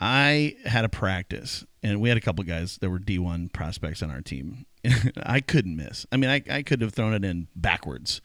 I 0.00 0.56
had 0.64 0.84
a 0.84 0.88
practice, 0.88 1.64
and 1.82 2.00
we 2.00 2.08
had 2.08 2.16
a 2.16 2.22
couple 2.22 2.42
guys 2.44 2.78
that 2.80 2.88
were 2.88 2.98
D1 2.98 3.52
prospects 3.52 4.02
on 4.02 4.10
our 4.10 4.22
team. 4.22 4.64
I 5.22 5.40
couldn't 5.40 5.76
miss. 5.76 6.06
I 6.10 6.16
mean, 6.16 6.30
I, 6.30 6.42
I 6.50 6.62
could 6.62 6.80
have 6.80 6.94
thrown 6.94 7.12
it 7.12 7.24
in 7.24 7.48
backwards. 7.54 8.22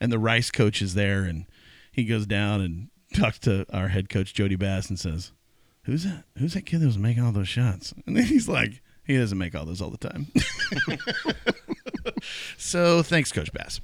And 0.00 0.12
the 0.12 0.20
Rice 0.20 0.50
coach 0.52 0.80
is 0.80 0.94
there, 0.94 1.24
and 1.24 1.46
he 1.90 2.04
goes 2.04 2.26
down 2.26 2.60
and 2.60 2.88
talks 3.14 3.38
to 3.40 3.66
our 3.72 3.88
head 3.88 4.08
coach, 4.08 4.34
Jody 4.34 4.56
Bass, 4.56 4.88
and 4.88 4.98
says, 4.98 5.32
Who's 5.84 6.04
that? 6.04 6.24
Who's 6.38 6.54
that 6.54 6.66
kid 6.66 6.80
that 6.80 6.86
was 6.86 6.98
making 6.98 7.24
all 7.24 7.32
those 7.32 7.48
shots? 7.48 7.92
And 8.06 8.16
then 8.16 8.24
he's 8.24 8.48
like, 8.48 8.82
He 9.04 9.16
doesn't 9.16 9.38
make 9.38 9.54
all 9.54 9.64
those 9.64 9.82
all 9.82 9.90
the 9.90 9.98
time. 9.98 10.26
so 12.56 13.02
thanks, 13.02 13.32
Coach 13.32 13.52
Bass. 13.52 13.80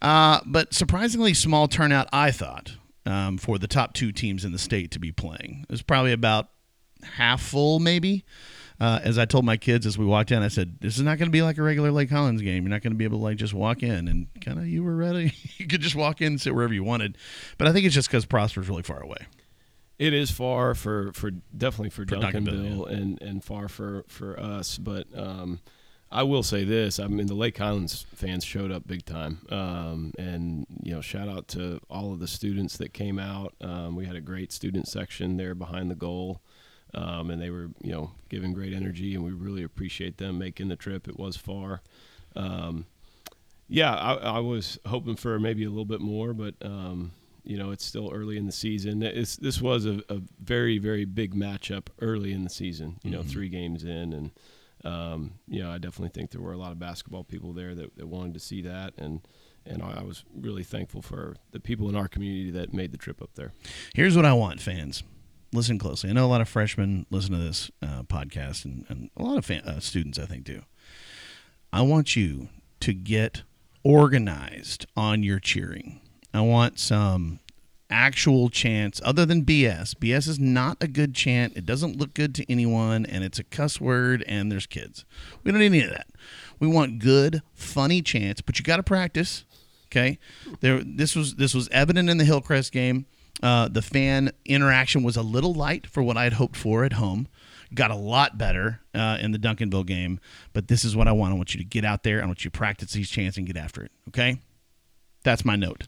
Uh, 0.00 0.40
but 0.46 0.72
surprisingly 0.72 1.34
small 1.34 1.68
turnout, 1.68 2.08
I 2.12 2.30
thought, 2.30 2.76
um, 3.04 3.36
for 3.36 3.58
the 3.58 3.66
top 3.66 3.92
two 3.92 4.12
teams 4.12 4.44
in 4.44 4.52
the 4.52 4.58
state 4.58 4.90
to 4.92 4.98
be 4.98 5.12
playing. 5.12 5.66
It 5.68 5.72
was 5.72 5.82
probably 5.82 6.12
about 6.12 6.48
half 7.02 7.42
full, 7.42 7.78
maybe. 7.78 8.24
Uh, 8.78 9.00
as 9.02 9.16
I 9.16 9.24
told 9.24 9.44
my 9.44 9.56
kids 9.56 9.86
as 9.86 9.96
we 9.96 10.04
walked 10.04 10.30
in, 10.30 10.42
I 10.42 10.48
said, 10.48 10.78
"This 10.80 10.96
is 10.96 11.02
not 11.02 11.18
going 11.18 11.28
to 11.28 11.32
be 11.32 11.40
like 11.40 11.56
a 11.56 11.62
regular 11.62 11.90
Lake 11.90 12.10
Highlands 12.10 12.42
game. 12.42 12.64
You're 12.64 12.70
not 12.70 12.82
going 12.82 12.92
to 12.92 12.98
be 12.98 13.04
able 13.04 13.18
to 13.18 13.24
like 13.24 13.38
just 13.38 13.54
walk 13.54 13.82
in 13.82 14.06
and 14.06 14.26
kind 14.42 14.58
of 14.58 14.66
you 14.66 14.84
were 14.84 14.94
ready. 14.94 15.32
you 15.56 15.66
could 15.66 15.80
just 15.80 15.96
walk 15.96 16.20
in 16.20 16.28
and 16.28 16.40
sit 16.40 16.54
wherever 16.54 16.74
you 16.74 16.84
wanted." 16.84 17.16
But 17.56 17.68
I 17.68 17.72
think 17.72 17.86
it's 17.86 17.94
just 17.94 18.08
because 18.08 18.26
Prosper's 18.26 18.68
really 18.68 18.82
far 18.82 19.00
away. 19.00 19.26
It 19.98 20.12
is 20.12 20.30
far 20.30 20.74
for, 20.74 21.10
for 21.14 21.30
definitely 21.30 21.88
for, 21.88 22.04
for 22.04 22.16
Duncanville, 22.16 22.90
yeah. 22.90 22.96
and, 22.96 23.22
and 23.22 23.42
far 23.42 23.66
for, 23.66 24.04
for 24.08 24.38
us. 24.38 24.76
But 24.76 25.06
um, 25.16 25.60
I 26.10 26.22
will 26.22 26.42
say 26.42 26.64
this: 26.64 27.00
I 27.00 27.06
mean, 27.06 27.28
the 27.28 27.34
Lake 27.34 27.56
Highlands 27.56 28.04
fans 28.14 28.44
showed 28.44 28.70
up 28.70 28.86
big 28.86 29.06
time, 29.06 29.46
um, 29.50 30.12
and 30.18 30.66
you 30.82 30.92
know, 30.92 31.00
shout 31.00 31.30
out 31.30 31.48
to 31.48 31.80
all 31.88 32.12
of 32.12 32.20
the 32.20 32.28
students 32.28 32.76
that 32.76 32.92
came 32.92 33.18
out. 33.18 33.54
Um, 33.62 33.96
we 33.96 34.04
had 34.04 34.16
a 34.16 34.20
great 34.20 34.52
student 34.52 34.86
section 34.86 35.38
there 35.38 35.54
behind 35.54 35.90
the 35.90 35.94
goal 35.94 36.42
um, 36.96 37.30
and 37.30 37.40
they 37.40 37.50
were 37.50 37.68
you 37.82 37.92
know 37.92 38.10
giving 38.28 38.52
great 38.52 38.72
energy, 38.72 39.14
and 39.14 39.22
we 39.22 39.30
really 39.30 39.62
appreciate 39.62 40.16
them 40.16 40.38
making 40.38 40.68
the 40.68 40.76
trip. 40.76 41.06
It 41.06 41.18
was 41.18 41.36
far. 41.36 41.82
Um, 42.34 42.86
yeah, 43.68 43.94
I, 43.94 44.14
I, 44.14 44.38
was 44.38 44.78
hoping 44.86 45.16
for 45.16 45.38
maybe 45.38 45.64
a 45.64 45.68
little 45.68 45.84
bit 45.84 46.00
more, 46.00 46.32
but 46.32 46.54
um, 46.62 47.12
you 47.44 47.58
know 47.58 47.70
it's 47.70 47.84
still 47.84 48.10
early 48.12 48.38
in 48.38 48.46
the 48.46 48.52
season. 48.52 49.02
It's, 49.02 49.36
this 49.36 49.60
was 49.60 49.84
a, 49.84 50.02
a, 50.08 50.20
very 50.40 50.78
very 50.78 51.04
big 51.04 51.34
matchup 51.34 51.88
early 52.00 52.32
in 52.32 52.44
the 52.44 52.50
season. 52.50 52.98
You 53.02 53.10
know, 53.10 53.20
mm-hmm. 53.20 53.28
three 53.28 53.48
games 53.48 53.84
in, 53.84 54.12
and 54.12 54.30
um, 54.84 55.32
you 55.46 55.62
know 55.62 55.70
I 55.70 55.78
definitely 55.78 56.10
think 56.10 56.30
there 56.30 56.40
were 56.42 56.52
a 56.52 56.58
lot 56.58 56.72
of 56.72 56.78
basketball 56.78 57.24
people 57.24 57.52
there 57.52 57.74
that, 57.74 57.96
that 57.96 58.06
wanted 58.06 58.34
to 58.34 58.40
see 58.40 58.62
that, 58.62 58.94
and 58.96 59.20
and 59.66 59.82
I 59.82 60.02
was 60.02 60.24
really 60.34 60.62
thankful 60.62 61.02
for 61.02 61.36
the 61.50 61.60
people 61.60 61.88
in 61.88 61.96
our 61.96 62.08
community 62.08 62.52
that 62.52 62.72
made 62.72 62.92
the 62.92 62.98
trip 62.98 63.20
up 63.20 63.30
there. 63.34 63.52
Here's 63.94 64.16
what 64.16 64.24
I 64.24 64.32
want, 64.32 64.60
fans 64.60 65.02
listen 65.56 65.78
closely. 65.78 66.10
I 66.10 66.12
know 66.12 66.26
a 66.26 66.28
lot 66.28 66.40
of 66.40 66.48
freshmen 66.48 67.06
listen 67.10 67.32
to 67.32 67.38
this 67.38 67.70
uh, 67.82 68.02
podcast, 68.04 68.64
and, 68.64 68.84
and, 68.88 69.10
a 69.16 69.22
lot 69.22 69.38
of 69.38 69.44
fan, 69.44 69.62
uh, 69.62 69.80
students, 69.80 70.18
I 70.18 70.26
think, 70.26 70.44
do. 70.44 70.62
I 71.72 71.82
want 71.82 72.14
you 72.14 72.48
to 72.80 72.92
get 72.92 73.42
organized 73.82 74.86
on 74.96 75.22
your 75.22 75.40
cheering. 75.40 76.00
I 76.32 76.40
want 76.42 76.78
some 76.78 77.40
actual 77.88 78.48
chants 78.48 79.00
other 79.04 79.24
than 79.24 79.44
BS. 79.44 79.94
BS 79.94 80.28
is 80.28 80.38
not 80.38 80.76
a 80.80 80.88
good 80.88 81.14
chant. 81.14 81.56
It 81.56 81.66
doesn't 81.66 81.96
look 81.96 82.14
good 82.14 82.34
to 82.36 82.50
anyone, 82.50 83.06
and 83.06 83.24
it's 83.24 83.38
a 83.38 83.44
cuss 83.44 83.80
word, 83.80 84.24
and 84.26 84.50
there's 84.50 84.66
kids. 84.66 85.04
We 85.42 85.50
don't 85.50 85.60
need 85.60 85.66
any 85.66 85.82
of 85.82 85.90
that. 85.90 86.08
We 86.58 86.66
want 86.66 86.98
good, 86.98 87.42
funny 87.54 88.02
chants, 88.02 88.40
but 88.40 88.58
you 88.58 88.64
got 88.64 88.76
to 88.76 88.82
practice. 88.82 89.44
Okay, 89.86 90.18
there. 90.60 90.82
This 90.84 91.14
was 91.14 91.36
this 91.36 91.54
was 91.54 91.68
evident 91.68 92.10
in 92.10 92.18
the 92.18 92.24
Hillcrest 92.24 92.72
game. 92.72 93.06
Uh, 93.42 93.68
the 93.68 93.82
fan 93.82 94.32
interaction 94.44 95.02
was 95.02 95.16
a 95.16 95.22
little 95.22 95.52
light 95.52 95.86
for 95.86 96.02
what 96.02 96.16
I 96.16 96.24
had 96.24 96.34
hoped 96.34 96.56
for 96.56 96.84
at 96.84 96.94
home. 96.94 97.28
Got 97.74 97.90
a 97.90 97.96
lot 97.96 98.38
better 98.38 98.80
uh, 98.94 99.18
in 99.20 99.32
the 99.32 99.38
Duncanville 99.38 99.86
game, 99.86 100.20
but 100.52 100.68
this 100.68 100.84
is 100.84 100.96
what 100.96 101.08
I 101.08 101.12
want. 101.12 101.34
I 101.34 101.36
want 101.36 101.54
you 101.54 101.58
to 101.58 101.64
get 101.64 101.84
out 101.84 102.04
there. 102.04 102.22
I 102.22 102.26
want 102.26 102.44
you 102.44 102.50
to 102.50 102.56
practice 102.56 102.92
these 102.92 103.10
chants 103.10 103.36
and 103.36 103.46
get 103.46 103.56
after 103.56 103.82
it. 103.82 103.90
Okay, 104.08 104.40
that's 105.24 105.44
my 105.44 105.56
note. 105.56 105.84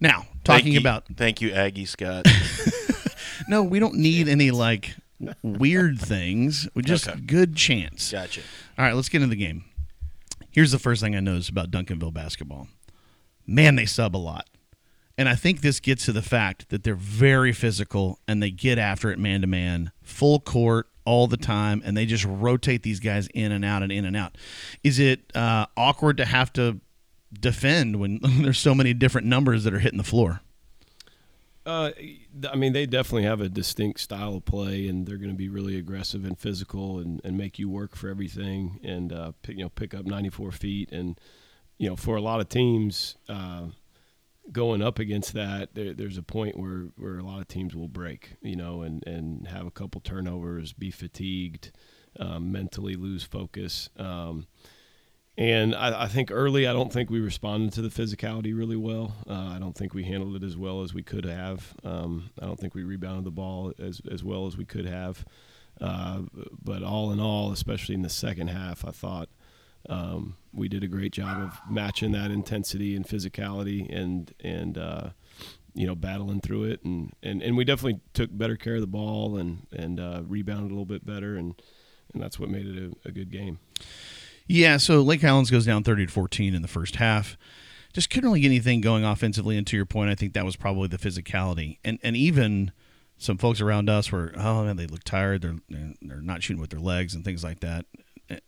Now 0.00 0.26
talking 0.44 0.64
thank 0.64 0.74
you, 0.74 0.80
about 0.80 1.04
thank 1.16 1.40
you, 1.40 1.50
Aggie 1.50 1.86
Scott. 1.86 2.26
no, 3.48 3.62
we 3.62 3.78
don't 3.78 3.94
need 3.94 4.28
any 4.28 4.50
like 4.50 4.94
weird 5.42 5.98
things. 5.98 6.68
We 6.74 6.82
just 6.82 7.08
okay. 7.08 7.20
good 7.20 7.56
chants. 7.56 8.12
Gotcha. 8.12 8.42
All 8.78 8.84
right, 8.84 8.94
let's 8.94 9.08
get 9.08 9.22
into 9.22 9.34
the 9.34 9.42
game. 9.42 9.64
Here's 10.50 10.72
the 10.72 10.78
first 10.78 11.02
thing 11.02 11.16
I 11.16 11.20
noticed 11.20 11.48
about 11.48 11.70
Duncanville 11.70 12.14
basketball. 12.14 12.68
Man, 13.46 13.74
they 13.74 13.86
sub 13.86 14.14
a 14.14 14.18
lot. 14.18 14.48
And 15.16 15.28
I 15.28 15.36
think 15.36 15.60
this 15.60 15.78
gets 15.78 16.06
to 16.06 16.12
the 16.12 16.22
fact 16.22 16.70
that 16.70 16.82
they're 16.82 16.94
very 16.94 17.52
physical 17.52 18.18
and 18.26 18.42
they 18.42 18.50
get 18.50 18.78
after 18.78 19.10
it 19.10 19.18
man 19.18 19.42
to 19.42 19.46
man, 19.46 19.92
full 20.02 20.40
court 20.40 20.88
all 21.04 21.26
the 21.26 21.36
time, 21.36 21.82
and 21.84 21.96
they 21.96 22.06
just 22.06 22.24
rotate 22.24 22.82
these 22.82 22.98
guys 22.98 23.28
in 23.34 23.52
and 23.52 23.64
out 23.64 23.82
and 23.82 23.92
in 23.92 24.04
and 24.04 24.16
out. 24.16 24.36
Is 24.82 24.98
it 24.98 25.34
uh, 25.36 25.66
awkward 25.76 26.16
to 26.16 26.24
have 26.24 26.52
to 26.54 26.80
defend 27.32 27.96
when 27.96 28.20
there's 28.22 28.58
so 28.58 28.74
many 28.74 28.94
different 28.94 29.26
numbers 29.26 29.64
that 29.64 29.74
are 29.74 29.78
hitting 29.78 29.98
the 29.98 30.04
floor? 30.04 30.40
Uh, 31.66 31.92
I 32.50 32.56
mean, 32.56 32.74
they 32.74 32.84
definitely 32.84 33.22
have 33.22 33.40
a 33.40 33.48
distinct 33.48 34.00
style 34.00 34.36
of 34.36 34.44
play, 34.44 34.86
and 34.86 35.06
they're 35.06 35.16
going 35.16 35.30
to 35.30 35.36
be 35.36 35.48
really 35.48 35.78
aggressive 35.78 36.24
and 36.24 36.38
physical, 36.38 36.98
and, 36.98 37.22
and 37.24 37.38
make 37.38 37.58
you 37.58 37.70
work 37.70 37.96
for 37.96 38.10
everything, 38.10 38.80
and 38.82 39.12
uh, 39.12 39.32
pick, 39.42 39.56
you 39.56 39.62
know 39.62 39.70
pick 39.70 39.94
up 39.94 40.04
94 40.04 40.52
feet, 40.52 40.92
and 40.92 41.18
you 41.78 41.88
know 41.88 41.96
for 41.96 42.16
a 42.16 42.20
lot 42.20 42.40
of 42.40 42.50
teams, 42.50 43.16
uh, 43.30 43.68
going 44.52 44.82
up 44.82 44.98
against 44.98 45.32
that, 45.34 45.74
there, 45.74 45.92
there's 45.92 46.18
a 46.18 46.22
point 46.22 46.58
where, 46.58 46.88
where 46.96 47.18
a 47.18 47.22
lot 47.22 47.40
of 47.40 47.48
teams 47.48 47.74
will 47.74 47.88
break, 47.88 48.34
you 48.42 48.56
know, 48.56 48.82
and, 48.82 49.06
and 49.06 49.48
have 49.48 49.66
a 49.66 49.70
couple 49.70 50.00
turnovers, 50.00 50.72
be 50.72 50.90
fatigued, 50.90 51.72
um, 52.18 52.52
mentally 52.52 52.94
lose 52.94 53.24
focus. 53.24 53.88
Um, 53.98 54.46
and 55.36 55.74
I, 55.74 56.04
I, 56.04 56.08
think 56.08 56.30
early, 56.30 56.66
I 56.66 56.72
don't 56.72 56.92
think 56.92 57.10
we 57.10 57.20
responded 57.20 57.72
to 57.72 57.82
the 57.82 57.88
physicality 57.88 58.56
really 58.56 58.76
well. 58.76 59.16
Uh, 59.28 59.52
I 59.54 59.58
don't 59.58 59.76
think 59.76 59.94
we 59.94 60.04
handled 60.04 60.36
it 60.36 60.46
as 60.46 60.56
well 60.56 60.82
as 60.82 60.94
we 60.94 61.02
could 61.02 61.24
have. 61.24 61.74
Um, 61.82 62.30
I 62.40 62.46
don't 62.46 62.58
think 62.58 62.74
we 62.74 62.84
rebounded 62.84 63.24
the 63.24 63.32
ball 63.32 63.72
as, 63.78 64.00
as 64.10 64.22
well 64.22 64.46
as 64.46 64.56
we 64.56 64.64
could 64.64 64.86
have. 64.86 65.24
Uh, 65.80 66.20
but 66.62 66.84
all 66.84 67.10
in 67.10 67.18
all, 67.18 67.50
especially 67.50 67.96
in 67.96 68.02
the 68.02 68.08
second 68.08 68.48
half, 68.48 68.84
I 68.84 68.90
thought– 68.90 69.28
um, 69.88 70.36
we 70.54 70.68
did 70.68 70.84
a 70.84 70.88
great 70.88 71.12
job 71.12 71.40
of 71.40 71.60
matching 71.68 72.12
that 72.12 72.30
intensity 72.30 72.94
and 72.94 73.06
physicality 73.06 73.92
and 73.94 74.32
and 74.40 74.78
uh, 74.78 75.10
you 75.74 75.86
know 75.86 75.94
battling 75.94 76.40
through 76.40 76.64
it 76.64 76.82
and, 76.84 77.12
and 77.22 77.42
and 77.42 77.56
we 77.56 77.64
definitely 77.64 78.00
took 78.12 78.36
better 78.36 78.56
care 78.56 78.76
of 78.76 78.80
the 78.80 78.86
ball 78.86 79.36
and 79.36 79.66
and 79.72 80.00
uh, 80.00 80.22
rebounded 80.26 80.70
a 80.70 80.74
little 80.74 80.84
bit 80.84 81.04
better 81.04 81.36
and 81.36 81.60
and 82.12 82.22
that's 82.22 82.38
what 82.38 82.48
made 82.48 82.66
it 82.66 82.92
a, 83.04 83.08
a 83.08 83.12
good 83.12 83.30
game. 83.30 83.58
Yeah, 84.46 84.76
so 84.76 85.00
Lake 85.00 85.22
Highlands 85.22 85.50
goes 85.50 85.66
down 85.66 85.84
thirty 85.84 86.06
to 86.06 86.12
fourteen 86.12 86.54
in 86.54 86.62
the 86.62 86.68
first 86.68 86.96
half. 86.96 87.36
Just 87.92 88.10
couldn't 88.10 88.28
really 88.28 88.40
get 88.40 88.48
anything 88.48 88.80
going 88.80 89.04
offensively. 89.04 89.56
And 89.56 89.64
to 89.68 89.76
your 89.76 89.86
point, 89.86 90.10
I 90.10 90.16
think 90.16 90.32
that 90.34 90.44
was 90.44 90.56
probably 90.56 90.88
the 90.88 90.98
physicality 90.98 91.78
and 91.84 91.98
and 92.02 92.16
even 92.16 92.72
some 93.16 93.38
folks 93.38 93.60
around 93.60 93.88
us 93.88 94.10
were, 94.10 94.32
oh 94.36 94.64
man, 94.64 94.76
they 94.76 94.86
look 94.86 95.04
tired. 95.04 95.42
They're 95.42 95.56
they're 96.02 96.20
not 96.20 96.42
shooting 96.42 96.60
with 96.60 96.70
their 96.70 96.80
legs 96.80 97.14
and 97.14 97.24
things 97.24 97.44
like 97.44 97.60
that. 97.60 97.86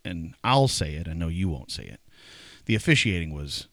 And 0.03 0.33
I'll 0.43 0.67
say 0.67 0.95
it. 0.95 1.07
I 1.07 1.13
know 1.13 1.27
you 1.27 1.49
won't 1.49 1.71
say 1.71 1.83
it. 1.83 1.99
The 2.65 2.75
officiating 2.75 3.33
was 3.33 3.67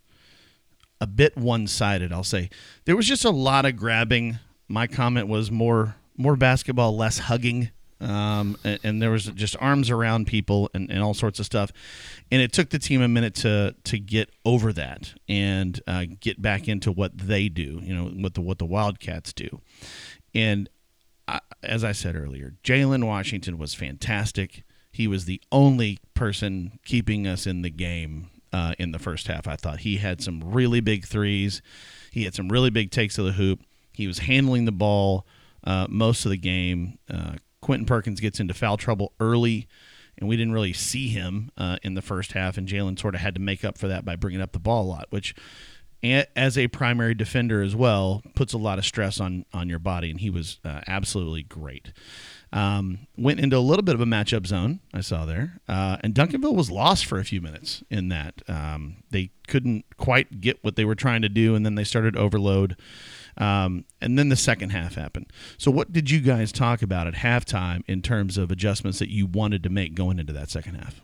a 1.00 1.06
bit 1.06 1.36
one-sided. 1.36 2.12
I'll 2.12 2.24
say 2.24 2.50
there 2.84 2.96
was 2.96 3.06
just 3.06 3.24
a 3.24 3.30
lot 3.30 3.64
of 3.64 3.76
grabbing. 3.76 4.38
My 4.68 4.86
comment 4.86 5.28
was 5.28 5.50
more 5.50 5.96
more 6.16 6.36
basketball, 6.36 6.96
less 6.96 7.18
hugging. 7.18 7.70
Um, 8.00 8.56
and, 8.64 8.78
and, 8.82 9.02
there 9.02 9.10
was 9.10 9.26
just 9.26 9.56
arms 9.60 9.88
around 9.88 10.26
people 10.26 10.68
and, 10.74 10.90
and, 10.90 11.02
all 11.02 11.14
sorts 11.14 11.38
of 11.38 11.46
stuff, 11.46 11.70
and 12.30 12.42
it 12.42 12.52
took 12.52 12.68
the 12.70 12.78
team 12.78 13.00
a 13.00 13.08
minute 13.08 13.34
to 13.36 13.74
to 13.84 13.98
get 13.98 14.30
over 14.44 14.72
that 14.74 15.14
and 15.28 15.80
uh, 15.86 16.04
get 16.20 16.42
back 16.42 16.68
into 16.68 16.92
what 16.92 17.16
they 17.16 17.48
do, 17.48 17.80
you 17.82 17.94
know, 17.94 18.06
what 18.06 18.34
the 18.34 18.42
what 18.42 18.58
the 18.58 18.66
Wildcats 18.66 19.32
do, 19.32 19.60
and 20.34 20.68
as 21.62 21.84
I 21.84 21.92
said 21.92 22.16
earlier, 22.16 22.54
Jalen 22.62 23.06
Washington 23.06 23.58
was 23.58 23.74
fantastic. 23.74 24.64
He 24.94 25.08
was 25.08 25.24
the 25.24 25.40
only 25.50 25.98
person 26.14 26.78
keeping 26.84 27.26
us 27.26 27.48
in 27.48 27.62
the 27.62 27.70
game 27.70 28.30
uh, 28.52 28.74
in 28.78 28.92
the 28.92 29.00
first 29.00 29.26
half. 29.26 29.48
I 29.48 29.56
thought 29.56 29.80
he 29.80 29.96
had 29.96 30.22
some 30.22 30.40
really 30.44 30.80
big 30.80 31.04
threes. 31.04 31.62
He 32.12 32.22
had 32.22 32.34
some 32.34 32.48
really 32.48 32.70
big 32.70 32.92
takes 32.92 33.18
of 33.18 33.24
the 33.24 33.32
hoop. 33.32 33.60
He 33.92 34.06
was 34.06 34.18
handling 34.18 34.66
the 34.66 34.72
ball 34.72 35.26
uh, 35.64 35.88
most 35.90 36.24
of 36.24 36.30
the 36.30 36.36
game. 36.36 37.00
Uh, 37.12 37.34
Quentin 37.60 37.86
Perkins 37.86 38.20
gets 38.20 38.38
into 38.38 38.54
foul 38.54 38.76
trouble 38.76 39.12
early, 39.18 39.66
and 40.16 40.28
we 40.28 40.36
didn't 40.36 40.52
really 40.52 40.72
see 40.72 41.08
him 41.08 41.50
uh, 41.58 41.78
in 41.82 41.94
the 41.94 42.02
first 42.02 42.30
half. 42.30 42.56
And 42.56 42.68
Jalen 42.68 42.96
sort 42.96 43.16
of 43.16 43.20
had 43.20 43.34
to 43.34 43.40
make 43.40 43.64
up 43.64 43.76
for 43.76 43.88
that 43.88 44.04
by 44.04 44.14
bringing 44.14 44.40
up 44.40 44.52
the 44.52 44.60
ball 44.60 44.84
a 44.84 44.86
lot, 44.86 45.06
which 45.10 45.34
as 46.36 46.58
a 46.58 46.68
primary 46.68 47.14
defender 47.14 47.62
as 47.62 47.74
well 47.74 48.22
puts 48.34 48.52
a 48.52 48.58
lot 48.58 48.78
of 48.78 48.84
stress 48.84 49.20
on 49.20 49.46
on 49.54 49.68
your 49.68 49.78
body 49.78 50.10
and 50.10 50.20
he 50.20 50.28
was 50.28 50.60
uh, 50.64 50.80
absolutely 50.86 51.42
great 51.42 51.92
um, 52.54 53.00
went 53.16 53.40
into 53.40 53.56
a 53.56 53.58
little 53.58 53.82
bit 53.82 53.96
of 53.96 54.00
a 54.00 54.06
matchup 54.06 54.46
zone 54.46 54.78
i 54.94 55.00
saw 55.00 55.26
there. 55.26 55.60
Uh, 55.68 55.96
and 56.02 56.14
duncanville 56.14 56.54
was 56.54 56.70
lost 56.70 57.04
for 57.04 57.18
a 57.18 57.24
few 57.24 57.40
minutes 57.40 57.82
in 57.90 58.08
that 58.08 58.42
um, 58.48 59.02
they 59.10 59.30
couldn't 59.48 59.84
quite 59.96 60.40
get 60.40 60.62
what 60.62 60.76
they 60.76 60.84
were 60.84 60.94
trying 60.94 61.20
to 61.20 61.28
do 61.28 61.54
and 61.54 61.66
then 61.66 61.74
they 61.74 61.84
started 61.84 62.16
overload. 62.16 62.76
Um, 63.36 63.84
and 64.00 64.16
then 64.16 64.28
the 64.28 64.36
second 64.36 64.70
half 64.70 64.94
happened. 64.94 65.32
So 65.58 65.72
what 65.72 65.92
did 65.92 66.10
you 66.10 66.20
guys 66.20 66.52
talk 66.52 66.80
about 66.80 67.08
at 67.08 67.14
halftime 67.14 67.82
in 67.88 68.00
terms 68.00 68.38
of 68.38 68.52
adjustments 68.52 69.00
that 69.00 69.10
you 69.10 69.26
wanted 69.26 69.64
to 69.64 69.68
make 69.68 69.96
going 69.96 70.20
into 70.20 70.32
that 70.32 70.48
second 70.48 70.76
half? 70.76 71.00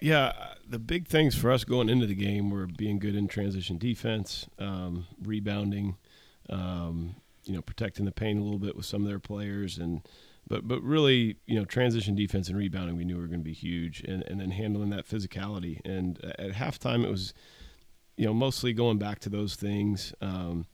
Yeah, 0.00 0.32
the 0.66 0.78
big 0.78 1.08
things 1.08 1.34
for 1.34 1.52
us 1.52 1.64
going 1.64 1.90
into 1.90 2.06
the 2.06 2.14
game 2.14 2.48
were 2.48 2.66
being 2.66 2.98
good 2.98 3.14
in 3.14 3.28
transition 3.28 3.76
defense, 3.76 4.48
um, 4.58 5.06
rebounding, 5.22 5.96
um, 6.48 7.16
you 7.50 7.56
know, 7.56 7.62
protecting 7.62 8.04
the 8.04 8.12
paint 8.12 8.38
a 8.38 8.42
little 8.42 8.60
bit 8.60 8.76
with 8.76 8.86
some 8.86 9.02
of 9.02 9.08
their 9.08 9.18
players, 9.18 9.76
and 9.76 10.02
but 10.46 10.68
but 10.68 10.80
really, 10.82 11.36
you 11.46 11.58
know, 11.58 11.64
transition 11.64 12.14
defense 12.14 12.48
and 12.48 12.56
rebounding 12.56 12.96
we 12.96 13.04
knew 13.04 13.16
were 13.16 13.26
going 13.26 13.40
to 13.40 13.44
be 13.44 13.52
huge, 13.52 14.02
and 14.02 14.22
and 14.22 14.40
then 14.40 14.52
handling 14.52 14.90
that 14.90 15.08
physicality. 15.08 15.80
And 15.84 16.24
at 16.38 16.52
halftime, 16.52 17.04
it 17.04 17.10
was, 17.10 17.34
you 18.16 18.24
know, 18.24 18.32
mostly 18.32 18.72
going 18.72 18.98
back 18.98 19.18
to 19.20 19.28
those 19.28 19.56
things, 19.56 20.14
um, 20.20 20.66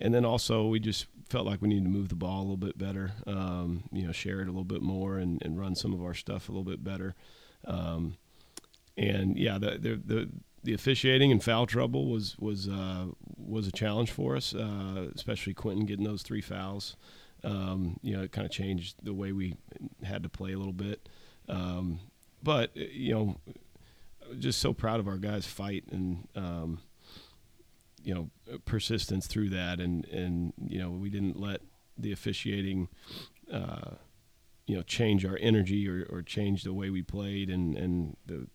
and 0.00 0.12
then 0.12 0.24
also 0.24 0.66
we 0.66 0.80
just 0.80 1.06
felt 1.28 1.46
like 1.46 1.62
we 1.62 1.68
needed 1.68 1.84
to 1.84 1.90
move 1.90 2.08
the 2.08 2.16
ball 2.16 2.40
a 2.40 2.42
little 2.42 2.56
bit 2.56 2.76
better, 2.76 3.12
um, 3.28 3.84
you 3.92 4.04
know, 4.04 4.12
share 4.12 4.40
it 4.40 4.48
a 4.48 4.50
little 4.50 4.64
bit 4.64 4.82
more, 4.82 5.18
and, 5.18 5.40
and 5.44 5.56
run 5.56 5.76
some 5.76 5.94
of 5.94 6.02
our 6.02 6.14
stuff 6.14 6.48
a 6.48 6.52
little 6.52 6.64
bit 6.64 6.82
better. 6.82 7.14
Um, 7.64 8.16
and 8.96 9.38
yeah, 9.38 9.58
the 9.58 9.78
the 9.78 10.02
the, 10.04 10.30
the 10.64 10.72
officiating 10.72 11.30
and 11.30 11.44
foul 11.44 11.66
trouble 11.66 12.06
was 12.06 12.36
was 12.38 12.68
uh, 12.68 13.06
was 13.36 13.68
a 13.68 13.72
challenge 13.72 14.10
for 14.10 14.34
us, 14.34 14.54
uh, 14.54 15.08
especially 15.14 15.54
Quentin 15.54 15.84
getting 15.84 16.04
those 16.04 16.22
three 16.22 16.40
fouls. 16.40 16.96
Um, 17.44 18.00
you 18.02 18.16
know, 18.16 18.22
it 18.22 18.32
kind 18.32 18.46
of 18.46 18.50
changed 18.50 18.96
the 19.02 19.12
way 19.12 19.32
we 19.32 19.56
had 20.02 20.22
to 20.22 20.30
play 20.30 20.54
a 20.54 20.58
little 20.58 20.72
bit. 20.72 21.06
Um, 21.48 22.00
but 22.42 22.74
you 22.74 23.14
know, 23.14 23.36
just 24.38 24.58
so 24.58 24.72
proud 24.72 25.00
of 25.00 25.06
our 25.06 25.18
guys' 25.18 25.46
fight 25.46 25.84
and 25.92 26.26
um, 26.34 26.80
you 28.02 28.14
know 28.14 28.30
persistence 28.64 29.26
through 29.26 29.50
that, 29.50 29.80
and 29.80 30.06
and 30.06 30.54
you 30.66 30.78
know 30.78 30.90
we 30.90 31.10
didn't 31.10 31.38
let 31.38 31.60
the 31.96 32.10
officiating. 32.10 32.88
Uh, 33.52 33.96
you 34.66 34.74
know, 34.74 34.82
change 34.82 35.26
our 35.26 35.36
energy 35.42 35.86
or, 35.86 36.06
or 36.10 36.22
change 36.22 36.62
the 36.62 36.72
way 36.72 36.88
we 36.88 37.02
played, 37.02 37.50
and 37.50 37.76
and 37.76 38.16
the 38.24 38.46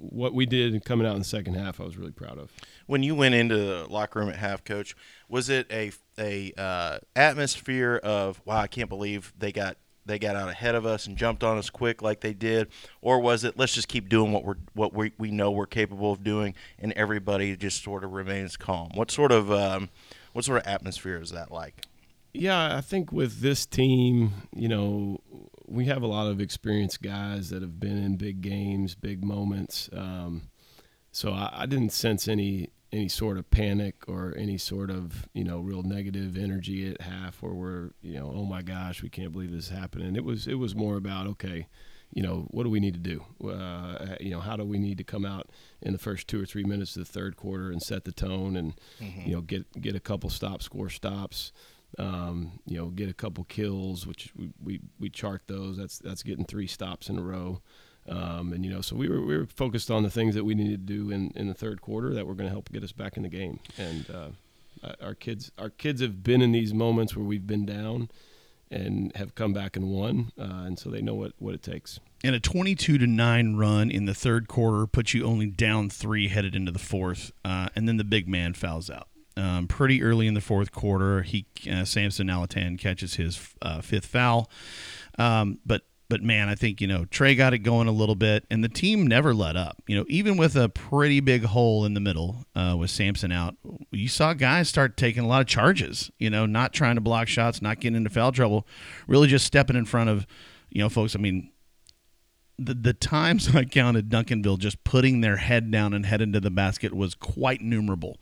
what 0.00 0.34
we 0.34 0.46
did 0.46 0.84
coming 0.84 1.06
out 1.06 1.14
in 1.14 1.20
the 1.20 1.24
second 1.24 1.54
half, 1.54 1.80
I 1.80 1.84
was 1.84 1.96
really 1.96 2.12
proud 2.12 2.38
of. 2.38 2.52
When 2.86 3.02
you 3.02 3.14
went 3.14 3.34
into 3.34 3.56
the 3.56 3.86
locker 3.88 4.18
room 4.18 4.28
at 4.28 4.36
half, 4.36 4.64
coach, 4.64 4.96
was 5.28 5.48
it 5.48 5.66
a 5.70 5.92
a 6.18 6.52
uh, 6.56 6.98
atmosphere 7.14 8.00
of 8.02 8.40
wow, 8.44 8.58
I 8.58 8.66
can't 8.66 8.88
believe 8.88 9.32
they 9.38 9.52
got 9.52 9.76
they 10.08 10.18
got 10.18 10.34
out 10.34 10.48
ahead 10.48 10.74
of 10.74 10.86
us 10.86 11.06
and 11.06 11.16
jumped 11.16 11.44
on 11.44 11.58
us 11.58 11.70
quick 11.70 12.02
like 12.02 12.20
they 12.20 12.32
did, 12.32 12.68
or 13.00 13.20
was 13.20 13.44
it 13.44 13.58
let's 13.58 13.74
just 13.74 13.88
keep 13.88 14.08
doing 14.08 14.32
what 14.32 14.44
we're 14.44 14.56
what 14.72 14.94
we 14.94 15.12
we 15.18 15.30
know 15.30 15.50
we're 15.50 15.66
capable 15.66 16.12
of 16.12 16.24
doing, 16.24 16.54
and 16.78 16.92
everybody 16.94 17.56
just 17.56 17.84
sort 17.84 18.02
of 18.02 18.12
remains 18.12 18.56
calm? 18.56 18.90
What 18.94 19.10
sort 19.10 19.30
of 19.30 19.52
um, 19.52 19.90
what 20.32 20.44
sort 20.44 20.60
of 20.60 20.66
atmosphere 20.66 21.20
is 21.20 21.30
that 21.30 21.52
like? 21.52 21.84
Yeah, 22.32 22.76
I 22.76 22.80
think 22.80 23.12
with 23.12 23.40
this 23.40 23.66
team, 23.66 24.32
you 24.54 24.68
know, 24.68 25.20
we 25.68 25.84
have 25.84 26.02
a 26.02 26.06
lot 26.06 26.26
of 26.26 26.40
experienced 26.40 27.02
guys 27.02 27.50
that 27.50 27.62
have 27.62 27.78
been 27.78 28.02
in 28.02 28.16
big 28.16 28.40
games, 28.40 28.94
big 28.94 29.24
moments. 29.24 29.88
Um, 29.92 30.48
so 31.12 31.32
I, 31.32 31.50
I, 31.52 31.66
didn't 31.66 31.92
sense 31.92 32.28
any 32.28 32.70
any 32.90 33.08
sort 33.08 33.36
of 33.36 33.50
panic 33.50 34.08
or 34.08 34.34
any 34.38 34.56
sort 34.56 34.90
of 34.90 35.28
you 35.34 35.44
know 35.44 35.60
real 35.60 35.82
negative 35.82 36.38
energy 36.38 36.88
at 36.90 37.02
half 37.02 37.42
where 37.42 37.52
we're 37.52 37.90
you 38.00 38.14
know 38.18 38.32
oh 38.34 38.44
my 38.44 38.62
gosh 38.62 39.02
we 39.02 39.10
can't 39.10 39.32
believe 39.32 39.52
this 39.52 39.64
is 39.64 39.70
happening. 39.70 40.16
It 40.16 40.24
was 40.24 40.46
it 40.46 40.54
was 40.54 40.74
more 40.74 40.96
about 40.96 41.26
okay, 41.26 41.66
you 42.12 42.22
know 42.22 42.46
what 42.50 42.64
do 42.64 42.70
we 42.70 42.80
need 42.80 42.94
to 42.94 43.00
do? 43.00 43.24
Uh, 43.46 44.16
you 44.20 44.30
know 44.30 44.40
how 44.40 44.56
do 44.56 44.64
we 44.64 44.78
need 44.78 44.98
to 44.98 45.04
come 45.04 45.26
out 45.26 45.50
in 45.82 45.92
the 45.92 45.98
first 45.98 46.28
two 46.28 46.42
or 46.42 46.46
three 46.46 46.64
minutes 46.64 46.96
of 46.96 47.06
the 47.06 47.12
third 47.12 47.36
quarter 47.36 47.70
and 47.70 47.82
set 47.82 48.04
the 48.04 48.12
tone 48.12 48.56
and 48.56 48.74
mm-hmm. 49.00 49.28
you 49.28 49.34
know 49.34 49.42
get 49.42 49.80
get 49.80 49.94
a 49.94 50.00
couple 50.00 50.30
stops, 50.30 50.64
score 50.64 50.88
stops 50.88 51.52
um, 51.96 52.60
you 52.66 52.76
know, 52.76 52.86
get 52.86 53.08
a 53.08 53.14
couple 53.14 53.44
kills, 53.44 54.06
which 54.06 54.32
we, 54.36 54.50
we, 54.62 54.80
we 55.00 55.08
chart 55.08 55.42
those. 55.46 55.76
That's 55.76 55.98
that's 55.98 56.22
getting 56.22 56.44
three 56.44 56.66
stops 56.66 57.08
in 57.08 57.18
a 57.18 57.22
row. 57.22 57.62
Um, 58.08 58.52
and 58.52 58.64
you 58.64 58.72
know, 58.72 58.80
so 58.80 58.96
we 58.96 59.08
were 59.08 59.20
we 59.20 59.36
were 59.36 59.46
focused 59.46 59.90
on 59.90 60.02
the 60.02 60.10
things 60.10 60.34
that 60.34 60.44
we 60.44 60.54
needed 60.54 60.86
to 60.86 60.92
do 60.92 61.10
in, 61.10 61.32
in 61.34 61.48
the 61.48 61.54
third 61.54 61.80
quarter 61.80 62.14
that 62.14 62.26
were 62.26 62.34
going 62.34 62.48
to 62.48 62.52
help 62.52 62.70
get 62.70 62.82
us 62.82 62.92
back 62.92 63.16
in 63.16 63.22
the 63.22 63.28
game. 63.28 63.60
And 63.78 64.06
uh, 64.10 64.28
our 65.02 65.14
kids 65.14 65.50
our 65.58 65.70
kids 65.70 66.00
have 66.00 66.22
been 66.22 66.42
in 66.42 66.52
these 66.52 66.74
moments 66.74 67.16
where 67.16 67.24
we've 67.24 67.46
been 67.46 67.66
down 67.66 68.10
and 68.70 69.14
have 69.16 69.34
come 69.34 69.54
back 69.54 69.76
and 69.76 69.88
won, 69.88 70.30
uh, 70.38 70.64
and 70.66 70.78
so 70.78 70.90
they 70.90 71.00
know 71.00 71.14
what, 71.14 71.32
what 71.38 71.54
it 71.54 71.62
takes. 71.62 72.00
And 72.22 72.34
a 72.34 72.40
22 72.40 72.98
to 72.98 73.06
9 73.06 73.56
run 73.56 73.90
in 73.90 74.04
the 74.04 74.12
third 74.12 74.46
quarter 74.46 74.86
puts 74.86 75.14
you 75.14 75.24
only 75.24 75.46
down 75.46 75.88
three 75.88 76.28
headed 76.28 76.54
into 76.54 76.70
the 76.70 76.78
fourth, 76.78 77.32
uh, 77.46 77.70
and 77.74 77.88
then 77.88 77.96
the 77.96 78.04
big 78.04 78.28
man 78.28 78.52
fouls 78.52 78.90
out 78.90 79.08
um, 79.38 79.68
pretty 79.68 80.02
early 80.02 80.26
in 80.26 80.34
the 80.34 80.40
fourth 80.40 80.72
quarter. 80.72 81.22
He 81.22 81.46
uh, 81.70 81.84
Samson 81.84 82.26
Aletan 82.26 82.78
catches 82.78 83.14
his 83.14 83.54
uh, 83.62 83.80
fifth 83.80 84.06
foul, 84.06 84.50
um, 85.18 85.58
but 85.64 85.82
but 86.08 86.22
man, 86.22 86.48
I 86.48 86.54
think 86.54 86.80
you 86.80 86.86
know 86.86 87.04
Trey 87.04 87.34
got 87.34 87.54
it 87.54 87.58
going 87.58 87.86
a 87.86 87.92
little 87.92 88.14
bit, 88.14 88.44
and 88.50 88.64
the 88.64 88.68
team 88.68 89.06
never 89.06 89.34
let 89.34 89.56
up. 89.56 89.82
You 89.86 89.96
know, 89.96 90.04
even 90.08 90.36
with 90.36 90.56
a 90.56 90.68
pretty 90.68 91.20
big 91.20 91.44
hole 91.44 91.84
in 91.84 91.94
the 91.94 92.00
middle 92.00 92.44
uh, 92.54 92.76
with 92.78 92.90
Samson 92.90 93.30
out, 93.30 93.56
you 93.90 94.08
saw 94.08 94.32
guys 94.32 94.68
start 94.68 94.96
taking 94.96 95.22
a 95.22 95.28
lot 95.28 95.40
of 95.40 95.46
charges. 95.46 96.10
You 96.18 96.30
know, 96.30 96.46
not 96.46 96.72
trying 96.72 96.96
to 96.96 97.00
block 97.00 97.28
shots, 97.28 97.62
not 97.62 97.80
getting 97.80 97.96
into 97.96 98.10
foul 98.10 98.32
trouble, 98.32 98.66
really 99.06 99.28
just 99.28 99.46
stepping 99.46 99.76
in 99.76 99.84
front 99.84 100.10
of 100.10 100.26
you 100.70 100.82
know 100.82 100.88
folks. 100.88 101.14
I 101.14 101.18
mean, 101.18 101.52
the, 102.58 102.74
the 102.74 102.92
times 102.92 103.48
I 103.54 103.64
counted 103.64 104.10
Duncanville 104.10 104.58
just 104.58 104.82
putting 104.84 105.20
their 105.20 105.36
head 105.36 105.70
down 105.70 105.92
and 105.92 106.04
head 106.04 106.20
into 106.20 106.40
the 106.40 106.50
basket 106.50 106.94
was 106.94 107.14
quite 107.14 107.60
numerable. 107.60 108.20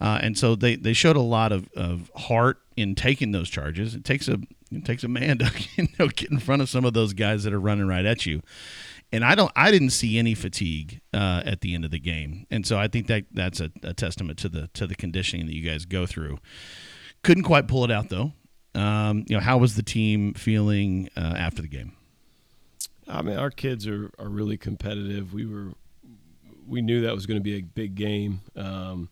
Uh, 0.00 0.18
and 0.22 0.38
so 0.38 0.54
they, 0.54 0.76
they 0.76 0.92
showed 0.92 1.16
a 1.16 1.22
lot 1.22 1.52
of, 1.52 1.68
of 1.76 2.10
heart 2.16 2.60
in 2.76 2.94
taking 2.94 3.32
those 3.32 3.48
charges. 3.48 3.94
It 3.94 4.04
takes 4.04 4.28
a 4.28 4.38
it 4.72 4.84
takes 4.84 5.04
a 5.04 5.08
man 5.08 5.38
to 5.38 5.50
you 5.76 5.88
know, 5.98 6.08
get 6.08 6.30
in 6.30 6.38
front 6.38 6.62
of 6.62 6.68
some 6.68 6.84
of 6.84 6.94
those 6.94 7.12
guys 7.12 7.44
that 7.44 7.52
are 7.52 7.60
running 7.60 7.86
right 7.86 8.04
at 8.04 8.26
you. 8.26 8.42
And 9.12 9.24
I 9.24 9.34
don't 9.34 9.52
I 9.54 9.70
didn't 9.70 9.90
see 9.90 10.18
any 10.18 10.34
fatigue 10.34 11.00
uh, 11.12 11.42
at 11.44 11.60
the 11.60 11.74
end 11.74 11.84
of 11.84 11.92
the 11.92 12.00
game. 12.00 12.46
And 12.50 12.66
so 12.66 12.78
I 12.78 12.88
think 12.88 13.06
that 13.06 13.26
that's 13.32 13.60
a, 13.60 13.70
a, 13.82 13.94
testament 13.94 14.38
to 14.40 14.48
the 14.48 14.68
to 14.74 14.86
the 14.86 14.96
conditioning 14.96 15.46
that 15.46 15.54
you 15.54 15.68
guys 15.68 15.84
go 15.84 16.06
through. 16.06 16.38
Couldn't 17.22 17.44
quite 17.44 17.68
pull 17.68 17.84
it 17.84 17.92
out 17.92 18.08
though. 18.08 18.32
Um, 18.74 19.24
you 19.28 19.36
know, 19.36 19.40
how 19.40 19.58
was 19.58 19.76
the 19.76 19.84
team 19.84 20.34
feeling 20.34 21.08
uh, 21.16 21.34
after 21.36 21.62
the 21.62 21.68
game? 21.68 21.92
I 23.08 23.22
mean, 23.22 23.36
our 23.36 23.50
kids 23.50 23.86
are, 23.86 24.10
are 24.18 24.28
really 24.28 24.56
competitive. 24.56 25.34
We 25.34 25.46
were, 25.46 25.72
we 26.66 26.82
knew 26.82 27.02
that 27.02 27.14
was 27.14 27.26
going 27.26 27.38
to 27.38 27.44
be 27.44 27.56
a 27.56 27.62
big 27.62 27.94
game. 27.94 28.40
Um, 28.56 29.10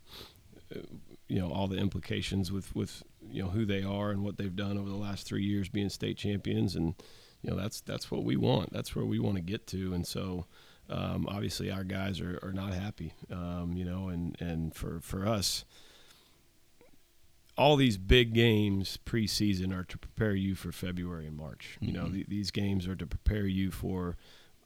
you 1.29 1.39
know, 1.39 1.51
all 1.51 1.67
the 1.67 1.79
implications 1.79 2.53
with, 2.53 2.75
with, 2.75 3.03
you 3.31 3.43
know, 3.43 3.51
who 3.51 3.65
they 3.65 3.83
are 3.83 4.11
and 4.11 4.23
what 4.23 4.37
they've 4.37 4.57
done 4.57 4.77
over 4.79 4.89
the 4.89 4.97
last 4.97 5.27
three 5.27 5.45
years 5.45 5.69
being 5.69 5.89
state 5.89 6.17
champions. 6.17 6.77
And, 6.77 6.95
you 7.43 7.51
know, 7.51 7.57
that's, 7.57 7.81
that's 7.81 8.11
what 8.11 8.25
we 8.25 8.37
want. 8.37 8.73
That's 8.73 8.95
where 8.95 9.05
we 9.05 9.19
want 9.19 9.37
to 9.37 9.43
get 9.43 9.67
to. 9.69 9.95
And 9.95 10.07
so, 10.07 10.47
um, 10.91 11.27
obviously 11.29 11.71
our 11.71 11.85
guys 11.85 12.21
are, 12.21 12.39
are 12.43 12.53
not 12.53 12.75
happy, 12.75 13.15
um, 13.31 13.73
you 13.75 13.85
know, 13.85 14.09
and, 14.09 14.37
and 14.41 14.75
for, 14.75 15.01
for 15.01 15.27
us, 15.27 15.65
all 17.57 17.77
these 17.77 17.99
big 17.99 18.33
games 18.33 18.99
preseason 19.05 19.75
are 19.77 19.85
to 19.85 19.99
prepare 19.99 20.35
you 20.35 20.55
for 20.55 20.73
February 20.73 21.27
and 21.27 21.37
March. 21.37 21.77
You 21.81 21.93
know, 21.93 22.05
Mhm. 22.07 22.13
th- 22.15 22.27
these 22.29 22.51
games 22.51 22.87
are 22.87 22.97
to 22.97 23.07
prepare 23.07 23.47
you 23.47 23.71
for 23.71 24.17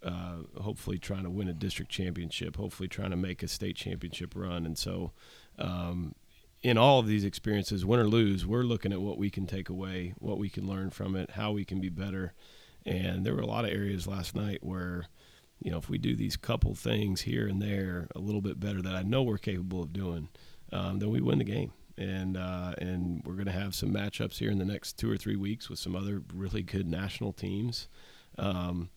uh, 0.03 0.43
hopefully 0.61 0.99
trying 0.99 1.25
to 1.25 1.31
win 1.31 1.49
a 1.49 1.53
district 1.55 1.91
championship, 1.91 2.57
hopefully 2.57 2.89
trying 2.89 3.11
to 3.11 3.17
make 3.17 3.43
a 3.43 3.49
state 3.49 3.75
championship 3.75 4.37
run. 4.37 4.65
And 4.65 4.79
so, 4.79 5.11
um, 5.59 6.15
in 6.63 6.79
all 6.79 7.01
of 7.01 7.09
these 7.09 7.25
experiences, 7.25 7.85
win 7.85 7.99
or 7.99 8.07
lose, 8.07 8.47
we're 8.47 8.63
looking 8.63 8.93
at 8.93 9.01
what 9.01 9.19
we 9.19 9.31
can 9.31 9.47
take 9.47 9.69
away, 9.69 10.15
what 10.19 10.39
we 10.39 10.49
can 10.49 10.65
learn 10.69 10.91
from 10.91 11.17
it, 11.17 11.31
how 11.33 11.51
we 11.51 11.65
can 11.65 11.81
be 11.81 11.89
better. 11.89 12.35
And 12.85 13.27
there 13.27 13.35
were 13.35 13.41
a 13.41 13.47
lot 13.47 13.65
of 13.65 13.73
areas 13.73 14.07
last 14.07 14.37
night 14.37 14.63
where, 14.63 15.09
you 15.61 15.73
know, 15.73 15.79
if 15.79 15.89
we 15.89 15.99
do 15.99 16.15
these 16.15 16.37
couple 16.37 16.75
things 16.77 17.23
here 17.23 17.49
and 17.49 17.61
there 17.61 18.07
a 18.15 18.21
little 18.21 18.43
bit 18.43 18.61
better 18.61 18.81
that 18.83 18.95
I 18.95 19.03
know 19.03 19.25
we're 19.25 19.39
capable 19.39 19.83
of 19.83 19.93
doing, 19.93 20.29
um, 20.73 21.01
then 21.01 21.11
we 21.11 21.21
win 21.21 21.39
the 21.39 21.45
game. 21.45 21.73
And 21.99 22.37
uh, 22.37 22.75
and 22.79 23.23
we're 23.25 23.35
going 23.35 23.47
to 23.47 23.53
have 23.53 23.75
some 23.75 23.91
matchups 23.91 24.39
here 24.39 24.51
in 24.51 24.59
the 24.59 24.65
next 24.65 24.99
two 24.99 25.11
or 25.11 25.17
three 25.17 25.37
weeks 25.37 25.71
with 25.71 25.79
some 25.79 25.97
other 25.97 26.23
really 26.35 26.63
good 26.63 26.87
national 26.87 27.33
teams, 27.33 27.89
um, 28.37 28.91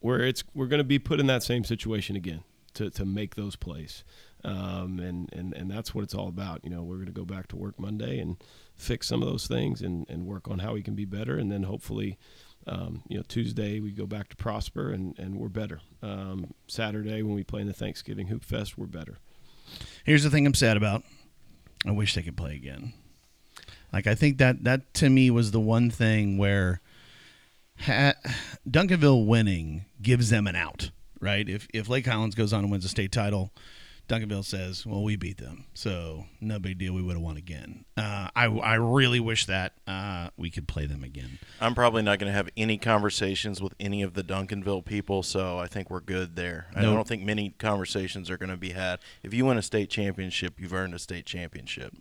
where 0.00 0.20
it's 0.20 0.42
we're 0.52 0.66
going 0.66 0.78
to 0.78 0.84
be 0.84 0.98
put 0.98 1.20
in 1.20 1.26
that 1.28 1.44
same 1.44 1.62
situation 1.62 2.16
again 2.16 2.42
to, 2.74 2.90
to 2.90 3.04
make 3.04 3.36
those 3.36 3.54
plays, 3.54 4.02
um, 4.44 4.98
and 4.98 5.32
and 5.32 5.54
and 5.54 5.70
that's 5.70 5.94
what 5.94 6.02
it's 6.02 6.14
all 6.14 6.28
about. 6.28 6.64
You 6.64 6.70
know, 6.70 6.82
we're 6.82 6.96
going 6.96 7.06
to 7.06 7.12
go 7.12 7.24
back 7.24 7.46
to 7.48 7.56
work 7.56 7.78
Monday 7.78 8.18
and 8.18 8.36
fix 8.74 9.06
some 9.06 9.22
of 9.22 9.28
those 9.28 9.46
things 9.46 9.80
and 9.80 10.04
and 10.08 10.26
work 10.26 10.48
on 10.48 10.58
how 10.58 10.72
we 10.72 10.82
can 10.82 10.94
be 10.94 11.04
better, 11.04 11.36
and 11.36 11.50
then 11.50 11.64
hopefully. 11.64 12.18
Um, 12.66 13.02
you 13.08 13.16
know, 13.16 13.24
Tuesday 13.26 13.80
we 13.80 13.90
go 13.90 14.04
back 14.04 14.28
to 14.28 14.36
Prosper 14.36 14.90
and, 14.90 15.18
and 15.18 15.36
we're 15.36 15.48
better. 15.48 15.80
Um, 16.02 16.52
Saturday 16.68 17.22
when 17.22 17.34
we 17.34 17.42
play 17.42 17.62
in 17.62 17.66
the 17.66 17.72
Thanksgiving 17.72 18.26
Hoop 18.26 18.44
Fest, 18.44 18.76
we're 18.76 18.84
better. 18.84 19.16
Here's 20.04 20.24
the 20.24 20.30
thing 20.30 20.46
I'm 20.46 20.52
sad 20.52 20.76
about. 20.76 21.02
I 21.86 21.92
wish 21.92 22.14
they 22.14 22.22
could 22.22 22.36
play 22.36 22.54
again. 22.54 22.92
Like 23.92 24.06
I 24.06 24.14
think 24.14 24.38
that 24.38 24.64
that 24.64 24.92
to 24.94 25.10
me 25.10 25.30
was 25.30 25.50
the 25.50 25.60
one 25.60 25.90
thing 25.90 26.38
where 26.38 26.80
ha- 27.80 28.14
Duncanville 28.68 29.26
winning 29.26 29.84
gives 30.00 30.30
them 30.30 30.46
an 30.46 30.56
out, 30.56 30.90
right? 31.20 31.48
If 31.48 31.66
if 31.74 31.88
Lake 31.88 32.06
Highlands 32.06 32.34
goes 32.34 32.52
on 32.52 32.60
and 32.60 32.70
wins 32.70 32.84
a 32.84 32.88
state 32.88 33.12
title, 33.12 33.52
Duncanville 34.10 34.44
says, 34.44 34.84
"Well, 34.84 35.04
we 35.04 35.14
beat 35.14 35.38
them, 35.38 35.66
so 35.72 36.26
no 36.40 36.58
big 36.58 36.78
deal. 36.78 36.92
We 36.92 37.00
would 37.00 37.12
have 37.12 37.22
won 37.22 37.36
again." 37.36 37.84
Uh, 37.96 38.28
I 38.34 38.46
I 38.46 38.74
really 38.74 39.20
wish 39.20 39.46
that 39.46 39.74
uh, 39.86 40.30
we 40.36 40.50
could 40.50 40.66
play 40.66 40.86
them 40.86 41.04
again. 41.04 41.38
I'm 41.60 41.76
probably 41.76 42.02
not 42.02 42.18
going 42.18 42.26
to 42.26 42.36
have 42.36 42.48
any 42.56 42.76
conversations 42.76 43.62
with 43.62 43.72
any 43.78 44.02
of 44.02 44.14
the 44.14 44.24
Duncanville 44.24 44.84
people, 44.84 45.22
so 45.22 45.60
I 45.60 45.68
think 45.68 45.90
we're 45.90 46.00
good 46.00 46.34
there. 46.34 46.66
I 46.74 46.82
don't 46.82 47.06
think 47.06 47.22
many 47.22 47.50
conversations 47.50 48.30
are 48.30 48.36
going 48.36 48.50
to 48.50 48.56
be 48.56 48.70
had. 48.70 48.98
If 49.22 49.32
you 49.32 49.44
win 49.46 49.58
a 49.58 49.62
state 49.62 49.90
championship, 49.90 50.54
you've 50.58 50.74
earned 50.74 50.94
a 50.94 50.98
state 50.98 51.24
championship. 51.24 51.94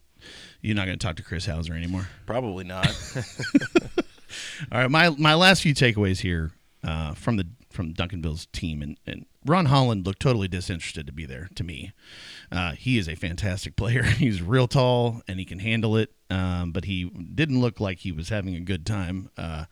You're 0.62 0.76
not 0.76 0.88
going 0.88 0.98
to 0.98 1.06
talk 1.06 1.16
to 1.18 1.24
Chris 1.24 1.46
Hauser 1.46 1.76
anymore. 1.76 2.10
Probably 2.26 2.64
not. 2.64 2.88
All 4.72 4.82
right, 4.82 4.90
my 4.90 5.10
my 5.12 5.36
last 5.36 5.62
few 5.62 5.76
takeaways 5.76 6.22
here 6.22 6.54
uh, 6.84 7.14
from 7.14 7.38
the 7.38 7.48
from 7.70 7.94
Duncanville's 7.94 8.48
team 8.48 8.82
and, 8.82 8.98
and 9.06 9.26
Ron 9.46 9.66
Holland 9.66 10.06
looked 10.06 10.22
totally 10.22 10.48
disinterested 10.48 11.08
to 11.08 11.14
be 11.14 11.26
there. 11.26 11.50
To 11.56 11.64
me, 11.64 11.94
uh, 12.52 12.74
he 12.74 12.98
is 12.98 13.08
a 13.08 13.16
fantastic 13.16 13.76
player. 13.76 14.04
He's 14.18 14.42
real 14.42 14.68
tall 14.68 15.22
and 15.28 15.40
he 15.40 15.46
can 15.46 15.60
handle 15.60 15.96
it, 15.96 16.12
um, 16.30 16.72
but 16.72 16.86
he 16.86 17.06
didn't 17.06 17.62
look 17.62 17.80
like 17.80 18.00
he 18.00 18.12
was 18.12 18.30
having 18.30 18.56
a 18.56 18.62
good 18.62 18.86
time. 18.86 19.30
Uh, 19.38 19.66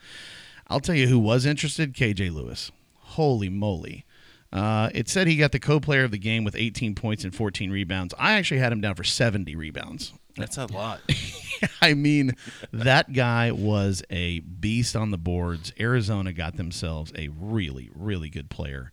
I'll 0.68 0.80
tell 0.80 0.96
you 0.96 1.08
who 1.08 1.20
was 1.20 1.46
interested: 1.46 1.94
KJ 1.94 2.34
Lewis. 2.34 2.72
Holy 2.96 3.50
moly! 3.50 4.06
Uh, 4.52 4.90
it 4.94 5.10
said 5.10 5.28
he 5.28 5.36
got 5.36 5.52
the 5.52 5.60
co-player 5.60 6.04
of 6.04 6.12
the 6.12 6.18
game 6.18 6.44
with 6.44 6.56
18 6.56 6.96
points 6.96 7.24
and 7.24 7.36
14 7.36 7.70
rebounds. 7.70 8.14
I 8.18 8.34
actually 8.34 8.60
had 8.60 8.72
him 8.72 8.82
down 8.82 8.96
for 8.96 9.04
70 9.04 9.56
rebounds. 9.56 10.14
That's 10.38 10.58
a 10.58 10.68
lot. 10.68 11.02
I 11.82 11.94
mean, 11.94 12.36
that 12.72 13.12
guy 13.12 13.52
was 13.52 14.04
a 14.10 14.40
beast 14.40 14.96
on 14.96 15.12
the 15.12 15.18
boards. 15.18 15.74
Arizona 15.80 16.32
got 16.32 16.56
themselves 16.56 17.12
a 17.18 17.30
really, 17.30 17.90
really 17.94 18.30
good 18.30 18.50
player. 18.50 18.92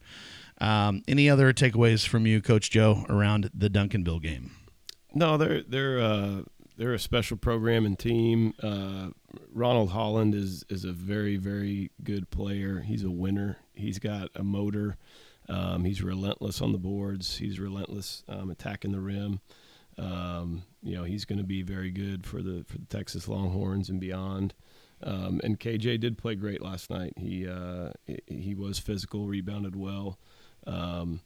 Um, 0.61 1.03
any 1.09 1.29
other 1.29 1.53
takeaways 1.53 2.07
from 2.07 2.27
you, 2.27 2.41
Coach 2.41 2.71
Joe, 2.71 3.05
around 3.09 3.51
the 3.55 3.69
Duncanville 3.69 4.23
game? 4.23 4.53
No, 5.15 5.37
they're 5.37 5.63
they're 5.63 6.01
uh, 6.01 6.43
they're 6.77 6.95
a 6.95 6.99
special 6.99 7.37
program 7.37 7.85
and 7.87 7.99
team. 7.99 8.55
Uh, 8.63 9.09
Ronald 9.53 9.91
Holland 9.91 10.35
is 10.35 10.65
is 10.69 10.85
a 10.85 10.93
very 10.93 11.37
very 11.37 11.91
good 12.03 12.31
player. 12.31 12.81
He's 12.81 13.05
a 13.05 13.11
winner. 13.11 13.59
He's 13.75 13.99
got 13.99 14.31
a 14.35 14.43
motor. 14.45 14.97
Um, 15.49 15.85
he's 15.85 16.03
relentless 16.03 16.63
on 16.63 16.73
the 16.73 16.79
boards. 16.79 17.37
He's 17.37 17.61
relentless 17.61 18.23
um, 18.29 18.51
attacking 18.51 18.93
the 18.93 19.01
rim. 19.01 19.41
Um, 19.99 20.63
you 20.83 20.97
know, 20.97 21.05
he's 21.05 21.25
going 21.25 21.39
to 21.39 21.45
be 21.45 21.63
very 21.63 21.91
good 21.91 22.27
for 22.27 22.43
the 22.43 22.65
for 22.67 22.79
the 22.79 22.87
Texas 22.87 23.29
Longhorns 23.29 23.89
and 23.89 24.01
beyond. 24.01 24.55
Um, 25.03 25.41
and 25.45 25.61
KJ 25.61 26.01
did 26.01 26.17
play 26.17 26.35
great 26.35 26.63
last 26.63 26.89
night. 26.91 27.13
He 27.17 27.47
uh, 27.47 27.91
he- 28.07 28.21
he 28.27 28.55
was 28.55 28.79
physical, 28.79 29.27
rebounded 29.27 29.77
well. 29.77 30.19
Um, 30.67 31.21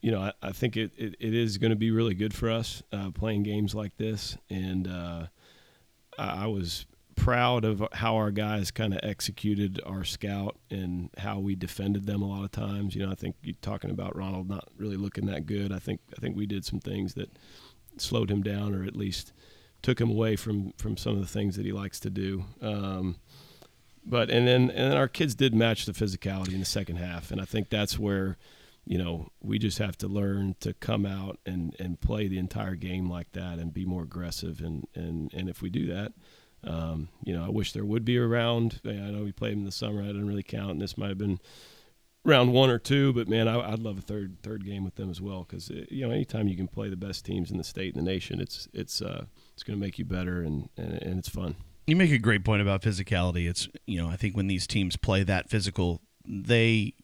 you 0.00 0.12
know, 0.12 0.20
I, 0.20 0.32
I 0.42 0.52
think 0.52 0.76
it, 0.76 0.92
it, 0.96 1.16
it 1.18 1.34
is 1.34 1.58
going 1.58 1.70
to 1.70 1.76
be 1.76 1.90
really 1.90 2.14
good 2.14 2.34
for 2.34 2.50
us 2.50 2.82
uh, 2.92 3.10
playing 3.10 3.42
games 3.42 3.74
like 3.74 3.96
this. 3.96 4.36
And 4.48 4.86
uh, 4.86 5.26
I, 6.18 6.44
I 6.44 6.46
was 6.46 6.86
proud 7.16 7.64
of 7.64 7.82
how 7.92 8.14
our 8.16 8.30
guys 8.30 8.70
kind 8.70 8.92
of 8.92 9.00
executed 9.02 9.80
our 9.84 10.04
scout 10.04 10.56
and 10.70 11.10
how 11.18 11.38
we 11.38 11.56
defended 11.56 12.06
them 12.06 12.22
a 12.22 12.28
lot 12.28 12.44
of 12.44 12.52
times. 12.52 12.94
You 12.94 13.04
know, 13.04 13.10
I 13.10 13.14
think 13.14 13.36
you 13.42 13.54
talking 13.54 13.90
about 13.90 14.14
Ronald 14.14 14.48
not 14.48 14.68
really 14.76 14.96
looking 14.96 15.26
that 15.26 15.46
good. 15.46 15.72
I 15.72 15.78
think 15.78 16.00
I 16.16 16.20
think 16.20 16.36
we 16.36 16.46
did 16.46 16.64
some 16.64 16.78
things 16.78 17.14
that 17.14 17.30
slowed 17.96 18.30
him 18.30 18.42
down 18.42 18.74
or 18.74 18.84
at 18.84 18.94
least 18.94 19.32
took 19.82 20.00
him 20.00 20.10
away 20.10 20.36
from 20.36 20.72
from 20.76 20.96
some 20.96 21.14
of 21.14 21.20
the 21.20 21.26
things 21.26 21.56
that 21.56 21.66
he 21.66 21.72
likes 21.72 21.98
to 22.00 22.10
do. 22.10 22.44
Um, 22.60 23.16
but 24.06 24.30
and 24.30 24.46
then 24.46 24.70
and 24.70 24.92
then 24.92 24.96
our 24.96 25.08
kids 25.08 25.34
did 25.34 25.54
match 25.54 25.84
the 25.84 25.92
physicality 25.92 26.52
in 26.52 26.60
the 26.60 26.64
second 26.64 26.96
half, 26.96 27.30
and 27.30 27.40
I 27.40 27.44
think 27.44 27.68
that's 27.68 27.98
where 27.98 28.36
you 28.86 28.98
know 28.98 29.28
we 29.40 29.58
just 29.58 29.78
have 29.78 29.98
to 29.98 30.08
learn 30.08 30.54
to 30.60 30.72
come 30.74 31.04
out 31.04 31.38
and 31.44 31.74
and 31.78 32.00
play 32.00 32.28
the 32.28 32.38
entire 32.38 32.76
game 32.76 33.10
like 33.10 33.32
that 33.32 33.58
and 33.58 33.74
be 33.74 33.84
more 33.84 34.04
aggressive 34.04 34.60
and 34.60 34.86
and 34.94 35.32
and 35.34 35.48
if 35.48 35.60
we 35.60 35.70
do 35.70 35.86
that. 35.88 36.12
Um, 36.64 37.08
you 37.22 37.36
know, 37.36 37.44
I 37.44 37.48
wish 37.48 37.72
there 37.72 37.84
would 37.84 38.04
be 38.04 38.16
a 38.16 38.26
round. 38.26 38.80
I 38.84 38.92
know 38.92 39.24
we 39.24 39.32
played 39.32 39.52
in 39.52 39.64
the 39.64 39.70
summer. 39.72 40.02
I 40.02 40.06
didn't 40.06 40.26
really 40.26 40.42
count, 40.42 40.72
and 40.72 40.80
this 40.80 40.98
might 40.98 41.10
have 41.10 41.18
been 41.18 41.38
round 42.24 42.52
one 42.52 42.70
or 42.70 42.78
two. 42.78 43.12
But 43.12 43.28
man, 43.28 43.48
I, 43.48 43.72
I'd 43.72 43.80
love 43.80 43.98
a 43.98 44.02
third 44.02 44.42
third 44.42 44.64
game 44.64 44.84
with 44.84 44.94
them 44.94 45.10
as 45.10 45.20
well 45.20 45.44
because 45.48 45.68
you 45.90 46.06
know 46.06 46.12
anytime 46.12 46.48
you 46.48 46.56
can 46.56 46.68
play 46.68 46.88
the 46.88 46.96
best 46.96 47.24
teams 47.24 47.50
in 47.50 47.58
the 47.58 47.64
state 47.64 47.94
and 47.94 48.06
the 48.06 48.10
nation, 48.10 48.40
it's 48.40 48.68
it's 48.72 49.02
uh, 49.02 49.24
it's 49.52 49.64
going 49.64 49.78
to 49.78 49.84
make 49.84 49.98
you 49.98 50.04
better 50.04 50.42
and, 50.42 50.68
and 50.76 50.92
and 51.02 51.18
it's 51.18 51.28
fun. 51.28 51.56
You 51.86 51.94
make 51.94 52.10
a 52.10 52.18
great 52.18 52.44
point 52.44 52.62
about 52.62 52.82
physicality. 52.82 53.48
It's 53.48 53.68
you 53.86 54.02
know 54.02 54.08
I 54.08 54.16
think 54.16 54.36
when 54.36 54.48
these 54.48 54.66
teams 54.66 54.96
play 54.96 55.22
that 55.22 55.48
physical, 55.48 56.02
they 56.24 56.94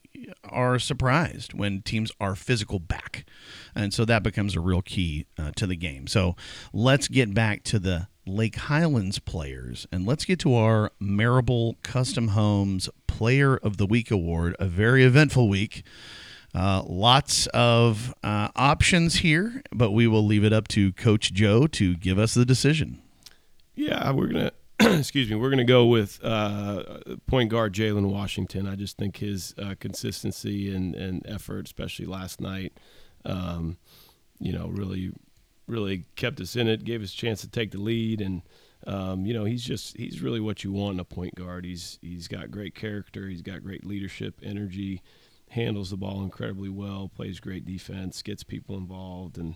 are 0.43 0.77
surprised 0.77 1.53
when 1.53 1.81
teams 1.81 2.11
are 2.19 2.35
physical 2.35 2.79
back, 2.79 3.25
and 3.73 3.93
so 3.93 4.03
that 4.05 4.23
becomes 4.23 4.55
a 4.55 4.59
real 4.59 4.81
key 4.81 5.25
uh, 5.39 5.51
to 5.55 5.67
the 5.67 5.77
game. 5.77 6.07
So 6.07 6.35
let's 6.73 7.07
get 7.07 7.33
back 7.33 7.63
to 7.65 7.79
the 7.79 8.07
Lake 8.25 8.55
Highlands 8.55 9.19
players, 9.19 9.87
and 9.89 10.05
let's 10.05 10.25
get 10.25 10.39
to 10.39 10.53
our 10.55 10.91
Marable 10.99 11.77
Custom 11.83 12.29
Homes 12.29 12.89
Player 13.07 13.55
of 13.55 13.77
the 13.77 13.85
Week 13.85 14.11
award. 14.11 14.55
A 14.59 14.65
very 14.65 15.05
eventful 15.05 15.47
week. 15.47 15.83
Uh, 16.53 16.83
lots 16.85 17.47
of 17.47 18.13
uh, 18.21 18.49
options 18.55 19.15
here, 19.15 19.63
but 19.71 19.91
we 19.91 20.07
will 20.07 20.25
leave 20.25 20.43
it 20.43 20.53
up 20.53 20.67
to 20.67 20.91
Coach 20.93 21.33
Joe 21.33 21.67
to 21.67 21.95
give 21.95 22.19
us 22.19 22.33
the 22.33 22.45
decision. 22.45 23.01
Yeah, 23.75 24.11
we're 24.11 24.27
gonna 24.27 24.51
excuse 24.99 25.29
me. 25.29 25.35
We're 25.35 25.49
gonna 25.49 25.63
go 25.63 25.85
with 25.85 26.19
uh, 26.23 26.99
point 27.27 27.49
guard 27.49 27.73
Jalen 27.73 28.09
Washington. 28.09 28.67
I 28.67 28.75
just 28.75 28.97
think 28.97 29.17
his 29.17 29.53
uh, 29.57 29.75
consistency 29.79 30.73
and, 30.73 30.93
and 30.95 31.25
effort, 31.25 31.65
especially 31.65 32.05
last 32.05 32.41
night, 32.41 32.73
um, 33.23 33.77
you 34.39 34.51
know, 34.51 34.67
really 34.67 35.13
really 35.67 36.05
kept 36.15 36.41
us 36.41 36.55
in 36.57 36.67
it. 36.67 36.83
Gave 36.83 37.01
us 37.01 37.13
a 37.13 37.15
chance 37.15 37.41
to 37.41 37.47
take 37.47 37.71
the 37.71 37.79
lead, 37.79 38.19
and 38.19 38.41
um, 38.85 39.25
you 39.25 39.33
know, 39.33 39.45
he's 39.45 39.63
just 39.63 39.95
he's 39.95 40.21
really 40.21 40.41
what 40.41 40.65
you 40.65 40.73
want 40.73 40.95
in 40.95 40.99
a 40.99 41.05
point 41.05 41.35
guard. 41.35 41.63
He's 41.63 41.97
he's 42.01 42.27
got 42.27 42.51
great 42.51 42.75
character. 42.75 43.29
He's 43.29 43.41
got 43.41 43.63
great 43.63 43.85
leadership, 43.85 44.39
energy, 44.43 45.01
handles 45.49 45.91
the 45.91 45.97
ball 45.97 46.23
incredibly 46.23 46.69
well, 46.69 47.09
plays 47.15 47.39
great 47.39 47.65
defense, 47.65 48.21
gets 48.21 48.43
people 48.43 48.75
involved, 48.75 49.37
and 49.37 49.55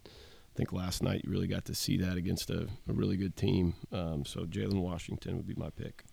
I 0.57 0.61
think 0.61 0.73
last 0.73 1.03
night 1.03 1.21
you 1.23 1.29
really 1.29 1.45
got 1.45 1.65
to 1.65 1.75
see 1.75 1.97
that 1.97 2.17
against 2.17 2.49
a, 2.49 2.67
a 2.89 2.93
really 2.93 3.15
good 3.15 3.35
team. 3.35 3.75
Um, 3.91 4.25
so 4.25 4.39
Jalen 4.45 4.81
Washington 4.81 5.37
would 5.37 5.45
be 5.45 5.53
my 5.53 5.69
pick. 5.69 6.03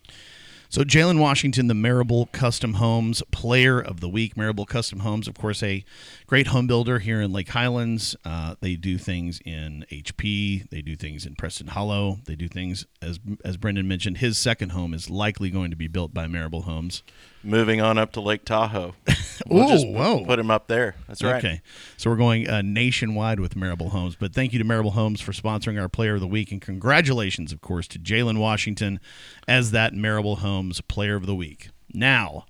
So 0.69 0.83
Jalen 0.83 1.19
Washington, 1.19 1.67
the 1.67 1.73
Marable 1.73 2.27
Custom 2.27 2.75
Homes 2.75 3.23
Player 3.31 3.81
of 3.81 4.01
the 4.01 4.09
Week. 4.09 4.37
Marable 4.37 4.67
Custom 4.67 4.99
Homes, 4.99 5.29
of 5.29 5.35
course, 5.35 5.63
a 5.63 5.83
great 6.27 6.49
home 6.49 6.67
builder 6.67 6.99
here 6.99 7.23
in 7.23 7.33
Lake 7.33 7.49
Highlands. 7.49 8.17
Uh, 8.23 8.57
they 8.61 8.77
do 8.77 8.99
things 8.99 9.41
in 9.47 9.87
HP. 9.91 10.69
They 10.69 10.83
do 10.83 10.95
things 10.95 11.25
in 11.25 11.37
Preston 11.37 11.69
Hollow. 11.69 12.19
They 12.27 12.37
do 12.37 12.47
things 12.47 12.85
as 13.01 13.19
as 13.47 13.57
Brendan 13.57 13.89
mentioned. 13.89 14.19
His 14.19 14.37
second 14.37 14.73
home 14.73 14.93
is 14.93 15.09
likely 15.09 15.49
going 15.49 15.71
to 15.71 15.77
be 15.77 15.89
built 15.89 16.13
by 16.13 16.27
Marable 16.27 16.63
Homes. 16.63 17.03
Moving 17.45 17.81
on 17.81 17.99
up 17.99 18.13
to 18.13 18.21
Lake 18.21 18.45
Tahoe. 18.45 18.95
We'll 19.49 19.69
just 19.69 19.85
Ooh, 19.85 19.93
whoa. 19.93 20.25
Put 20.25 20.39
him 20.39 20.51
up 20.51 20.69
there. 20.69 20.95
That's 21.09 21.23
right. 21.23 21.37
Okay, 21.45 21.61
so 21.97 22.09
we're 22.09 22.17
going 22.17 22.49
uh, 22.49 22.63
nationwide 22.63 23.41
with 23.41 23.57
Marable 23.57 23.91
Homes. 23.91 24.17
But 24.17 24.33
thank 24.33 24.53
you 24.53 24.59
to 24.61 24.65
Marable 24.65 24.93
Homes 24.93 25.21
for 25.21 25.33
sponsoring 25.33 25.79
our 25.79 25.89
Player 25.89 26.15
of 26.15 26.21
the 26.21 26.27
Week, 26.27 26.53
and 26.53 26.63
congratulations, 26.63 27.53
of 27.53 27.61
course, 27.61 27.89
to 27.89 27.99
Jalen 27.99 28.39
Washington 28.39 29.01
as 29.49 29.73
that 29.73 29.93
Marable 29.93 30.37
Homes 30.37 30.81
Player 30.83 31.17
of 31.17 31.27
the 31.27 31.35
Week. 31.35 31.71
Now, 31.93 32.47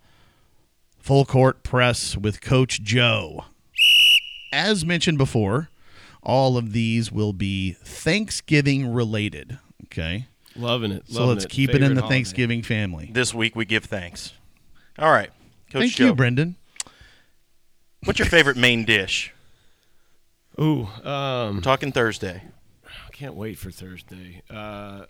full 0.99 1.25
court 1.25 1.63
press 1.63 2.17
with 2.17 2.41
Coach 2.41 2.83
Joe. 2.83 3.47
As 4.53 4.85
mentioned 4.85 5.19
before, 5.19 5.71
all 6.23 6.57
of 6.57 6.73
these 6.73 7.11
will 7.11 7.33
be 7.33 7.73
Thanksgiving 7.73 8.93
related. 8.93 9.59
Okay, 9.85 10.27
Loving 10.55 10.93
it. 10.93 11.05
so 11.09 11.21
loving 11.21 11.35
let's 11.35 11.45
it. 11.47 11.51
keep 11.51 11.71
it 11.71 11.83
in 11.83 11.95
the 11.95 12.01
holiday. 12.03 12.17
Thanksgiving 12.17 12.63
family. 12.63 13.11
This 13.13 13.35
week 13.35 13.57
we 13.57 13.65
give 13.65 13.85
thanks. 13.87 14.33
All 14.99 15.11
right. 15.11 15.31
Coach 15.71 15.81
Thank 15.83 15.93
Joe, 15.95 16.07
you, 16.07 16.15
Brendan. 16.15 16.57
what's 18.05 18.19
your 18.19 18.29
favorite 18.29 18.57
main 18.57 18.85
dish? 18.85 19.33
Ooh, 20.61 20.87
um, 21.03 21.61
Talking 21.63 21.91
Thursday. 21.91 22.43
I 22.87 23.11
can't 23.11 23.35
wait 23.35 23.59
for 23.59 23.71
Thursday. 23.73 24.43
Uh, 24.49 25.07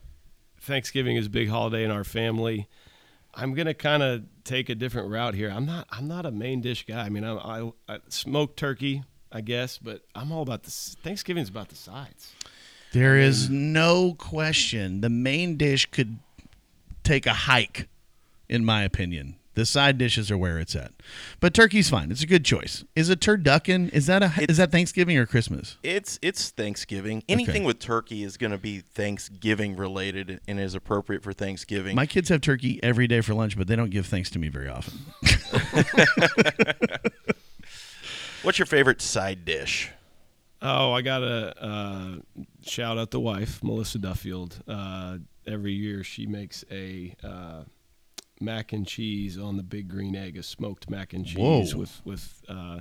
Thanksgiving 0.61 1.16
is 1.16 1.27
a 1.27 1.31
big 1.31 1.51
holiday 1.51 1.85
in 1.85 1.90
our 1.90 2.05
family. 2.05 2.66
I'm 3.35 3.53
gonna 3.53 3.75
kind 3.75 4.03
of 4.03 4.23
take 4.44 4.68
a 4.70 4.75
different 4.75 5.11
route 5.11 5.35
here. 5.35 5.51
I'm 5.51 5.66
not. 5.66 5.87
I'm 5.90 6.09
not 6.09 6.25
a 6.25 6.31
main 6.31 6.61
dish 6.62 6.87
guy. 6.87 7.05
I 7.05 7.09
mean, 7.11 7.25
I, 7.25 7.35
I, 7.35 7.73
I 7.88 7.99
smoked 8.09 8.57
turkey, 8.57 9.03
I 9.31 9.40
guess, 9.42 9.77
but 9.77 10.03
I'm 10.14 10.33
all 10.33 10.42
about 10.42 10.62
the 10.62 10.70
Thanksgiving's 10.70 11.49
about 11.51 11.68
the 11.68 11.77
sides. 11.77 12.33
There 12.92 13.18
is 13.18 13.51
no 13.51 14.14
question. 14.14 15.01
The 15.01 15.11
main 15.11 15.57
dish 15.57 15.90
could 15.90 16.20
take 17.03 17.27
a 17.27 17.33
hike, 17.35 17.88
in 18.49 18.64
my 18.64 18.85
opinion. 18.85 19.35
The 19.54 19.64
side 19.64 19.98
dishes 19.98 20.30
are 20.30 20.38
where 20.38 20.58
it's 20.58 20.74
at, 20.74 20.92
but 21.40 21.54
turkey's 21.54 21.88
fine. 21.88 22.10
It's 22.10 22.22
a 22.22 22.26
good 22.26 22.44
choice. 22.44 22.84
Is 22.96 23.08
it 23.08 23.20
turducken? 23.20 23.88
Is 23.92 24.06
that 24.06 24.22
a 24.22 24.32
is 24.48 24.56
that 24.56 24.72
Thanksgiving 24.72 25.16
or 25.16 25.26
Christmas? 25.26 25.78
It's 25.82 26.18
it's 26.22 26.50
Thanksgiving. 26.50 27.22
Anything 27.28 27.62
with 27.64 27.78
turkey 27.78 28.24
is 28.24 28.36
going 28.36 28.50
to 28.50 28.58
be 28.58 28.80
Thanksgiving 28.80 29.76
related 29.76 30.40
and 30.48 30.58
is 30.58 30.74
appropriate 30.74 31.22
for 31.22 31.32
Thanksgiving. 31.32 31.94
My 31.94 32.06
kids 32.06 32.28
have 32.30 32.40
turkey 32.40 32.80
every 32.82 33.06
day 33.06 33.20
for 33.20 33.34
lunch, 33.34 33.56
but 33.56 33.68
they 33.68 33.76
don't 33.76 33.90
give 33.90 34.06
thanks 34.06 34.28
to 34.30 34.38
me 34.38 34.48
very 34.48 34.68
often. 34.68 34.98
What's 38.42 38.58
your 38.58 38.66
favorite 38.66 39.00
side 39.00 39.44
dish? 39.44 39.90
Oh, 40.60 40.92
I 40.92 41.02
gotta 41.02 41.54
uh, 41.62 42.16
shout 42.62 42.98
out 42.98 43.10
the 43.10 43.20
wife, 43.20 43.62
Melissa 43.62 43.98
Duffield. 43.98 44.62
Uh, 44.66 45.18
every 45.46 45.72
year 45.72 46.02
she 46.02 46.26
makes 46.26 46.64
a 46.70 47.14
uh, 47.22 47.64
mac 48.44 48.72
and 48.72 48.87
cheese 48.87 49.38
on 49.38 49.57
the 49.57 49.62
big 49.62 49.88
green 49.88 50.14
egg, 50.14 50.37
a 50.37 50.42
smoked 50.42 50.88
mac 50.90 51.12
and 51.12 51.24
cheese 51.26 51.74
Whoa. 51.74 51.78
with 51.80 52.00
with. 52.04 52.42
Uh, 52.48 52.80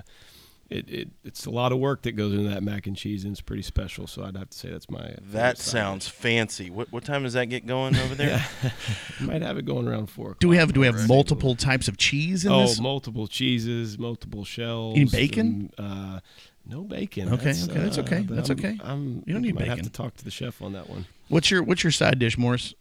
it, 0.70 0.88
it 0.88 1.08
it's 1.24 1.44
a 1.44 1.50
lot 1.50 1.72
of 1.72 1.78
work 1.78 2.02
that 2.02 2.12
goes 2.12 2.32
into 2.32 2.48
that 2.48 2.62
mac 2.62 2.86
and 2.86 2.96
cheese, 2.96 3.24
and 3.24 3.32
it's 3.32 3.42
pretty 3.42 3.62
special. 3.62 4.06
So 4.06 4.24
I'd 4.24 4.34
have 4.36 4.48
to 4.48 4.56
say 4.58 4.70
that's 4.70 4.88
my. 4.90 5.14
That 5.20 5.58
side 5.58 5.70
sounds 5.72 6.08
fancy. 6.08 6.70
What 6.70 6.90
what 6.90 7.04
time 7.04 7.22
does 7.24 7.34
that 7.34 7.46
get 7.46 7.66
going 7.66 7.94
over 7.96 8.14
there? 8.14 8.38
dish. 8.62 8.72
Might 9.20 9.42
have 9.42 9.58
it 9.58 9.66
going 9.66 9.86
around 9.86 10.06
four. 10.06 10.36
Do 10.40 10.48
we 10.48 10.56
have 10.56 10.72
do 10.72 10.80
we 10.80 10.86
have 10.86 10.94
already. 10.94 11.08
multiple 11.08 11.54
types 11.54 11.86
of 11.86 11.98
cheese 11.98 12.46
in 12.46 12.50
Oh, 12.50 12.62
this? 12.62 12.80
Oh, 12.80 12.82
multiple 12.82 13.26
cheeses, 13.26 13.98
multiple 13.98 14.44
shells. 14.44 14.96
Any 14.96 15.04
bacon? 15.04 15.70
um, 15.78 15.86
uh, 16.14 16.20
no 16.66 16.82
bacon. 16.82 17.28
Okay, 17.34 17.50
okay, 17.50 17.78
that's 17.80 17.98
uh, 17.98 18.00
okay, 18.00 18.20
but 18.22 18.34
that's 18.34 18.48
I'm- 18.48 18.58
okay. 18.58 18.78
I'm, 18.82 19.22
You 19.26 19.34
don't 19.34 19.42
need 19.42 19.54
might 19.54 19.68
have 19.68 19.82
to 19.82 19.90
talk 19.90 20.16
to 20.16 20.24
the 20.24 20.30
chef 20.30 20.62
on 20.62 20.72
that 20.72 20.88
one. 20.88 21.04
What's 21.28 21.50
your 21.50 21.62
what's 21.62 21.84
your 21.84 21.92
side 21.92 22.18
dish, 22.18 22.38
Morris? 22.38 22.74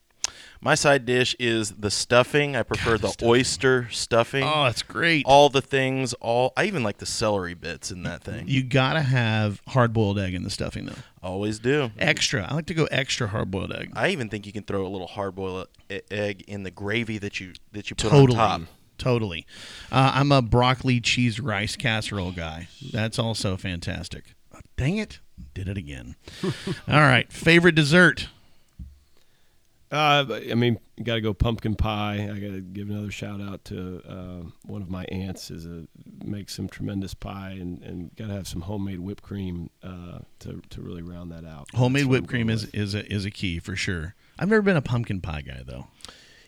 My 0.63 0.75
side 0.75 1.05
dish 1.05 1.35
is 1.39 1.71
the 1.71 1.91
stuffing. 1.91 2.55
I 2.55 2.63
prefer 2.63 2.91
God, 2.91 3.01
the 3.01 3.07
stuffing. 3.09 3.27
oyster 3.29 3.89
stuffing. 3.91 4.43
Oh, 4.43 4.63
that's 4.63 4.81
great. 4.81 5.25
all 5.25 5.49
the 5.49 5.61
things. 5.61 6.13
All 6.15 6.53
I 6.55 6.65
even 6.65 6.83
like 6.83 6.97
the 6.99 7.05
celery 7.05 7.53
bits 7.53 7.91
in 7.91 8.03
that 8.03 8.23
thing. 8.23 8.45
You 8.47 8.63
gotta 8.63 9.01
have 9.01 9.61
hard 9.67 9.91
boiled 9.93 10.17
egg 10.19 10.33
in 10.33 10.43
the 10.43 10.49
stuffing 10.49 10.85
though. 10.85 10.95
Always 11.21 11.59
do. 11.59 11.91
Extra. 11.99 12.47
I 12.49 12.55
like 12.55 12.65
to 12.67 12.73
go 12.73 12.85
extra 12.85 13.27
hard 13.27 13.51
boiled 13.51 13.73
egg. 13.73 13.91
I 13.95 14.09
even 14.09 14.29
think 14.29 14.45
you 14.45 14.53
can 14.53 14.63
throw 14.63 14.85
a 14.85 14.89
little 14.89 15.07
hard 15.07 15.35
boiled 15.35 15.67
egg 16.09 16.43
in 16.47 16.63
the 16.63 16.71
gravy 16.71 17.17
that 17.17 17.39
you 17.39 17.53
that 17.73 17.89
you 17.89 17.95
put 17.95 18.09
totally 18.09 18.39
on 18.39 18.61
top. 18.61 18.69
totally 18.97 19.45
uh, 19.91 20.11
i'm 20.15 20.31
a 20.31 20.41
broccoli 20.41 20.99
cheese 21.01 21.39
rice 21.39 21.75
casserole 21.75 22.31
guy 22.31 22.67
that's 22.91 23.19
also 23.19 23.55
fantastic 23.57 24.23
Uh, 24.55 24.59
dang 24.77 24.97
it 24.97 25.19
did 25.53 25.67
it 25.67 25.77
again 25.77 26.15
all 26.43 26.99
right 27.01 27.31
favorite 27.31 27.75
dessert 27.75 28.29
Uh, 29.93 30.39
I 30.51 30.55
mean, 30.55 30.79
you 30.97 31.03
got 31.03 31.15
to 31.15 31.21
go 31.21 31.33
pumpkin 31.35 31.75
pie. 31.75 32.23
I 32.23 32.39
got 32.39 32.51
to 32.53 32.61
give 32.61 32.89
another 32.89 33.11
shout 33.11 33.39
out 33.39 33.63
to 33.65 34.01
uh, 34.09 34.49
one 34.65 34.81
of 34.81 34.89
my 34.89 35.05
aunts. 35.05 35.51
Is 35.51 35.65
a 35.67 35.85
makes 36.25 36.55
some 36.55 36.67
tremendous 36.67 37.13
pie, 37.13 37.51
and, 37.51 37.81
and 37.83 38.15
got 38.15 38.27
to 38.27 38.33
have 38.33 38.47
some 38.47 38.61
homemade 38.61 38.99
whipped 38.99 39.21
cream 39.23 39.69
uh, 39.83 40.19
to 40.39 40.61
to 40.71 40.81
really 40.81 41.03
round 41.03 41.31
that 41.31 41.45
out. 41.45 41.67
homemade 41.75 42.03
That's 42.05 42.09
whipped 42.09 42.27
cream 42.27 42.49
is 42.49 42.65
with. 42.65 42.75
is 42.75 42.95
a, 42.95 43.13
is 43.13 43.25
a 43.25 43.31
key 43.31 43.59
for 43.59 43.75
sure 43.75 44.15
i've 44.39 44.49
never 44.49 44.63
been 44.63 44.77
a 44.77 44.81
pumpkin 44.81 45.21
pie 45.21 45.41
guy 45.41 45.61
though 45.63 45.85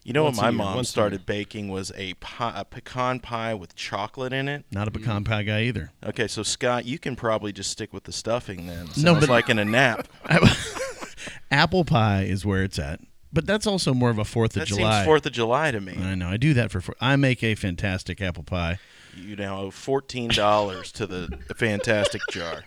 You 0.04 0.14
know 0.14 0.24
Once 0.24 0.38
what 0.38 0.44
my 0.44 0.50
year, 0.50 0.58
mom 0.58 0.76
once 0.78 0.90
a 0.90 0.92
started 0.92 1.26
baking 1.28 1.70
was 1.70 1.92
a, 1.96 2.16
pie, 2.16 2.54
a 2.56 2.66
pecan 2.66 3.20
pie 3.20 3.54
with 3.54 3.76
chocolate 3.76 4.34
in 4.34 4.48
it. 4.48 4.66
not 4.72 4.88
a 4.88 4.92
pecan 4.92 5.24
pie 5.24 5.44
guy 5.44 5.62
either 5.64 5.92
Okay, 6.04 6.28
so 6.28 6.42
Scott, 6.42 6.86
you 6.86 6.98
can 6.98 7.16
probably 7.16 7.52
just 7.54 7.70
stick 7.70 7.94
with 7.94 8.06
the 8.06 8.12
stuffing 8.12 8.66
then. 8.66 8.88
Sounds 8.88 9.04
No, 9.04 9.20
but- 9.20 9.30
like 9.30 9.50
in 9.50 9.60
a 9.60 9.66
nap. 9.66 10.08
apple 11.52 11.86
pie 11.86 12.24
is 12.24 12.44
where 12.46 12.64
it's 12.64 12.80
at 12.80 13.00
but 13.36 13.46
that's 13.46 13.68
also 13.68 13.94
more 13.94 14.10
of 14.10 14.18
a 14.18 14.26
fourth 14.26 14.56
of 14.56 14.62
That 14.62 14.68
july 14.68 15.00
seems 15.00 15.06
Fourth 15.06 15.26
of 15.28 15.32
July 15.34 15.70
to 15.72 15.80
me. 15.80 15.96
i 16.02 16.16
know 16.16 16.30
i 16.30 16.38
do 16.38 16.54
that 16.56 16.72
for 16.72 16.82
four- 16.82 16.96
i 17.00 17.16
make 17.16 17.44
a 17.44 17.54
fantastic 17.54 18.20
apple 18.22 18.44
pie 18.44 18.80
You 19.16 19.36
now 19.36 19.60
owe 19.60 19.72
fourteen 19.72 20.30
dollars 20.30 20.92
to 20.94 21.06
the 21.06 21.38
fantastic 21.56 22.22
jar. 22.32 22.64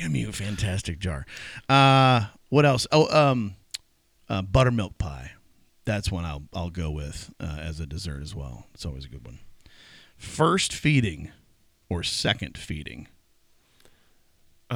Damn 0.00 0.14
you, 0.16 0.32
fantastic 0.32 0.98
jar. 0.98 1.26
Uh, 1.68 2.26
what 2.48 2.64
else? 2.64 2.86
Oh, 2.90 3.06
um, 3.14 3.54
uh, 4.28 4.40
buttermilk 4.42 4.96
pie. 4.98 5.32
That's 5.84 6.10
one 6.10 6.24
I'll 6.24 6.44
I'll 6.54 6.70
go 6.70 6.90
with 6.90 7.30
uh, 7.38 7.58
as 7.60 7.78
a 7.78 7.86
dessert 7.86 8.22
as 8.22 8.34
well. 8.34 8.66
It's 8.74 8.86
always 8.86 9.04
a 9.04 9.08
good 9.08 9.24
one. 9.24 9.38
First 10.16 10.72
feeding 10.72 11.30
or 11.90 12.02
second 12.02 12.56
feeding? 12.56 13.06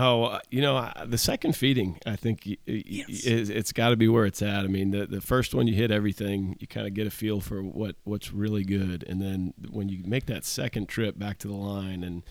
Oh, 0.01 0.25
uh, 0.25 0.41
you 0.51 0.61
know, 0.61 0.91
the 1.07 1.19
second 1.19 1.57
feeding, 1.57 1.99
I 2.07 2.15
think 2.17 2.43
y- 2.47 2.57
y- 2.69 2.83
Yes. 2.87 3.25
it's 3.25 3.73
got 3.73 3.89
to 3.91 3.97
be 3.97 4.07
where 4.09 4.27
it's 4.27 4.43
at. 4.43 4.65
I 4.65 4.69
mean, 4.69 4.91
the 4.93 5.07
the 5.07 5.21
first 5.21 5.55
one 5.55 5.67
you 5.67 5.75
hit 5.75 5.91
everything, 5.91 6.57
you 6.61 6.67
kind 6.67 6.87
of 6.87 6.95
get 6.95 7.07
a 7.07 7.11
feel 7.11 7.41
for 7.41 7.63
what 7.63 7.97
what's 8.05 8.33
really 8.33 8.65
good, 8.65 9.05
and 9.09 9.21
then 9.21 9.55
when 9.71 9.89
you 9.89 10.03
make 10.05 10.27
that 10.27 10.45
second 10.45 10.89
trip 10.89 11.19
back 11.19 11.39
to 11.39 11.49
the 11.49 11.55
line, 11.55 12.05
and 12.05 12.23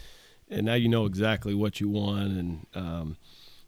and 0.49 0.65
now 0.65 0.75
you 0.75 0.87
know 0.87 1.05
exactly 1.05 1.53
what 1.53 1.81
you 1.81 1.89
want, 1.89 2.31
and 2.31 2.67
um, 2.73 3.17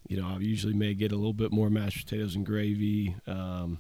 you 0.07 0.15
know, 0.21 0.27
I 0.27 0.38
usually 0.39 0.73
may 0.73 0.93
get 0.93 1.12
a 1.12 1.15
little 1.15 1.33
bit 1.33 1.51
more 1.51 1.69
mashed 1.69 2.05
potatoes 2.05 2.35
and 2.35 2.45
gravy. 2.45 3.15
Um, 3.27 3.79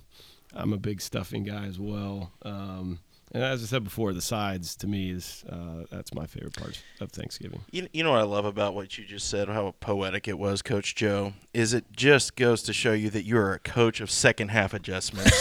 I'm 0.53 0.73
a 0.73 0.77
big 0.77 0.99
stuffing 1.01 1.43
guy 1.43 1.65
as 1.65 1.79
well. 1.79 2.33
Um, 2.43 2.99
and 3.31 3.43
as 3.43 3.61
I 3.63 3.65
said 3.65 3.83
before, 3.83 4.13
the 4.13 4.21
sides 4.21 4.75
to 4.77 4.87
me 4.87 5.11
is 5.11 5.43
uh, 5.49 5.85
that's 5.91 6.13
my 6.13 6.25
favorite 6.25 6.55
part 6.55 6.81
of 6.99 7.11
Thanksgiving. 7.11 7.61
You, 7.71 7.87
you 7.93 8.03
know 8.03 8.11
what 8.11 8.19
I 8.19 8.23
love 8.23 8.45
about 8.45 8.73
what 8.73 8.97
you 8.97 9.05
just 9.05 9.29
said, 9.29 9.47
how 9.49 9.75
poetic 9.79 10.27
it 10.27 10.39
was, 10.39 10.61
Coach 10.61 10.95
Joe, 10.95 11.33
is 11.53 11.73
it 11.73 11.85
just 11.91 12.35
goes 12.35 12.63
to 12.63 12.73
show 12.73 12.93
you 12.93 13.09
that 13.11 13.25
you 13.25 13.37
are 13.37 13.53
a 13.53 13.59
coach 13.59 14.01
of 14.01 14.09
second 14.09 14.49
half 14.49 14.73
adjustments. 14.73 15.31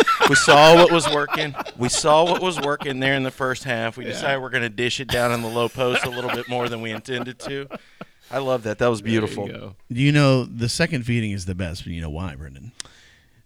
we 0.28 0.34
saw 0.34 0.74
what 0.74 0.90
was 0.90 1.08
working. 1.08 1.54
We 1.78 1.88
saw 1.88 2.24
what 2.24 2.42
was 2.42 2.60
working 2.60 3.00
there 3.00 3.14
in 3.14 3.22
the 3.22 3.30
first 3.30 3.64
half. 3.64 3.96
We 3.96 4.04
decided 4.04 4.40
we're 4.40 4.50
going 4.50 4.62
to 4.62 4.68
dish 4.68 5.00
it 5.00 5.08
down 5.08 5.32
in 5.32 5.42
the 5.42 5.48
low 5.48 5.68
post 5.68 6.04
a 6.04 6.10
little 6.10 6.30
bit 6.30 6.48
more 6.48 6.68
than 6.68 6.80
we 6.80 6.90
intended 6.90 7.38
to. 7.40 7.68
I 8.30 8.38
love 8.38 8.62
that. 8.62 8.78
That 8.78 8.88
was 8.88 9.02
beautiful. 9.02 9.46
You. 9.48 9.74
You 9.88 10.12
know 10.12 10.44
the 10.44 10.68
second 10.68 11.04
feeding 11.04 11.32
is 11.32 11.44
the 11.44 11.54
best, 11.54 11.84
but 11.84 11.92
you 11.92 12.00
know 12.00 12.10
why, 12.10 12.34
Brendan? 12.34 12.72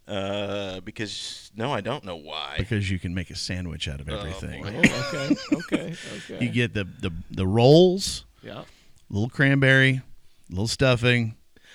Uh, 0.08 0.80
because 0.80 1.50
no, 1.56 1.72
I 1.72 1.80
don't 1.80 2.04
know 2.04 2.16
why. 2.16 2.54
Because 2.58 2.90
you 2.90 2.98
can 2.98 3.12
make 3.14 3.30
a 3.30 3.34
sandwich 3.34 3.88
out 3.88 4.00
of 4.00 4.08
everything. 4.08 4.64
Oh, 4.64 4.68
okay, 4.68 5.36
okay, 5.52 5.94
okay. 6.16 6.44
you 6.44 6.50
get 6.50 6.74
the, 6.74 6.84
the 6.84 7.10
the 7.30 7.46
rolls, 7.46 8.24
yeah. 8.42 8.62
little 9.10 9.28
cranberry, 9.28 10.02
little 10.48 10.68
stuffing, 10.68 11.34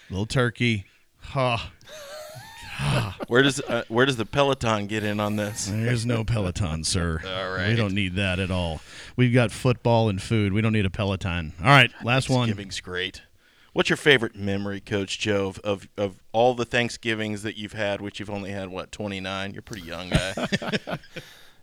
little 0.10 0.26
turkey. 0.26 0.86
Ha! 1.20 1.72
Where 3.28 3.44
does 3.44 3.62
uh, 3.62 3.84
where 3.90 4.06
does 4.06 4.18
the 4.18 4.26
Peloton 4.26 4.88
get 4.88 5.04
in 5.04 5.20
on 5.20 5.36
this? 5.36 5.68
There's 5.72 6.06
no 6.06 6.24
Peloton, 6.24 6.84
sir. 6.86 7.22
All 7.24 7.68
We 7.70 7.76
don't 7.76 7.94
need 7.94 8.16
that 8.16 8.40
at 8.40 8.50
all. 8.50 8.82
We've 9.16 9.34
got 9.34 9.52
football 9.52 10.10
and 10.10 10.22
food. 10.22 10.52
We 10.52 10.62
don't 10.62 10.74
need 10.74 10.86
a 10.86 10.90
Peloton. 10.90 11.54
All 11.60 11.68
right, 11.68 11.92
last 12.04 12.30
one. 12.30 12.48
Thanksgiving's 12.48 12.80
great. 12.80 13.22
What's 13.74 13.90
your 13.90 13.98
favorite 13.98 14.36
memory, 14.36 14.82
Coach 14.82 15.18
Joe, 15.18 15.48
of, 15.48 15.60
of, 15.64 15.88
of 15.98 16.20
all 16.34 16.54
the 16.56 16.66
Thanksgivings 16.66 17.44
that 17.44 17.58
you've 17.58 17.74
had, 17.74 18.02
which 18.02 18.20
you've 18.20 18.30
only 18.30 18.52
had, 18.52 18.70
what, 18.70 18.92
29? 18.92 19.54
You're 19.54 19.60
a 19.60 19.64
pretty 19.64 19.88
young 19.88 20.10
guy. 20.10 20.34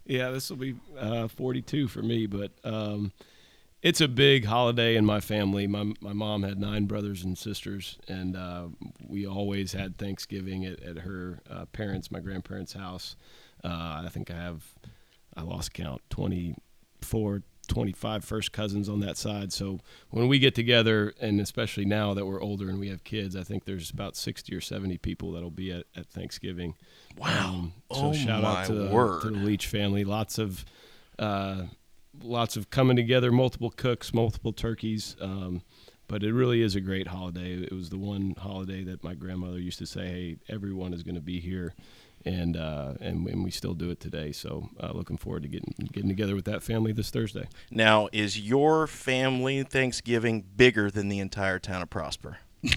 Yeah, 0.09 0.31
this 0.31 0.49
will 0.49 0.57
be 0.57 0.75
uh, 0.99 1.29
42 1.29 1.87
for 1.87 2.01
me, 2.01 2.27
but 2.27 2.51
um, 2.65 3.13
it's 3.83 4.01
a 4.01 4.09
big 4.09 4.47
holiday 4.47 4.97
in 4.97 5.05
my 5.05 5.21
family. 5.21 5.67
My 5.67 5.93
my 6.01 6.15
mom 6.15 6.43
had 6.43 6.59
nine 6.59 6.87
brothers 6.87 7.25
and 7.25 7.37
sisters, 7.37 7.99
and 8.09 8.35
uh, 8.35 8.69
we 9.07 9.27
always 9.27 9.73
had 9.73 9.99
Thanksgiving 9.99 10.65
at, 10.65 10.83
at 10.83 10.99
her 11.01 11.41
uh, 11.51 11.67
parents, 11.67 12.11
my 12.11 12.21
grandparents' 12.21 12.73
house. 12.73 13.17
Uh, 13.63 14.03
I 14.05 14.09
think 14.11 14.31
I 14.31 14.37
have 14.37 14.65
I 15.37 15.43
lost 15.43 15.75
count 15.75 16.01
24, 16.09 17.43
25 17.69 18.25
first 18.25 18.53
cousins 18.53 18.89
on 18.89 19.01
that 19.01 19.17
side. 19.17 19.53
So 19.53 19.79
when 20.11 20.27
we 20.29 20.39
get 20.39 20.55
together, 20.55 21.15
and 21.21 21.41
especially 21.41 21.85
now 21.85 22.15
that 22.15 22.27
we're 22.27 22.43
older 22.43 22.69
and 22.69 22.81
we 22.81 22.89
have 22.89 23.05
kids, 23.05 23.37
I 23.37 23.43
think 23.45 23.65
there's 23.65 23.91
about 23.91 24.17
60 24.17 24.55
or 24.55 24.61
70 24.61 24.99
people 24.99 25.33
that'll 25.33 25.51
be 25.51 25.71
at, 25.73 25.85
at 25.95 26.07
Thanksgiving. 26.07 26.75
Wow. 27.17 27.49
Um, 27.49 27.73
so 27.93 27.99
Oh 28.07 28.13
shout 28.13 28.43
my 28.43 28.61
out 28.63 28.67
to 28.67 28.75
the, 28.75 28.91
word. 28.91 29.23
to 29.23 29.31
the 29.31 29.39
Leach 29.39 29.67
family. 29.67 30.05
Lots 30.05 30.39
of 30.39 30.65
uh, 31.19 31.65
lots 32.23 32.57
of 32.57 32.71
coming 32.71 32.97
together, 32.97 33.31
multiple 33.31 33.71
cooks, 33.71 34.13
multiple 34.15 34.53
turkeys. 34.53 35.17
Um, 35.21 35.63
but 36.07 36.23
it 36.23 36.33
really 36.33 36.63
is 36.63 36.75
a 36.75 36.81
great 36.81 37.09
holiday. 37.09 37.53
It 37.55 37.73
was 37.73 37.91
the 37.91 37.99
one 37.99 38.35
holiday 38.39 38.83
that 38.85 39.05
my 39.05 39.15
grandmother 39.15 39.59
used 39.59 39.79
to 39.81 39.87
say, 39.87 40.07
"Hey, 40.07 40.37
everyone 40.49 40.95
is 40.95 41.03
going 41.03 41.17
to 41.17 41.21
be 41.21 41.39
here," 41.39 41.75
and 42.25 42.57
uh, 42.57 42.95
and, 43.01 43.27
and 43.27 43.45
we 43.45 43.51
still 43.51 43.75
do 43.75 43.91
it 43.91 44.01
today. 44.01 44.33
So 44.33 44.69
uh, 44.81 44.93
looking 44.93 45.17
forward 45.17 45.43
to 45.43 45.49
getting 45.49 45.75
getting 45.93 46.09
together 46.09 46.35
with 46.35 46.45
that 46.47 46.63
family 46.63 46.93
this 46.93 47.11
Thursday. 47.11 47.49
Now, 47.71 48.09
is 48.13 48.39
your 48.41 48.87
family 48.87 49.63
Thanksgiving 49.63 50.45
bigger 50.57 50.91
than 50.91 51.09
the 51.09 51.19
entire 51.19 51.59
town 51.59 51.83
of 51.83 51.91
Prosper? 51.91 52.39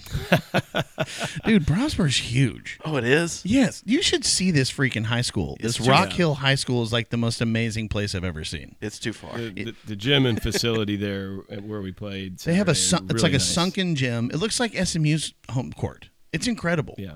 Dude, 1.46 1.66
Prosper's 1.66 2.18
huge. 2.18 2.80
Oh, 2.86 2.98
it 2.98 3.04
is. 3.04 3.42
Yes, 3.44 3.82
you 3.86 4.02
should 4.04 4.24
see 4.24 4.52
this 4.52 4.72
freaking 4.72 5.06
high 5.06 5.22
school. 5.22 5.58
This 5.60 5.80
Rock 5.80 6.12
too- 6.12 6.18
Hill 6.18 6.34
High 6.36 6.56
School 6.56 6.84
is 6.84 6.94
like 6.94 7.10
the 7.10 7.18
most 7.18 7.42
amazing 7.42 7.90
place 7.90 8.14
I've 8.14 8.24
ever 8.24 8.44
seen. 8.44 8.76
It's 8.80 9.00
too 9.00 9.14
far. 9.14 9.38
The, 9.38 9.50
the, 9.50 9.76
the 9.88 9.96
gym 9.96 10.26
and 10.26 10.42
facility 10.42 10.96
there 10.98 11.38
where 11.62 11.82
we 11.82 11.92
played. 11.92 12.38
They 12.40 12.54
have 12.56 12.68
a 12.70 12.76
Saturday, 12.76 12.90
sun, 12.90 13.04
it's 13.06 13.24
really 13.24 13.34
like 13.34 13.42
a 13.42 13.44
sunken 13.44 13.96
gym. 13.96 14.30
It 14.32 14.38
looks 14.38 14.60
like 14.60 14.74
SMU's 14.74 15.34
home 15.50 15.74
court. 15.74 16.10
It's 16.32 16.48
incredible. 16.48 16.96
Yeah, 16.98 17.16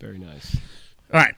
very 0.00 0.18
nice. 0.18 0.56
All 1.12 1.20
right. 1.20 1.34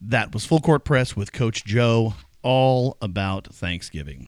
That 0.00 0.32
was 0.32 0.44
Full 0.44 0.60
Court 0.60 0.84
Press 0.84 1.16
with 1.16 1.32
Coach 1.32 1.64
Joe, 1.64 2.14
all 2.42 2.96
about 3.00 3.52
Thanksgiving. 3.52 4.26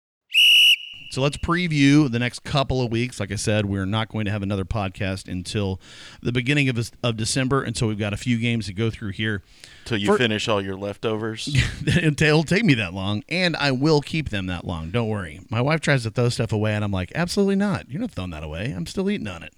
So 1.10 1.22
let's 1.22 1.38
preview 1.38 2.10
the 2.10 2.18
next 2.18 2.42
couple 2.44 2.82
of 2.82 2.90
weeks. 2.90 3.20
Like 3.20 3.32
I 3.32 3.36
said, 3.36 3.64
we're 3.64 3.86
not 3.86 4.08
going 4.08 4.26
to 4.26 4.30
have 4.30 4.42
another 4.42 4.66
podcast 4.66 5.28
until 5.28 5.80
the 6.20 6.32
beginning 6.32 6.68
of, 6.68 6.90
of 7.02 7.16
December. 7.16 7.62
And 7.62 7.74
so 7.74 7.86
we've 7.86 7.98
got 7.98 8.12
a 8.12 8.18
few 8.18 8.36
games 8.36 8.66
to 8.66 8.74
go 8.74 8.90
through 8.90 9.12
here. 9.12 9.42
Till 9.86 9.96
you 9.96 10.08
For- 10.08 10.18
finish 10.18 10.48
all 10.48 10.60
your 10.60 10.76
leftovers. 10.76 11.48
It'll 11.86 12.42
take 12.42 12.64
me 12.64 12.74
that 12.74 12.92
long, 12.92 13.22
and 13.30 13.56
I 13.56 13.70
will 13.70 14.02
keep 14.02 14.28
them 14.28 14.46
that 14.48 14.66
long. 14.66 14.90
Don't 14.90 15.08
worry. 15.08 15.40
My 15.48 15.62
wife 15.62 15.80
tries 15.80 16.02
to 16.02 16.10
throw 16.10 16.28
stuff 16.28 16.52
away, 16.52 16.74
and 16.74 16.84
I'm 16.84 16.92
like, 16.92 17.12
absolutely 17.14 17.56
not. 17.56 17.88
You're 17.90 18.00
not 18.00 18.10
throwing 18.10 18.30
that 18.32 18.42
away. 18.44 18.72
I'm 18.76 18.86
still 18.86 19.08
eating 19.08 19.28
on 19.28 19.42
it. 19.42 19.54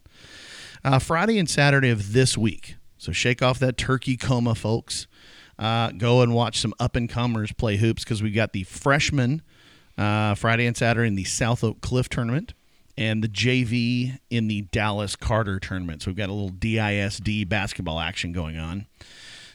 Uh, 0.85 1.01
Friday 1.01 1.39
and 1.39 1.51
Saturday 1.51 1.91
of 1.91 2.13
this 2.13 2.39
week. 2.39 2.77
So 2.99 3.13
shake 3.13 3.43
off 3.43 3.59
that 3.61 3.77
turkey 3.77 4.17
coma, 4.17 4.55
folks. 4.55 5.07
Uh, 5.59 5.91
go 5.91 6.23
and 6.23 6.35
watch 6.35 6.61
some 6.61 6.75
up 6.79 6.95
and 6.95 7.09
comers 7.09 7.53
play 7.53 7.77
hoops 7.77 8.05
because 8.05 8.23
we've 8.23 8.35
got 8.35 8.53
the 8.53 8.65
freshmen 8.65 9.43
uh, 9.97 10.35
Friday 10.35 10.67
and 10.67 10.77
Saturday 10.77 11.09
in 11.09 11.15
the 11.17 11.25
South 11.25 11.65
Oak 11.65 11.81
Cliff 11.81 12.09
tournament 12.09 12.55
and 12.97 13.23
the 13.23 13.29
JV 13.29 14.19
in 14.31 14.49
the 14.49 14.63
Dallas 14.63 15.17
Carter 15.17 15.59
tournament. 15.59 16.03
So 16.03 16.11
we've 16.11 16.17
got 16.17 16.29
a 16.29 16.33
little 16.33 16.51
DISD 16.51 17.49
basketball 17.49 17.99
action 17.99 18.33
going 18.33 18.59
on 18.59 18.87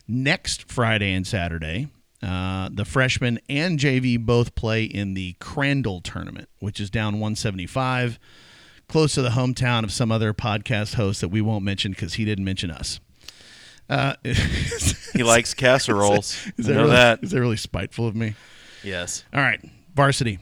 next 0.08 0.72
Friday 0.72 1.14
and 1.14 1.26
Saturday, 1.26 1.88
uh, 2.22 2.70
the 2.72 2.86
freshmen 2.86 3.39
and 3.50 3.80
JV 3.80 4.20
both 4.20 4.56
play 4.56 4.84
in 4.84 5.14
the 5.14 5.34
Crandall 5.39 6.02
tournament, 6.02 6.50
which 6.60 6.80
is 6.80 6.89
down 6.89 7.16
175, 7.16 8.20
close 8.88 9.14
to 9.16 9.22
the 9.22 9.30
hometown 9.30 9.84
of 9.84 9.91
some 9.91 10.12
other 10.12 10.34
podcast 10.34 10.96
host 10.96 11.22
that 11.22 11.30
we 11.30 11.41
won't 11.41 11.64
mention 11.64 11.91
because 11.91 12.16
he 12.16 12.26
didn't 12.26 12.46
mention 12.46 12.72
us. 12.72 13.00
Uh, 13.90 14.16
he 15.14 15.24
likes 15.24 15.54
casseroles. 15.54 16.38
is 16.58 16.68
I 16.68 16.70
that 16.70 16.74
know 16.74 16.82
really, 16.84 16.92
that. 16.96 17.24
Is 17.24 17.32
that 17.32 17.40
really 17.40 17.58
spiteful 17.58 18.08
of 18.08 18.16
me? 18.16 18.36
Yes. 18.84 19.24
All 19.34 19.42
right, 19.42 19.62
varsity. 19.94 20.40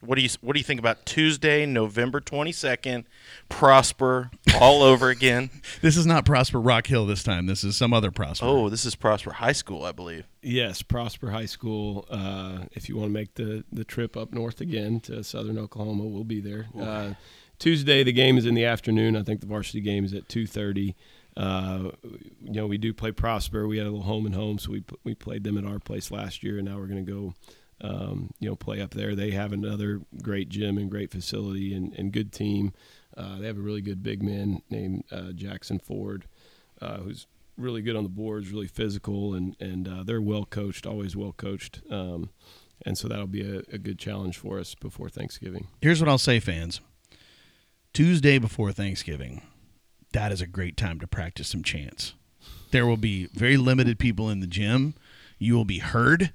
What 0.00 0.16
do 0.16 0.22
you 0.22 0.28
What 0.42 0.52
do 0.52 0.60
you 0.60 0.64
think 0.64 0.80
about 0.80 1.06
Tuesday, 1.06 1.64
November 1.64 2.20
twenty 2.20 2.52
second? 2.52 3.04
Prosper 3.48 4.30
all 4.60 4.82
over 4.82 5.08
again. 5.08 5.50
This 5.80 5.96
is 5.96 6.06
not 6.06 6.24
Prosper 6.24 6.60
Rock 6.60 6.86
Hill 6.86 7.06
this 7.06 7.22
time. 7.22 7.46
This 7.46 7.62
is 7.64 7.76
some 7.76 7.92
other 7.92 8.10
Prosper. 8.10 8.46
Oh, 8.46 8.68
this 8.68 8.84
is 8.86 8.94
Prosper 8.94 9.32
High 9.32 9.52
School, 9.52 9.84
I 9.84 9.92
believe. 9.92 10.26
Yes, 10.42 10.82
Prosper 10.82 11.30
High 11.30 11.44
School. 11.46 12.06
Uh, 12.10 12.64
if 12.72 12.88
you 12.88 12.96
want 12.96 13.08
to 13.08 13.12
make 13.12 13.34
the, 13.34 13.64
the 13.72 13.84
trip 13.84 14.16
up 14.16 14.32
north 14.32 14.60
again 14.60 15.00
to 15.00 15.22
southern 15.24 15.58
Oklahoma, 15.58 16.04
we'll 16.04 16.24
be 16.24 16.40
there. 16.40 16.66
Uh, 16.78 17.14
Tuesday, 17.58 18.02
the 18.02 18.12
game 18.12 18.38
is 18.38 18.46
in 18.46 18.54
the 18.54 18.64
afternoon. 18.64 19.16
I 19.16 19.22
think 19.22 19.40
the 19.40 19.46
varsity 19.46 19.80
game 19.80 20.04
is 20.04 20.12
at 20.14 20.28
two 20.28 20.46
thirty. 20.46 20.94
Uh, 21.36 21.90
you 22.42 22.52
know, 22.52 22.66
we 22.66 22.78
do 22.78 22.92
play 22.92 23.10
Prosper. 23.10 23.66
We 23.66 23.78
had 23.78 23.86
a 23.86 23.90
little 23.90 24.04
home 24.04 24.26
and 24.26 24.34
home, 24.34 24.58
so 24.58 24.70
we 24.70 24.84
we 25.02 25.14
played 25.14 25.44
them 25.44 25.58
at 25.58 25.64
our 25.64 25.78
place 25.78 26.10
last 26.10 26.42
year, 26.42 26.58
and 26.58 26.68
now 26.68 26.78
we're 26.78 26.86
going 26.86 27.04
to 27.04 27.12
go. 27.12 27.34
Um, 27.80 28.30
you 28.38 28.48
know, 28.48 28.54
play 28.54 28.80
up 28.80 28.92
there. 28.92 29.16
They 29.16 29.32
have 29.32 29.52
another 29.52 30.00
great 30.22 30.48
gym 30.48 30.78
and 30.78 30.88
great 30.88 31.10
facility 31.10 31.74
and, 31.74 31.92
and 31.94 32.12
good 32.12 32.32
team. 32.32 32.72
Uh, 33.16 33.40
they 33.40 33.46
have 33.48 33.58
a 33.58 33.62
really 33.62 33.82
good 33.82 34.02
big 34.02 34.22
man 34.22 34.62
named 34.70 35.04
uh, 35.10 35.32
Jackson 35.32 35.80
Ford, 35.80 36.24
uh, 36.80 36.98
who's 36.98 37.26
really 37.58 37.82
good 37.82 37.96
on 37.96 38.04
the 38.04 38.08
boards, 38.08 38.50
really 38.50 38.68
physical, 38.68 39.34
and 39.34 39.56
and 39.60 39.88
uh, 39.88 40.02
they're 40.04 40.22
well 40.22 40.44
coached, 40.44 40.86
always 40.86 41.16
well 41.16 41.32
coached. 41.32 41.82
Um, 41.90 42.30
and 42.86 42.96
so 42.96 43.08
that'll 43.08 43.26
be 43.26 43.42
a, 43.42 43.62
a 43.72 43.78
good 43.78 43.98
challenge 43.98 44.38
for 44.38 44.58
us 44.58 44.74
before 44.74 45.08
Thanksgiving. 45.08 45.68
Here's 45.80 46.00
what 46.00 46.08
I'll 46.08 46.18
say, 46.18 46.40
fans. 46.40 46.80
Tuesday 47.92 48.38
before 48.38 48.72
Thanksgiving, 48.72 49.42
that 50.14 50.32
is 50.32 50.40
a 50.40 50.46
great 50.46 50.76
time 50.76 50.98
to 51.00 51.06
practice 51.06 51.48
some 51.48 51.62
chants. 51.62 52.14
There 52.70 52.86
will 52.86 52.96
be 52.96 53.26
very 53.34 53.56
limited 53.56 53.98
people 53.98 54.30
in 54.30 54.40
the 54.40 54.46
gym. 54.46 54.94
You 55.38 55.54
will 55.54 55.64
be 55.64 55.78
heard. 55.78 56.32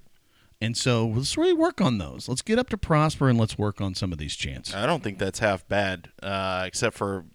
And 0.61 0.75
so 0.75 1.07
let's 1.07 1.37
really 1.37 1.53
work 1.53 1.79
on 1.79 1.97
those. 1.97 2.27
Let's 2.27 2.41
get 2.41 2.59
up 2.59 2.69
to 2.69 2.77
Prosper 2.77 3.29
and 3.29 3.39
let's 3.39 3.57
work 3.57 3.79
on 3.79 3.95
some 3.95 4.11
of 4.11 4.17
these 4.17 4.35
chants. 4.35 4.73
I 4.75 4.85
don't 4.85 5.01
think 5.01 5.17
that's 5.17 5.39
half 5.39 5.67
bad, 5.67 6.09
uh, 6.21 6.63
except 6.67 6.95
for 6.97 7.25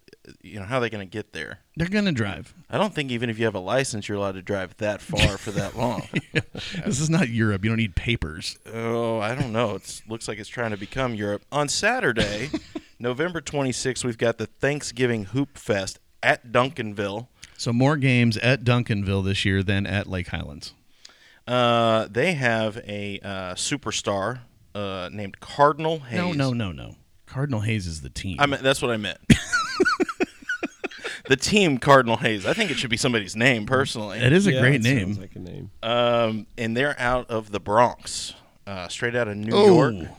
you 0.41 0.59
know 0.59 0.65
how 0.65 0.77
are 0.77 0.81
they 0.81 0.89
going 0.89 1.07
to 1.07 1.11
get 1.11 1.33
there? 1.33 1.59
They're 1.75 1.87
going 1.87 2.05
to 2.05 2.11
drive. 2.11 2.53
I 2.69 2.77
don't 2.77 2.93
think 2.93 3.11
even 3.11 3.29
if 3.29 3.37
you 3.37 3.45
have 3.45 3.55
a 3.55 3.59
license, 3.59 4.07
you're 4.07 4.17
allowed 4.17 4.33
to 4.33 4.41
drive 4.41 4.77
that 4.77 5.01
far 5.01 5.37
for 5.37 5.51
that 5.51 5.75
long. 5.77 6.07
This 6.85 6.99
is 6.99 7.09
not 7.09 7.29
Europe. 7.29 7.63
You 7.63 7.71
don't 7.71 7.77
need 7.77 7.95
papers. 7.95 8.57
Oh, 8.71 9.19
I 9.19 9.35
don't 9.35 9.51
know. 9.51 9.75
It 9.75 10.01
looks 10.07 10.27
like 10.27 10.37
it's 10.37 10.49
trying 10.49 10.71
to 10.71 10.77
become 10.77 11.15
Europe. 11.15 11.43
On 11.51 11.67
Saturday, 11.67 12.49
November 12.99 13.41
26th, 13.41 14.03
we've 14.03 14.17
got 14.17 14.37
the 14.37 14.45
Thanksgiving 14.45 15.25
Hoop 15.25 15.57
Fest 15.57 15.99
at 16.25 16.51
Duncanville. 16.51 17.27
So 17.57 17.71
more 17.71 17.95
games 17.95 18.35
at 18.37 18.63
Duncanville 18.65 19.23
this 19.23 19.45
year 19.45 19.63
than 19.63 19.85
at 19.87 20.07
Lake 20.07 20.27
Highlands. 20.27 20.73
Uh, 21.47 22.07
they 22.09 22.33
have 22.33 22.77
a 22.87 23.19
uh, 23.23 23.53
superstar 23.53 24.39
uh, 24.73 25.09
named 25.13 25.39
Cardinal 25.39 25.99
Hayes. 25.99 26.17
No, 26.19 26.33
no, 26.33 26.51
no, 26.51 26.71
no. 26.71 26.95
Cardinal 27.27 27.61
Hayes 27.61 27.87
is 27.87 28.01
the 28.01 28.09
team. 28.09 28.37
I 28.39 28.45
mean, 28.47 28.59
that's 28.61 28.81
what 28.81 28.91
I 28.91 28.97
meant. 28.97 29.19
the 31.27 31.35
team 31.35 31.77
Cardinal 31.77 32.17
Hayes. 32.17 32.45
I 32.45 32.53
think 32.53 32.71
it 32.71 32.77
should 32.77 32.89
be 32.89 32.97
somebody's 32.97 33.35
name 33.35 33.65
personally. 33.65 34.19
it 34.19 34.33
is 34.33 34.47
a 34.47 34.53
Yeah, 34.53 34.59
great 34.61 34.81
that 34.83 34.93
name. 34.93 35.13
Like 35.15 35.35
a 35.35 35.39
name. 35.39 35.71
Um, 35.83 36.47
and 36.57 36.75
they're 36.75 36.99
out 36.99 37.29
of 37.29 37.51
the 37.51 37.59
Bronx, 37.59 38.33
uh, 38.67 38.87
straight 38.87 39.15
out 39.15 39.27
of 39.27 39.37
New 39.37 39.53
Oh. 39.55 39.65
York. 39.65 40.09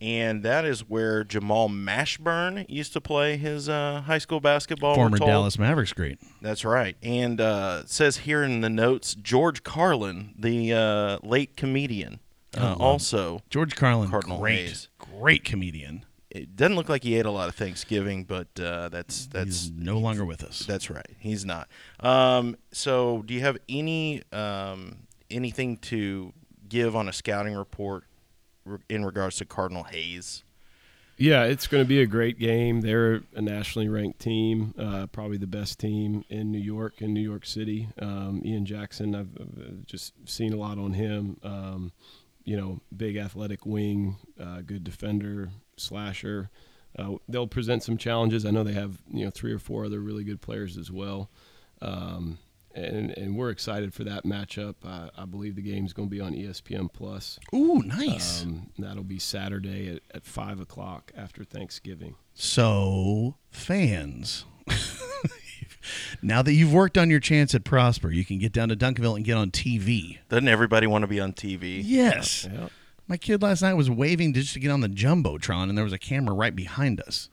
And 0.00 0.42
that 0.42 0.64
is 0.64 0.80
where 0.88 1.24
Jamal 1.24 1.68
Mashburn 1.68 2.66
used 2.68 2.92
to 2.92 3.00
play 3.00 3.36
his 3.36 3.68
uh, 3.68 4.02
high 4.06 4.18
school 4.18 4.40
basketball. 4.40 4.94
Former. 4.94 5.18
Dallas 5.18 5.58
Mavericks 5.58 5.92
great. 5.92 6.18
That's 6.42 6.64
right. 6.64 6.96
And 7.02 7.40
uh, 7.40 7.82
it 7.84 7.90
says 7.90 8.18
here 8.18 8.42
in 8.42 8.60
the 8.60 8.70
notes, 8.70 9.14
George 9.14 9.62
Carlin, 9.62 10.34
the 10.38 10.72
uh, 10.72 11.18
late 11.22 11.56
comedian, 11.56 12.20
uh, 12.56 12.76
also. 12.78 13.40
George 13.50 13.76
Carlin, 13.76 14.10
Cardinal 14.10 14.38
great, 14.38 14.66
Hayes. 14.66 14.88
great 14.98 15.44
comedian. 15.44 16.04
It 16.30 16.56
doesn't 16.56 16.76
look 16.76 16.88
like 16.88 17.04
he 17.04 17.16
ate 17.16 17.26
a 17.26 17.30
lot 17.30 17.48
of 17.48 17.54
Thanksgiving, 17.54 18.24
but 18.24 18.48
uh, 18.58 18.88
that's 18.88 19.26
that's 19.26 19.68
He's 19.68 19.70
no 19.70 19.98
longer 19.98 20.24
with 20.24 20.42
us. 20.42 20.60
That's 20.66 20.90
right. 20.90 21.06
He's 21.18 21.44
not. 21.44 21.68
Um, 22.00 22.56
so, 22.72 23.22
do 23.24 23.34
you 23.34 23.40
have 23.40 23.56
any 23.68 24.22
um, 24.32 25.06
anything 25.30 25.76
to 25.78 26.32
give 26.68 26.96
on 26.96 27.08
a 27.08 27.12
scouting 27.12 27.54
report 27.54 28.02
re- 28.02 28.13
in 28.88 29.04
regards 29.04 29.36
to 29.36 29.44
Cardinal 29.44 29.84
Hayes? 29.84 30.42
Yeah, 31.16 31.44
it's 31.44 31.68
going 31.68 31.82
to 31.84 31.88
be 31.88 32.00
a 32.00 32.06
great 32.06 32.40
game. 32.40 32.80
They're 32.80 33.22
a 33.34 33.40
nationally 33.40 33.88
ranked 33.88 34.18
team, 34.18 34.74
uh, 34.76 35.06
probably 35.06 35.36
the 35.36 35.46
best 35.46 35.78
team 35.78 36.24
in 36.28 36.50
New 36.50 36.58
York 36.58 37.00
and 37.00 37.14
New 37.14 37.20
York 37.20 37.46
City. 37.46 37.88
Um, 38.00 38.42
Ian 38.44 38.66
Jackson, 38.66 39.14
I've, 39.14 39.28
I've 39.40 39.86
just 39.86 40.12
seen 40.28 40.52
a 40.52 40.56
lot 40.56 40.76
on 40.76 40.92
him. 40.94 41.38
Um, 41.44 41.92
you 42.44 42.56
know, 42.56 42.80
big 42.94 43.16
athletic 43.16 43.64
wing, 43.64 44.16
uh, 44.40 44.60
good 44.62 44.82
defender, 44.82 45.50
slasher. 45.76 46.50
Uh, 46.98 47.12
they'll 47.28 47.46
present 47.46 47.82
some 47.82 47.96
challenges. 47.96 48.44
I 48.44 48.50
know 48.50 48.64
they 48.64 48.72
have 48.72 48.98
you 49.12 49.24
know 49.24 49.30
three 49.30 49.52
or 49.52 49.58
four 49.58 49.84
other 49.84 50.00
really 50.00 50.24
good 50.24 50.40
players 50.40 50.76
as 50.76 50.90
well. 50.90 51.30
Um, 51.80 52.38
and, 52.74 53.16
and 53.16 53.36
we're 53.36 53.50
excited 53.50 53.94
for 53.94 54.04
that 54.04 54.24
matchup. 54.24 54.74
I, 54.84 55.10
I 55.16 55.24
believe 55.24 55.56
the 55.56 55.62
game's 55.62 55.92
going 55.92 56.08
to 56.08 56.14
be 56.14 56.20
on 56.20 56.34
ESPN 56.34 56.92
Plus. 56.92 57.38
Ooh, 57.54 57.82
nice. 57.84 58.42
Um, 58.42 58.70
that'll 58.78 59.04
be 59.04 59.18
Saturday 59.18 59.96
at, 59.96 60.02
at 60.14 60.24
five 60.24 60.60
o'clock 60.60 61.12
after 61.16 61.44
Thanksgiving. 61.44 62.16
so, 62.34 63.36
fans, 63.50 64.44
now 66.22 66.42
that 66.42 66.52
you've 66.52 66.72
worked 66.72 66.98
on 66.98 67.10
your 67.10 67.20
chance 67.20 67.54
at 67.54 67.64
Prosper, 67.64 68.10
you 68.10 68.24
can 68.24 68.38
get 68.38 68.52
down 68.52 68.68
to 68.70 68.76
Duncanville 68.76 69.16
and 69.16 69.24
get 69.24 69.36
on 69.36 69.50
TV. 69.50 70.18
Doesn't 70.28 70.48
everybody 70.48 70.86
want 70.86 71.02
to 71.02 71.08
be 71.08 71.20
on 71.20 71.32
TV? 71.32 71.80
Yes. 71.84 72.48
Yeah. 72.52 72.68
My 73.06 73.16
kid 73.16 73.42
last 73.42 73.62
night 73.62 73.74
was 73.74 73.90
waving 73.90 74.32
just 74.32 74.54
to 74.54 74.60
get 74.60 74.70
on 74.70 74.80
the 74.80 74.88
jumbotron, 74.88 75.68
and 75.68 75.76
there 75.76 75.84
was 75.84 75.92
a 75.92 75.98
camera 75.98 76.34
right 76.34 76.56
behind 76.56 77.00
us. 77.00 77.28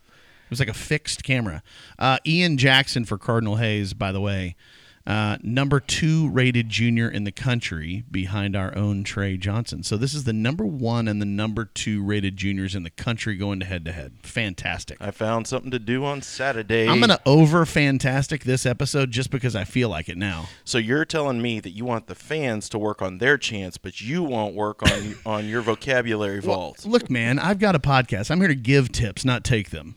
It 0.45 0.49
was 0.49 0.59
like 0.59 0.67
a 0.67 0.73
fixed 0.73 1.23
camera. 1.23 1.63
Uh, 1.97 2.17
Ian 2.27 2.57
Jackson 2.57 3.05
for 3.05 3.17
Cardinal 3.17 3.55
Hayes, 3.55 3.93
by 3.93 4.11
the 4.11 4.19
way, 4.19 4.57
uh, 5.05 5.37
number 5.41 5.79
two 5.79 6.29
rated 6.29 6.69
junior 6.69 7.09
in 7.09 7.23
the 7.23 7.31
country 7.31 8.03
behind 8.11 8.55
our 8.55 8.75
own 8.77 9.03
Trey 9.03 9.37
Johnson. 9.37 9.83
So 9.83 9.97
this 9.97 10.13
is 10.13 10.25
the 10.25 10.33
number 10.33 10.65
one 10.65 11.07
and 11.07 11.21
the 11.21 11.25
number 11.25 11.65
two 11.65 12.03
rated 12.03 12.37
juniors 12.37 12.75
in 12.75 12.83
the 12.83 12.89
country 12.89 13.35
going 13.35 13.59
to 13.59 13.65
head 13.65 13.85
to 13.85 13.91
head. 13.91 14.13
Fantastic. 14.23 14.97
I 15.01 15.11
found 15.11 15.47
something 15.47 15.71
to 15.71 15.79
do 15.79 16.05
on 16.05 16.21
Saturday. 16.21 16.87
I'm 16.87 16.99
gonna 16.99 17.19
over 17.25 17.65
fantastic 17.65 18.43
this 18.43 18.65
episode 18.65 19.11
just 19.11 19.31
because 19.31 19.55
I 19.55 19.63
feel 19.63 19.89
like 19.89 20.07
it 20.07 20.17
now. 20.17 20.49
So 20.63 20.77
you're 20.77 21.05
telling 21.05 21.41
me 21.41 21.59
that 21.59 21.71
you 21.71 21.85
want 21.85 22.07
the 22.07 22.15
fans 22.15 22.69
to 22.69 22.79
work 22.79 23.01
on 23.01 23.17
their 23.17 23.37
chance, 23.37 23.77
but 23.77 24.01
you 24.01 24.23
won't 24.23 24.53
work 24.53 24.83
on 24.83 25.15
on 25.25 25.47
your 25.47 25.61
vocabulary 25.61 26.41
vault. 26.41 26.85
Look, 26.85 27.09
man, 27.09 27.39
I've 27.39 27.59
got 27.59 27.75
a 27.75 27.79
podcast. 27.79 28.29
I'm 28.29 28.39
here 28.39 28.47
to 28.47 28.55
give 28.55 28.91
tips, 28.91 29.25
not 29.25 29.43
take 29.43 29.71
them. 29.71 29.95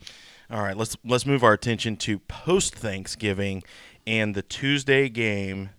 All 0.49 0.61
right, 0.61 0.77
let's 0.77 0.95
let's 1.03 1.25
move 1.25 1.43
our 1.43 1.53
attention 1.53 1.97
to 1.97 2.19
post 2.19 2.75
Thanksgiving 2.75 3.63
and 4.07 4.35
the 4.35 4.41
Tuesday 4.41 5.09
game 5.09 5.69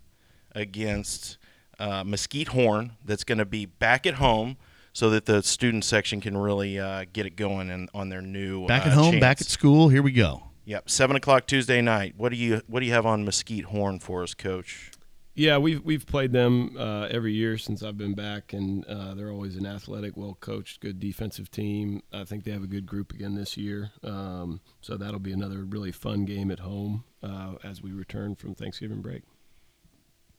against 0.53 1.37
uh, 1.79 2.03
Mesquite 2.03 2.49
Horn. 2.49 2.93
That's 3.05 3.23
going 3.23 3.37
to 3.37 3.45
be 3.45 3.65
back 3.65 4.05
at 4.05 4.15
home, 4.15 4.57
so 4.93 5.09
that 5.11 5.25
the 5.25 5.43
student 5.43 5.85
section 5.85 6.21
can 6.21 6.37
really 6.37 6.79
uh, 6.79 7.05
get 7.13 7.25
it 7.25 7.35
going 7.35 7.69
and 7.69 7.89
on 7.93 8.09
their 8.09 8.21
new 8.21 8.65
Back 8.67 8.85
uh, 8.85 8.89
at 8.89 8.93
home, 8.93 9.11
chants. 9.13 9.21
back 9.21 9.41
at 9.41 9.47
school. 9.47 9.89
Here 9.89 10.01
we 10.01 10.11
go. 10.11 10.43
Yep, 10.65 10.89
seven 10.89 11.15
o'clock 11.15 11.47
Tuesday 11.47 11.81
night. 11.81 12.15
What 12.17 12.29
do 12.29 12.37
you 12.37 12.61
what 12.67 12.81
do 12.81 12.85
you 12.85 12.93
have 12.93 13.05
on 13.05 13.23
Mesquite 13.23 13.65
Horn 13.65 13.99
for 13.99 14.23
us, 14.23 14.33
Coach? 14.33 14.91
Yeah, 15.37 15.59
we've 15.59 15.83
we've 15.83 16.07
played 16.07 16.31
them 16.31 16.75
uh, 16.79 17.09
every 17.11 17.31
year 17.31 17.59
since 17.59 17.83
I've 17.83 17.95
been 17.95 18.15
back, 18.15 18.53
and 18.53 18.83
uh, 18.85 19.13
they're 19.13 19.29
always 19.29 19.55
an 19.55 19.67
athletic, 19.67 20.17
well 20.17 20.35
coached, 20.39 20.79
good 20.79 20.99
defensive 20.99 21.51
team. 21.51 22.01
I 22.11 22.23
think 22.23 22.43
they 22.43 22.49
have 22.49 22.63
a 22.63 22.67
good 22.67 22.87
group 22.87 23.13
again 23.13 23.35
this 23.35 23.55
year, 23.55 23.91
um, 24.03 24.61
so 24.81 24.97
that'll 24.97 25.19
be 25.19 25.31
another 25.31 25.63
really 25.63 25.91
fun 25.91 26.25
game 26.25 26.49
at 26.49 26.61
home 26.61 27.03
uh, 27.21 27.53
as 27.63 27.83
we 27.83 27.91
return 27.91 28.33
from 28.33 28.55
Thanksgiving 28.55 29.03
break. 29.03 29.21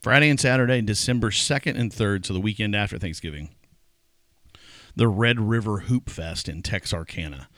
Friday 0.03 0.30
and 0.30 0.40
Saturday, 0.40 0.80
December 0.80 1.30
2nd 1.30 1.78
and 1.78 1.92
3rd, 1.92 2.26
so 2.26 2.34
the 2.34 2.40
weekend 2.40 2.74
after 2.74 2.99
Thanksgiving. 2.99 3.51
The 4.96 5.07
Red 5.07 5.38
River 5.38 5.78
Hoop 5.80 6.11
Fest 6.11 6.49
in 6.49 6.61
Texarkana. 6.61 7.49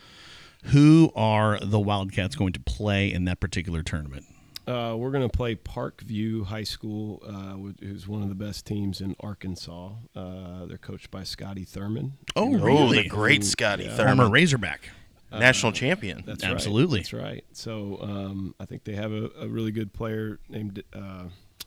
Who 0.65 1.11
are 1.17 1.59
the 1.59 1.81
Wildcats 1.81 2.37
going 2.37 2.53
to 2.53 2.61
play 2.61 3.11
in 3.11 3.25
that 3.25 3.41
particular 3.41 3.83
tournament? 3.83 4.27
Uh, 4.71 4.95
we're 4.97 5.11
going 5.11 5.29
to 5.29 5.37
play 5.37 5.57
Parkview 5.57 6.45
High 6.45 6.63
School, 6.65 7.23
uh, 7.27 7.57
who's 7.85 8.07
one 8.07 8.23
of 8.23 8.29
the 8.29 8.35
best 8.37 8.67
teams 8.67 9.01
in 9.01 9.17
Arkansas. 9.19 9.91
Uh, 10.15 10.67
they're 10.67 10.79
coached 10.79 11.11
by 11.11 11.25
Scotty 11.25 11.65
Thurman. 11.65 12.13
Oh, 12.37 12.55
Oh, 12.55 12.59
really? 12.59 13.03
the 13.03 13.09
great 13.09 13.43
Scotty 13.45 13.85
Yeah. 13.85 13.97
Former 13.97 14.11
Thurman, 14.17 14.31
Razorback. 14.33 14.91
national 15.33 15.73
champion. 15.73 16.23
That's 16.27 16.45
Absolutely. 16.45 16.99
Right. 17.01 17.03
That's 17.03 17.13
right. 17.13 17.45
So 17.53 17.99
um, 18.01 18.55
I 18.61 18.65
think 18.65 18.85
they 18.85 18.95
have 18.95 19.13
a, 19.13 19.31
a 19.41 19.49
really 19.49 19.73
good 19.73 19.93
player 19.93 20.39
named 20.49 20.83
uh, 20.93 21.25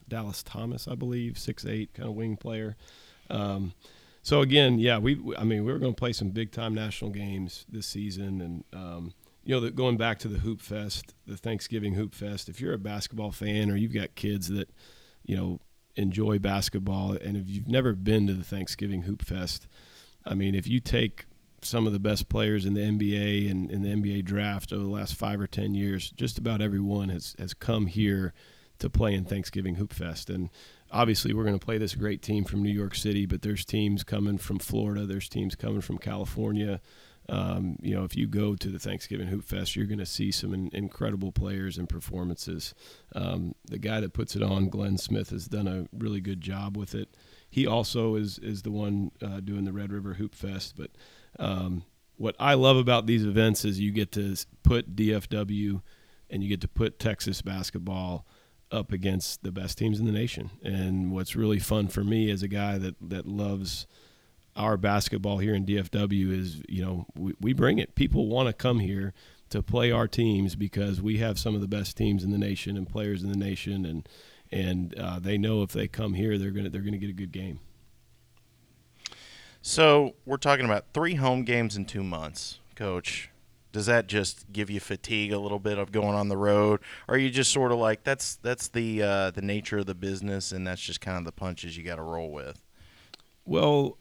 Dallas 0.08 0.42
Thomas, 0.44 0.88
I 0.88 0.96
believe, 0.96 1.38
six 1.38 1.66
eight 1.66 1.94
kind 1.94 2.08
of 2.08 2.16
wing 2.16 2.38
player. 2.38 2.76
Um, 3.30 3.74
so 4.22 4.42
again, 4.42 4.80
yeah, 4.80 4.98
we 4.98 5.20
I 5.38 5.44
mean 5.44 5.66
we 5.66 5.72
were 5.74 5.80
going 5.80 5.94
to 5.94 6.00
play 6.00 6.14
some 6.14 6.30
big 6.30 6.52
time 6.52 6.74
national 6.74 7.12
games 7.12 7.66
this 7.70 7.86
season, 7.88 8.40
and 8.42 8.64
um, 8.74 9.14
you 9.44 9.54
know 9.54 9.60
the, 9.60 9.72
going 9.72 9.98
back 9.98 10.20
to 10.20 10.28
the 10.28 10.40
Hoop 10.40 10.62
Fest, 10.62 11.14
the 11.28 11.38
Thanksgiving 11.38 11.96
Hoop 11.96 12.16
Fest. 12.16 12.50
If 12.50 12.62
you're 12.62 12.74
a 12.74 12.80
basketball 12.80 13.32
fan 13.32 13.70
or 13.70 13.76
you've 13.76 13.94
got 13.94 14.16
kids 14.16 14.48
that 14.50 14.70
you 15.24 15.36
know 15.36 15.60
enjoy 15.96 16.40
basketball, 16.40 17.14
and 17.14 17.38
if 17.38 17.48
you've 17.48 17.68
never 17.68 17.94
been 17.94 18.28
to 18.28 18.34
the 18.34 18.44
Thanksgiving 18.44 19.04
Hoop 19.04 19.24
Fest, 19.24 19.68
I 20.26 20.34
mean 20.34 20.56
if 20.56 20.68
you 20.68 20.80
take 20.80 21.26
some 21.62 21.88
of 21.88 21.94
the 21.94 22.00
best 22.00 22.30
players 22.30 22.66
in 22.66 22.74
the 22.74 22.82
NBA 22.82 23.50
and 23.50 23.70
in 23.72 23.82
the 23.82 23.90
NBA 23.90 24.26
draft 24.26 24.74
over 24.74 24.84
the 24.84 24.90
last 24.90 25.16
five 25.16 25.40
or 25.40 25.48
ten 25.48 25.74
years, 25.74 26.12
just 26.12 26.38
about 26.38 26.62
everyone 26.62 27.10
has 27.10 27.36
has 27.38 27.54
come 27.54 27.88
here 27.88 28.34
to 28.80 28.90
play 28.90 29.14
in 29.14 29.26
Thanksgiving 29.26 29.76
Hoop 29.76 29.94
Fest. 29.94 30.30
And 30.30 30.50
obviously, 30.92 31.34
we're 31.34 31.44
going 31.44 31.58
to 31.58 31.66
play 31.66 31.78
this 31.78 31.96
great 31.96 32.22
team 32.22 32.44
from 32.44 32.64
New 32.64 32.72
York 32.72 32.96
City, 32.96 33.26
but 33.26 33.42
there's 33.42 33.66
teams 33.66 34.04
coming 34.04 34.38
from 34.38 34.60
Florida, 34.60 35.06
there's 35.06 35.30
teams 35.30 35.56
coming 35.56 35.82
from 35.82 35.98
California. 35.98 36.82
Um, 37.30 37.78
you 37.82 37.96
know, 37.96 38.04
if 38.04 38.18
you 38.18 38.28
go 38.28 38.56
to 38.56 38.70
the 38.70 38.80
Thanksgiving 38.80 39.28
Hoop 39.28 39.46
Fest, 39.46 39.76
you're 39.76 39.86
going 39.86 40.00
to 40.00 40.06
see 40.06 40.32
some 40.32 40.54
in, 40.54 40.70
incredible 40.74 41.32
players 41.32 41.78
and 41.78 41.88
performances. 41.88 42.74
Um, 43.16 43.56
the 43.66 43.78
guy 43.78 44.02
that 44.02 44.14
puts 44.14 44.36
it 44.36 44.44
on, 44.44 44.70
Glenn 44.70 44.98
Smith, 44.98 45.30
has 45.30 45.48
done 45.48 45.68
a 45.68 45.88
really 45.98 46.20
good 46.20 46.42
job 46.42 46.76
with 46.76 46.94
it. 46.94 47.16
He 47.50 47.66
also 47.66 48.16
is 48.16 48.40
is 48.40 48.64
the 48.64 48.72
one 48.72 49.12
uh, 49.22 49.40
doing 49.40 49.64
the 49.64 49.74
Red 49.74 49.92
River 49.94 50.16
Hoop 50.16 50.36
Fest, 50.36 50.76
but 50.76 50.92
um, 51.40 51.84
what 52.18 52.36
I 52.40 52.56
love 52.56 52.78
about 52.78 53.06
these 53.06 53.26
events 53.26 53.66
is 53.66 53.80
you 53.80 53.92
get 53.92 54.12
to 54.14 54.36
put 54.64 54.96
DFW 54.96 55.82
and 56.30 56.44
you 56.44 56.50
get 56.50 56.62
to 56.62 56.68
put 56.68 57.00
Texas 57.00 57.42
basketball 57.42 58.26
up 58.72 58.92
against 58.92 59.44
the 59.44 59.52
best 59.52 59.78
teams 59.78 60.00
in 60.00 60.06
the 60.06 60.12
nation. 60.12 60.50
And 60.64 61.12
what's 61.12 61.36
really 61.36 61.60
fun 61.60 61.88
for 61.88 62.04
me 62.04 62.30
as 62.32 62.42
a 62.42 62.48
guy 62.48 62.78
that 62.80 62.96
that 63.02 63.28
loves 63.28 63.88
our 64.56 64.78
basketball 64.78 65.40
here 65.40 65.56
in 65.56 65.66
DFW 65.66 66.32
is, 66.32 66.62
you 66.70 66.84
know, 66.84 67.06
we, 67.16 67.34
we 67.40 67.54
bring 67.54 67.80
it. 67.80 67.96
People 67.96 68.28
want 68.28 68.48
to 68.48 68.54
come 68.54 68.80
here 68.80 69.14
to 69.50 69.62
play 69.62 69.92
our 69.92 70.08
teams 70.08 70.56
because 70.56 71.02
we 71.02 71.18
have 71.18 71.38
some 71.38 71.56
of 71.56 71.62
the 71.62 71.68
best 71.68 71.96
teams 71.98 72.24
in 72.24 72.32
the 72.32 72.38
nation 72.38 72.76
and 72.78 72.90
players 72.90 73.24
in 73.24 73.32
the 73.32 73.38
nation, 73.38 73.86
and 73.86 74.10
and 74.52 74.98
uh, 74.98 75.20
they 75.20 75.38
know 75.38 75.62
if 75.62 75.72
they 75.72 75.88
come 75.88 76.14
here, 76.14 76.38
they're 76.38 76.52
gonna 76.52 76.70
they're 76.70 76.82
gonna 76.82 76.98
get 76.98 77.10
a 77.10 77.14
good 77.14 77.32
game. 77.32 77.60
So 79.62 80.16
we're 80.26 80.38
talking 80.38 80.66
about 80.66 80.86
three 80.94 81.16
home 81.16 81.44
games 81.44 81.78
in 81.78 81.86
two 81.86 82.04
months, 82.04 82.60
Coach. 82.76 83.30
Does 83.72 83.86
that 83.88 84.08
just 84.08 84.52
give 84.52 84.70
you 84.70 84.80
fatigue 84.80 85.32
a 85.32 85.40
little 85.40 85.58
bit 85.58 85.80
of 85.80 85.92
going 85.92 86.16
on 86.16 86.30
the 86.30 86.38
road, 86.38 86.82
or 87.08 87.16
are 87.16 87.18
you 87.18 87.30
just 87.30 87.52
sort 87.52 87.72
of 87.72 87.78
like 87.78 88.04
that's 88.04 88.36
that's 88.38 88.68
the 88.68 89.02
uh, 89.02 89.32
the 89.32 89.42
nature 89.42 89.80
of 89.80 89.86
the 89.86 89.96
business, 89.96 90.52
and 90.52 90.66
that's 90.66 90.82
just 90.82 91.00
kind 91.00 91.18
of 91.18 91.26
the 91.26 91.32
punches 91.32 91.78
you 91.78 91.84
got 91.84 91.96
to 91.96 92.04
roll 92.04 92.32
with? 92.32 92.60
Well, 93.46 93.98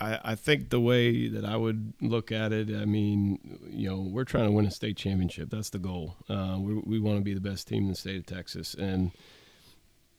I, 0.00 0.18
I 0.24 0.34
think 0.34 0.70
the 0.70 0.80
way 0.80 1.28
that 1.28 1.44
I 1.44 1.56
would 1.56 1.92
look 2.00 2.32
at 2.32 2.52
it, 2.52 2.70
I 2.74 2.84
mean, 2.86 3.58
you 3.68 3.88
know, 3.88 4.00
we're 4.00 4.24
trying 4.24 4.46
to 4.46 4.52
win 4.52 4.66
a 4.66 4.70
state 4.70 4.96
championship. 4.96 5.50
That's 5.50 5.70
the 5.70 5.78
goal. 5.78 6.16
Uh, 6.28 6.56
we 6.58 6.74
we 6.74 7.00
want 7.00 7.18
to 7.18 7.24
be 7.24 7.34
the 7.34 7.40
best 7.40 7.68
team 7.68 7.84
in 7.84 7.90
the 7.90 7.94
state 7.94 8.16
of 8.16 8.26
Texas, 8.26 8.74
and 8.74 9.12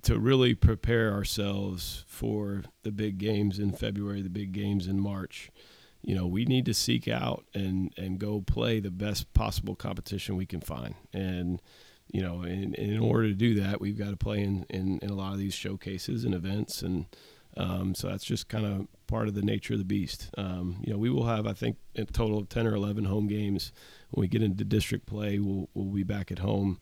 to 0.04 0.20
really 0.20 0.54
prepare 0.56 1.12
ourselves 1.12 2.04
for 2.08 2.64
the 2.84 2.92
big 2.92 3.18
games 3.18 3.60
in 3.60 3.72
February, 3.72 4.22
the 4.22 4.30
big 4.30 4.52
games 4.52 4.88
in 4.88 5.00
March. 5.00 5.52
You 6.04 6.16
know, 6.16 6.26
we 6.26 6.46
need 6.46 6.66
to 6.66 6.74
seek 6.74 7.08
out 7.08 7.46
and 7.54 7.94
and 7.98 8.20
go 8.20 8.42
play 8.42 8.80
the 8.80 8.92
best 8.92 9.34
possible 9.34 9.76
competition 9.76 10.36
we 10.36 10.46
can 10.46 10.62
find, 10.62 10.96
and 11.14 11.62
you 12.12 12.22
know, 12.22 12.44
in 12.44 12.76
in 12.76 13.00
order 13.00 13.30
to 13.30 13.34
do 13.34 13.56
that, 13.62 13.82
we've 13.82 13.98
got 13.98 14.12
to 14.12 14.18
play 14.18 14.42
in 14.42 14.66
in, 14.70 15.00
in 15.00 15.10
a 15.10 15.16
lot 15.16 15.34
of 15.34 15.40
these 15.40 15.56
showcases 15.56 16.24
and 16.24 16.36
events 16.36 16.84
and. 16.84 17.08
Um, 17.58 17.94
so 17.96 18.08
that's 18.08 18.24
just 18.24 18.48
kind 18.48 18.66
of 18.66 18.88
part 19.08 19.28
of 19.28 19.34
the 19.36 19.42
nature 19.42 19.74
of 19.74 19.80
the 19.80 19.86
beast. 19.86 20.30
Um, 20.38 20.78
you 20.84 20.94
know, 20.94 20.98
we 21.00 21.10
will 21.10 21.26
have, 21.26 21.46
I 21.46 21.54
think, 21.54 21.78
a 21.96 22.06
total 22.06 22.38
of 22.38 22.50
10 22.50 22.66
or 22.66 22.76
11 22.76 23.06
home 23.06 23.28
games. 23.28 23.72
When 24.12 24.22
we 24.22 24.28
get 24.28 24.42
into 24.42 24.64
district 24.64 25.06
play, 25.06 25.40
we'll, 25.40 25.70
we'll 25.74 25.94
be 25.94 26.04
back 26.04 26.32
at 26.32 26.40
home 26.40 26.80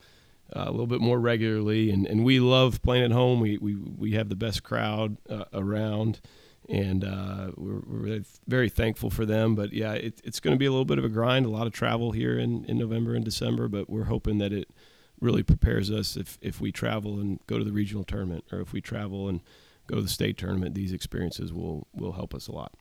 uh, 0.54 0.64
a 0.66 0.70
little 0.70 0.86
bit 0.86 1.00
more 1.00 1.18
regularly. 1.18 1.90
And, 1.90 2.06
and 2.06 2.24
we 2.24 2.40
love 2.40 2.82
playing 2.82 3.04
at 3.04 3.10
home. 3.12 3.40
We, 3.40 3.58
we, 3.58 3.74
we 3.74 4.12
have 4.12 4.28
the 4.28 4.36
best 4.36 4.62
crowd 4.62 5.16
uh, 5.28 5.44
around, 5.52 6.20
and 6.68 7.04
uh, 7.04 7.50
we're, 7.56 7.80
we're 7.86 8.22
very- 8.46 8.68
thankful 8.68 9.10
for 9.10 9.26
them. 9.26 9.56
But 9.56 9.72
yeah, 9.72 9.92
it, 9.92 10.20
it's 10.22 10.38
going 10.38 10.54
to 10.54 10.58
be 10.58 10.66
a 10.66 10.70
little 10.70 10.84
bit 10.84 10.98
of 10.98 11.04
a 11.04 11.08
grind, 11.08 11.46
a 11.46 11.50
lot 11.50 11.66
of 11.66 11.72
travel 11.72 12.12
here 12.12 12.38
in, 12.38 12.64
in 12.66 12.78
November 12.78 13.14
and 13.14 13.24
December, 13.24 13.66
but 13.66 13.90
we're 13.90 14.04
hoping 14.04 14.38
that 14.38 14.52
it 14.52 14.68
really 15.20 15.42
prepares 15.42 15.90
us 15.90 16.16
if, 16.16 16.38
if 16.40 16.60
we 16.60 16.72
travel 16.72 17.18
and 17.18 17.40
go 17.46 17.58
to 17.58 17.64
the 17.64 17.72
regional 17.72 18.04
tournament 18.04 18.44
or 18.52 18.60
if 18.60 18.72
we 18.72 18.80
travel 18.80 19.28
and 19.28 19.40
go 19.90 19.96
to 19.96 20.02
the 20.02 20.08
state 20.08 20.38
tournament, 20.38 20.74
these 20.74 20.92
experiences 20.92 21.52
will 21.52 21.86
will 21.94 22.12
help 22.12 22.34
us 22.34 22.48
a 22.48 22.52
lot. 22.52 22.72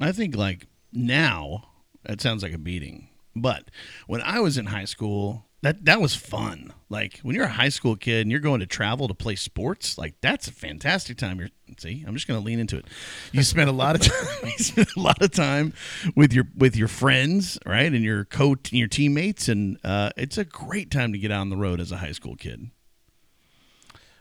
I 0.00 0.12
think 0.12 0.36
like 0.36 0.66
now 0.92 1.64
that 2.04 2.20
sounds 2.20 2.42
like 2.42 2.52
a 2.52 2.58
beating, 2.58 3.08
but 3.34 3.70
when 4.06 4.22
I 4.22 4.40
was 4.40 4.58
in 4.58 4.66
high 4.66 4.84
school, 4.84 5.46
that 5.62 5.84
that 5.86 6.00
was 6.00 6.14
fun. 6.14 6.72
Like 6.88 7.18
when 7.22 7.34
you're 7.34 7.46
a 7.46 7.48
high 7.48 7.68
school 7.68 7.96
kid 7.96 8.22
and 8.22 8.30
you're 8.30 8.40
going 8.40 8.60
to 8.60 8.66
travel 8.66 9.08
to 9.08 9.14
play 9.14 9.34
sports, 9.34 9.98
like 9.98 10.14
that's 10.20 10.46
a 10.46 10.52
fantastic 10.52 11.16
time. 11.16 11.40
You're 11.40 11.48
see, 11.78 12.04
I'm 12.06 12.14
just 12.14 12.28
going 12.28 12.40
to 12.40 12.46
lean 12.46 12.60
into 12.60 12.76
it. 12.76 12.86
You 13.32 13.42
spend 13.42 13.68
a 13.68 13.72
lot 13.72 13.96
of 13.96 14.02
time, 14.12 14.36
you 14.44 14.64
spend 14.64 14.88
a 14.96 15.00
lot 15.00 15.20
of 15.20 15.32
time 15.32 15.72
with 16.14 16.32
your 16.32 16.44
with 16.56 16.76
your 16.76 16.88
friends, 16.88 17.58
right, 17.66 17.92
and 17.92 18.04
your 18.04 18.24
coach 18.24 18.70
and 18.70 18.78
your 18.78 18.88
teammates, 18.88 19.48
and 19.48 19.78
uh, 19.82 20.10
it's 20.16 20.38
a 20.38 20.44
great 20.44 20.90
time 20.90 21.12
to 21.12 21.18
get 21.18 21.32
out 21.32 21.40
on 21.40 21.50
the 21.50 21.56
road 21.56 21.80
as 21.80 21.90
a 21.90 21.96
high 21.96 22.12
school 22.12 22.36
kid. 22.36 22.70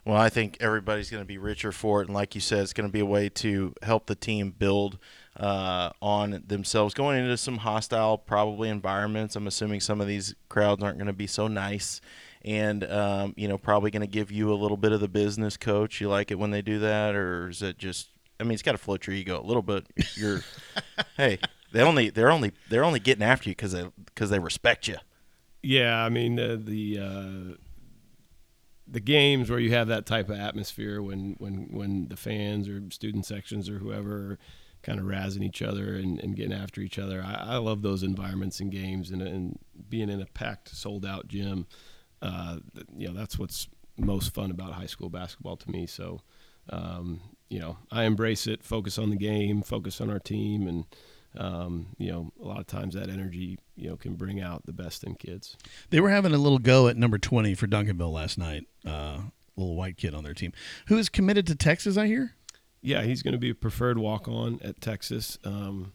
Well, 0.07 0.15
I 0.15 0.29
think 0.29 0.55
everybody's 0.61 1.09
going 1.09 1.21
to 1.21 1.27
be 1.27 1.37
richer 1.37 1.73
for 1.73 2.01
it, 2.01 2.07
and 2.07 2.15
like 2.15 2.33
you 2.33 2.39
said, 2.39 2.59
it's 2.59 2.71
going 2.71 2.87
to 2.87 2.91
be 2.91 3.01
a 3.01 3.05
way 3.05 3.27
to 3.27 3.73
help 3.83 4.05
the 4.05 4.15
team 4.15 4.51
build 4.57 4.99
uh, 5.35 5.89
on 6.01 6.45
themselves 6.47 6.93
going 6.93 7.19
into 7.19 7.35
some 7.35 7.57
hostile, 7.57 8.17
probably 8.17 8.69
environments. 8.69 9.35
I'm 9.35 9.47
assuming 9.47 9.81
some 9.81 9.99
of 9.99 10.07
these 10.07 10.33
crowds 10.47 10.81
aren't 10.81 10.97
going 10.97 11.07
to 11.07 11.13
be 11.13 11.27
so 11.27 11.49
nice, 11.49 11.99
and 12.45 12.85
um, 12.85 13.33
you 13.35 13.49
know, 13.49 13.57
probably 13.57 13.91
going 13.91 13.99
to 13.99 14.07
give 14.07 14.31
you 14.31 14.49
a 14.49 14.55
little 14.55 14.77
bit 14.77 14.93
of 14.93 15.01
the 15.01 15.09
business 15.09 15.57
coach. 15.57 15.99
You 15.99 16.07
like 16.07 16.31
it 16.31 16.39
when 16.39 16.51
they 16.51 16.61
do 16.61 16.79
that, 16.79 17.13
or 17.13 17.49
is 17.49 17.61
it 17.61 17.77
just 17.77 18.07
I 18.39 18.43
mean, 18.43 18.53
it's 18.53 18.61
got 18.61 18.71
to 18.71 18.77
float 18.77 19.07
your 19.07 19.15
ego 19.15 19.41
a 19.41 19.43
little 19.43 19.61
bit. 19.61 19.87
You're, 20.15 20.39
hey, 21.17 21.37
they 21.73 21.81
only 21.81 22.11
they're 22.11 22.31
only 22.31 22.53
they're 22.69 22.85
only 22.85 23.01
getting 23.01 23.23
after 23.23 23.49
you 23.49 23.55
because 23.55 23.73
they 23.73 23.85
because 24.05 24.29
they 24.29 24.39
respect 24.39 24.87
you. 24.87 24.95
Yeah, 25.61 26.01
I 26.01 26.07
mean 26.07 26.37
the 26.37 26.55
the 26.55 26.97
uh, 26.97 27.66
the 28.89 28.99
games 28.99 29.49
where 29.49 29.59
you 29.59 29.71
have 29.71 29.87
that 29.87 30.05
type 30.05 30.29
of 30.29 30.37
atmosphere 30.37 31.01
when 31.01 31.35
when 31.39 31.67
when 31.71 32.07
the 32.07 32.17
fans 32.17 32.69
or 32.69 32.81
student 32.91 33.25
sections 33.25 33.69
or 33.69 33.79
whoever 33.79 34.37
kind 34.83 34.99
of 34.99 35.05
razzing 35.05 35.43
each 35.43 35.61
other 35.61 35.95
and, 35.95 36.19
and 36.21 36.35
getting 36.35 36.53
after 36.53 36.81
each 36.81 36.97
other. 36.97 37.21
I, 37.21 37.55
I 37.55 37.57
love 37.57 37.81
those 37.81 38.03
environments 38.03 38.59
and 38.59 38.71
games 38.71 39.11
and, 39.11 39.21
and 39.21 39.59
being 39.89 40.09
in 40.09 40.21
a 40.21 40.25
packed, 40.25 40.69
sold 40.69 41.05
out 41.05 41.27
gym. 41.27 41.67
Uh, 42.21 42.59
you 42.95 43.07
know, 43.07 43.13
that's 43.13 43.37
what's 43.37 43.67
most 43.97 44.33
fun 44.33 44.51
about 44.51 44.73
high 44.73 44.85
school 44.85 45.09
basketball 45.09 45.57
to 45.57 45.71
me. 45.71 45.87
So, 45.87 46.21
um, 46.69 47.21
you 47.49 47.59
know, 47.59 47.77
I 47.91 48.03
embrace 48.03 48.47
it, 48.47 48.63
focus 48.63 48.97
on 48.97 49.09
the 49.09 49.17
game, 49.17 49.61
focus 49.61 49.99
on 49.99 50.09
our 50.09 50.19
team, 50.19 50.67
and 50.67 50.85
um, 51.39 51.87
you 51.97 52.11
know, 52.11 52.31
a 52.41 52.45
lot 52.45 52.59
of 52.59 52.67
times 52.67 52.95
that 52.95 53.09
energy, 53.09 53.57
you 53.75 53.89
know, 53.89 53.95
can 53.95 54.15
bring 54.15 54.41
out 54.41 54.65
the 54.65 54.73
best 54.73 55.03
in 55.03 55.15
kids. 55.15 55.55
They 55.89 55.99
were 55.99 56.09
having 56.09 56.33
a 56.33 56.37
little 56.37 56.59
go 56.59 56.87
at 56.87 56.97
number 56.97 57.17
20 57.17 57.53
for 57.55 57.67
Duncanville 57.67 58.11
last 58.11 58.37
night. 58.37 58.67
Uh, 58.85 59.19
little 59.55 59.75
white 59.75 59.97
kid 59.97 60.13
on 60.13 60.23
their 60.23 60.35
team 60.35 60.53
who 60.87 60.97
is 60.97 61.09
committed 61.09 61.47
to 61.47 61.55
Texas, 61.55 61.97
I 61.97 62.05
hear. 62.05 62.35
Yeah, 62.81 63.01
he's 63.01 63.23
going 63.23 63.31
to 63.31 63.39
be 63.39 63.49
a 63.49 63.55
preferred 63.55 63.97
walk 63.97 64.27
on 64.27 64.59
at 64.63 64.79
Texas. 64.81 65.39
Um, 65.43 65.93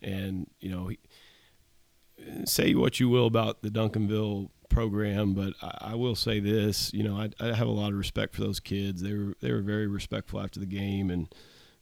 and, 0.00 0.48
you 0.60 0.70
know, 0.70 0.88
he, 0.88 0.98
say 2.44 2.74
what 2.74 3.00
you 3.00 3.08
will 3.08 3.26
about 3.26 3.62
the 3.62 3.68
Duncanville 3.68 4.48
program, 4.68 5.34
but 5.34 5.52
I, 5.62 5.92
I, 5.92 5.94
will 5.94 6.14
say 6.14 6.40
this: 6.40 6.92
you 6.92 7.02
know, 7.02 7.16
I, 7.16 7.30
I, 7.40 7.54
have 7.54 7.68
a 7.68 7.72
lot 7.72 7.92
of 7.92 7.98
respect 7.98 8.34
for 8.34 8.40
those 8.40 8.60
kids. 8.60 9.02
They 9.02 9.14
were 9.14 9.34
they 9.40 9.52
were 9.52 9.60
very 9.60 9.86
respectful 9.86 10.40
after 10.40 10.60
the 10.60 10.66
game, 10.66 11.10
and 11.10 11.32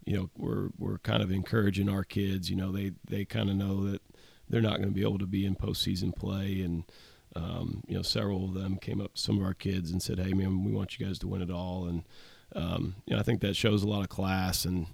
you 0.05 0.17
know, 0.17 0.31
we're 0.37 0.69
we're 0.79 0.99
kind 0.99 1.23
of 1.23 1.31
encouraging 1.31 1.89
our 1.89 2.05
kids. 2.05 2.51
You 2.51 2.57
know, 2.57 2.73
they 2.73 2.93
they 3.09 3.25
kind 3.25 3.51
of 3.51 3.57
know 3.57 3.91
that 3.91 4.03
they're 4.49 4.61
not 4.61 4.77
going 4.77 4.89
to 4.89 4.95
be 4.95 5.03
able 5.03 5.19
to 5.19 5.27
be 5.27 5.45
in 5.45 5.57
postseason 5.57 6.15
play, 6.15 6.61
and 6.63 6.85
um, 7.37 7.83
you 7.87 7.97
know, 7.97 8.03
several 8.03 8.45
of 8.45 8.55
them 8.55 8.77
came 8.77 9.01
up 9.01 9.15
to 9.15 9.21
some 9.21 9.39
of 9.39 9.45
our 9.45 9.55
kids 9.55 9.91
and 9.91 10.03
said, 10.03 10.19
"Hey, 10.19 10.33
man, 10.33 10.65
we 10.65 10.73
want 10.73 10.99
you 10.99 11.07
guys 11.07 11.19
to 11.21 11.29
win 11.29 11.43
it 11.43 11.51
all." 11.51 11.87
And 11.87 12.03
um, 12.55 12.97
you 13.07 13.15
know, 13.15 13.21
I 13.21 13.23
think 13.23 13.41
that 13.41 13.57
shows 13.57 13.83
a 13.83 13.89
lot 13.89 14.03
of 14.03 14.09
class 14.09 14.65
and. 14.65 14.87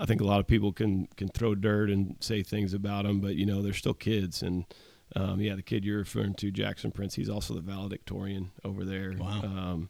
I 0.00 0.06
think 0.06 0.20
a 0.20 0.24
lot 0.24 0.38
of 0.38 0.46
people 0.46 0.72
can 0.72 1.08
can 1.16 1.26
throw 1.26 1.56
dirt 1.56 1.90
and 1.90 2.14
say 2.20 2.44
things 2.44 2.72
about 2.72 3.04
them, 3.04 3.20
but 3.20 3.34
you 3.34 3.44
know 3.44 3.62
they're 3.62 3.72
still 3.72 3.94
kids, 3.94 4.44
and 4.44 4.64
um, 5.16 5.40
yeah, 5.40 5.54
the 5.54 5.62
kid 5.62 5.84
you're 5.84 5.98
referring 5.98 6.34
to, 6.34 6.50
Jackson 6.50 6.92
Prince, 6.92 7.14
he's 7.14 7.28
also 7.28 7.54
the 7.54 7.60
valedictorian 7.60 8.50
over 8.64 8.84
there. 8.84 9.14
Wow. 9.18 9.40
Um, 9.42 9.88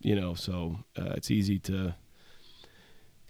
you 0.00 0.14
know, 0.14 0.34
so 0.34 0.78
uh, 0.98 1.12
it's 1.16 1.30
easy 1.30 1.58
to 1.60 1.94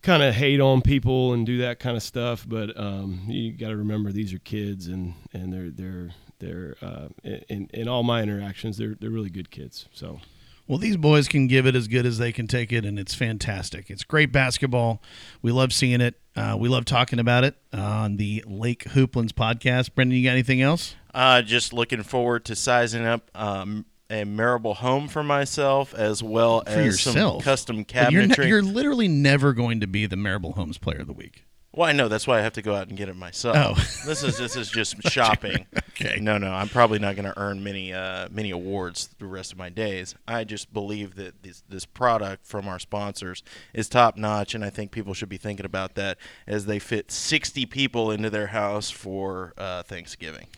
kind 0.06 0.22
of 0.22 0.34
hate 0.34 0.60
on 0.60 0.82
people 0.82 1.32
and 1.32 1.44
do 1.44 1.58
that 1.58 1.80
kind 1.80 1.96
of 1.96 2.02
stuff, 2.02 2.46
but 2.48 2.78
um, 2.78 3.22
you 3.26 3.50
got 3.50 3.70
to 3.70 3.76
remember 3.76 4.12
these 4.12 4.32
are 4.32 4.38
kids, 4.38 4.86
and 4.86 5.14
and 5.32 5.52
they're 5.52 5.70
they're 5.70 6.10
they're 6.38 6.76
uh, 6.80 7.08
in 7.48 7.68
in 7.74 7.88
all 7.88 8.04
my 8.04 8.22
interactions, 8.22 8.78
they're 8.78 8.94
they're 8.98 9.10
really 9.10 9.30
good 9.30 9.50
kids. 9.50 9.88
So. 9.92 10.20
Well, 10.68 10.78
these 10.78 10.96
boys 10.96 11.28
can 11.28 11.46
give 11.46 11.64
it 11.64 11.76
as 11.76 11.86
good 11.86 12.06
as 12.06 12.18
they 12.18 12.32
can 12.32 12.48
take 12.48 12.72
it, 12.72 12.84
and 12.84 12.98
it's 12.98 13.14
fantastic. 13.14 13.88
It's 13.88 14.02
great 14.02 14.32
basketball. 14.32 15.00
We 15.40 15.52
love 15.52 15.72
seeing 15.72 16.00
it. 16.00 16.20
Uh, 16.34 16.56
we 16.58 16.68
love 16.68 16.84
talking 16.84 17.20
about 17.20 17.44
it 17.44 17.54
on 17.72 18.16
the 18.16 18.42
Lake 18.48 18.82
Hooplands 18.82 19.30
podcast. 19.30 19.94
Brendan, 19.94 20.18
you 20.18 20.24
got 20.24 20.32
anything 20.32 20.60
else? 20.60 20.96
Uh, 21.14 21.40
just 21.42 21.72
looking 21.72 22.02
forward 22.02 22.44
to 22.46 22.56
sizing 22.56 23.06
up 23.06 23.30
um, 23.36 23.86
a 24.10 24.24
Marable 24.24 24.74
home 24.74 25.08
for 25.08 25.22
myself, 25.22 25.94
as 25.94 26.22
well 26.22 26.62
for 26.62 26.70
as 26.70 26.84
yourself. 26.86 27.42
some 27.42 27.44
custom 27.44 27.82
But 27.92 28.12
You're, 28.12 28.22
cabinetry. 28.22 28.38
ne- 28.38 28.48
you're 28.48 28.62
literally 28.62 29.08
never 29.08 29.52
going 29.52 29.80
to 29.80 29.86
be 29.86 30.06
the 30.06 30.16
Marable 30.16 30.52
Homes 30.52 30.78
Player 30.78 30.98
of 31.00 31.06
the 31.06 31.12
Week. 31.12 31.42
well, 31.72 31.88
I 31.88 31.92
know 31.92 32.08
that's 32.08 32.26
why 32.26 32.38
I 32.38 32.40
have 32.42 32.54
to 32.54 32.62
go 32.62 32.74
out 32.74 32.88
and 32.88 32.96
get 32.96 33.08
it 33.10 33.16
myself. 33.16 33.56
Oh. 33.58 33.74
this 34.06 34.22
is 34.22 34.38
this 34.38 34.56
is 34.56 34.70
just 34.70 35.02
shopping. 35.10 35.66
Okay. 35.90 36.18
No, 36.20 36.38
no, 36.38 36.50
I'm 36.52 36.68
probably 36.68 36.98
not 36.98 37.16
going 37.16 37.24
to 37.30 37.38
earn 37.38 37.62
many 37.64 37.92
uh, 37.92 38.28
many 38.30 38.50
awards 38.50 39.10
the 39.18 39.26
rest 39.26 39.52
of 39.52 39.58
my 39.58 39.68
days. 39.68 40.14
I 40.26 40.44
just 40.44 40.72
believe 40.72 41.16
that 41.16 41.42
this 41.42 41.62
this 41.68 41.84
product 41.84 42.46
from 42.46 42.66
our 42.68 42.78
sponsors 42.78 43.42
is 43.74 43.88
top 43.90 44.16
notch, 44.16 44.54
and 44.54 44.64
I 44.64 44.70
think 44.70 44.90
people 44.90 45.12
should 45.14 45.28
be 45.28 45.36
thinking 45.36 45.66
about 45.66 45.96
that 45.96 46.16
as 46.46 46.64
they 46.66 46.78
fit 46.78 47.10
60 47.10 47.66
people 47.66 48.10
into 48.10 48.30
their 48.30 48.46
house 48.48 48.90
for 48.90 49.52
uh, 49.58 49.82
Thanksgiving. 49.82 50.46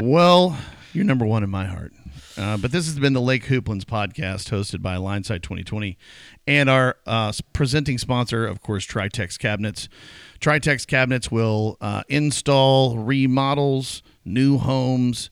Well, 0.00 0.56
you're 0.92 1.04
number 1.04 1.26
one 1.26 1.42
in 1.42 1.50
my 1.50 1.64
heart. 1.66 1.92
Uh, 2.40 2.56
but 2.56 2.72
this 2.72 2.86
has 2.86 2.98
been 2.98 3.12
the 3.12 3.20
Lake 3.20 3.44
Hooplands 3.44 3.84
podcast 3.84 4.48
hosted 4.48 4.80
by 4.80 4.96
Lineside 4.96 5.42
2020 5.42 5.98
and 6.46 6.70
our 6.70 6.96
uh, 7.06 7.30
presenting 7.52 7.98
sponsor, 7.98 8.46
of 8.46 8.62
course, 8.62 8.86
Tri-Tex 8.86 9.36
Cabinets. 9.36 9.90
Tri-Tex 10.40 10.86
Cabinets 10.86 11.30
will 11.30 11.76
uh, 11.82 12.02
install 12.08 12.96
remodels, 12.96 14.02
new 14.24 14.56
homes, 14.56 15.28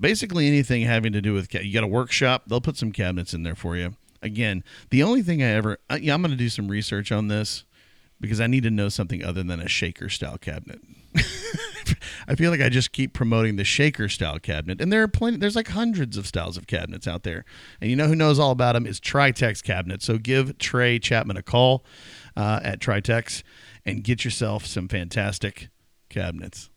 basically 0.00 0.48
anything 0.48 0.82
having 0.82 1.12
to 1.12 1.20
do 1.20 1.32
with 1.32 1.48
ca- 1.48 1.60
you 1.60 1.72
got 1.72 1.84
a 1.84 1.88
workshop, 1.88 2.42
they'll 2.48 2.60
put 2.60 2.76
some 2.76 2.90
cabinets 2.90 3.32
in 3.32 3.44
there 3.44 3.54
for 3.54 3.76
you. 3.76 3.94
Again, 4.20 4.64
the 4.90 5.04
only 5.04 5.22
thing 5.22 5.40
I 5.44 5.50
ever, 5.50 5.78
uh, 5.88 5.98
yeah, 6.00 6.12
I'm 6.12 6.22
going 6.22 6.32
to 6.32 6.36
do 6.36 6.48
some 6.48 6.66
research 6.66 7.12
on 7.12 7.28
this 7.28 7.62
because 8.20 8.40
I 8.40 8.46
need 8.46 8.62
to 8.64 8.70
know 8.70 8.88
something 8.88 9.24
other 9.24 9.42
than 9.42 9.60
a 9.60 9.68
shaker 9.68 10.08
style 10.08 10.38
cabinet. 10.38 10.80
I 12.28 12.34
feel 12.34 12.50
like 12.50 12.60
I 12.60 12.68
just 12.68 12.92
keep 12.92 13.12
promoting 13.12 13.56
the 13.56 13.64
shaker 13.64 14.08
style 14.08 14.38
cabinet, 14.38 14.80
and 14.80 14.92
there 14.92 15.02
are 15.02 15.08
plenty. 15.08 15.38
There's 15.38 15.56
like 15.56 15.68
hundreds 15.68 16.16
of 16.16 16.26
styles 16.26 16.56
of 16.56 16.66
cabinets 16.66 17.08
out 17.08 17.22
there, 17.22 17.44
and 17.80 17.90
you 17.90 17.96
know 17.96 18.06
who 18.06 18.14
knows 18.14 18.38
all 18.38 18.50
about 18.50 18.74
them 18.74 18.86
is 18.86 19.00
Tri-Tex 19.00 19.62
Cabinets. 19.62 20.04
So 20.04 20.18
give 20.18 20.58
Trey 20.58 20.98
Chapman 20.98 21.36
a 21.36 21.42
call 21.42 21.84
uh, 22.36 22.60
at 22.62 22.80
Tri-Tex 22.80 23.42
and 23.86 24.04
get 24.04 24.24
yourself 24.24 24.66
some 24.66 24.88
fantastic 24.88 25.68
cabinets. 26.10 26.68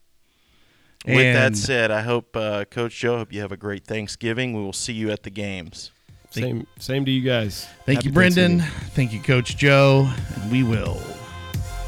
With 1.04 1.34
that 1.34 1.56
said, 1.56 1.90
I 1.90 2.02
hope 2.02 2.36
uh, 2.36 2.64
Coach 2.66 2.96
Joe, 2.96 3.18
hope 3.18 3.32
you 3.32 3.40
have 3.40 3.50
a 3.50 3.56
great 3.56 3.84
Thanksgiving. 3.84 4.54
We 4.54 4.62
will 4.62 4.72
see 4.72 4.92
you 4.92 5.10
at 5.10 5.24
the 5.24 5.30
games. 5.30 5.90
Same 6.30 6.66
same 6.78 7.04
to 7.04 7.10
you 7.10 7.20
guys. 7.20 7.66
Thank 7.84 7.98
Happy 7.98 8.08
you, 8.08 8.12
Brendan. 8.14 8.60
Thank 8.60 9.12
you, 9.12 9.20
Coach 9.20 9.56
Joe, 9.56 10.10
and 10.34 10.50
we 10.50 10.62
will 10.62 10.98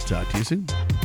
talk 0.04 0.28
to 0.28 0.38
you 0.38 0.44
soon. 0.44 1.03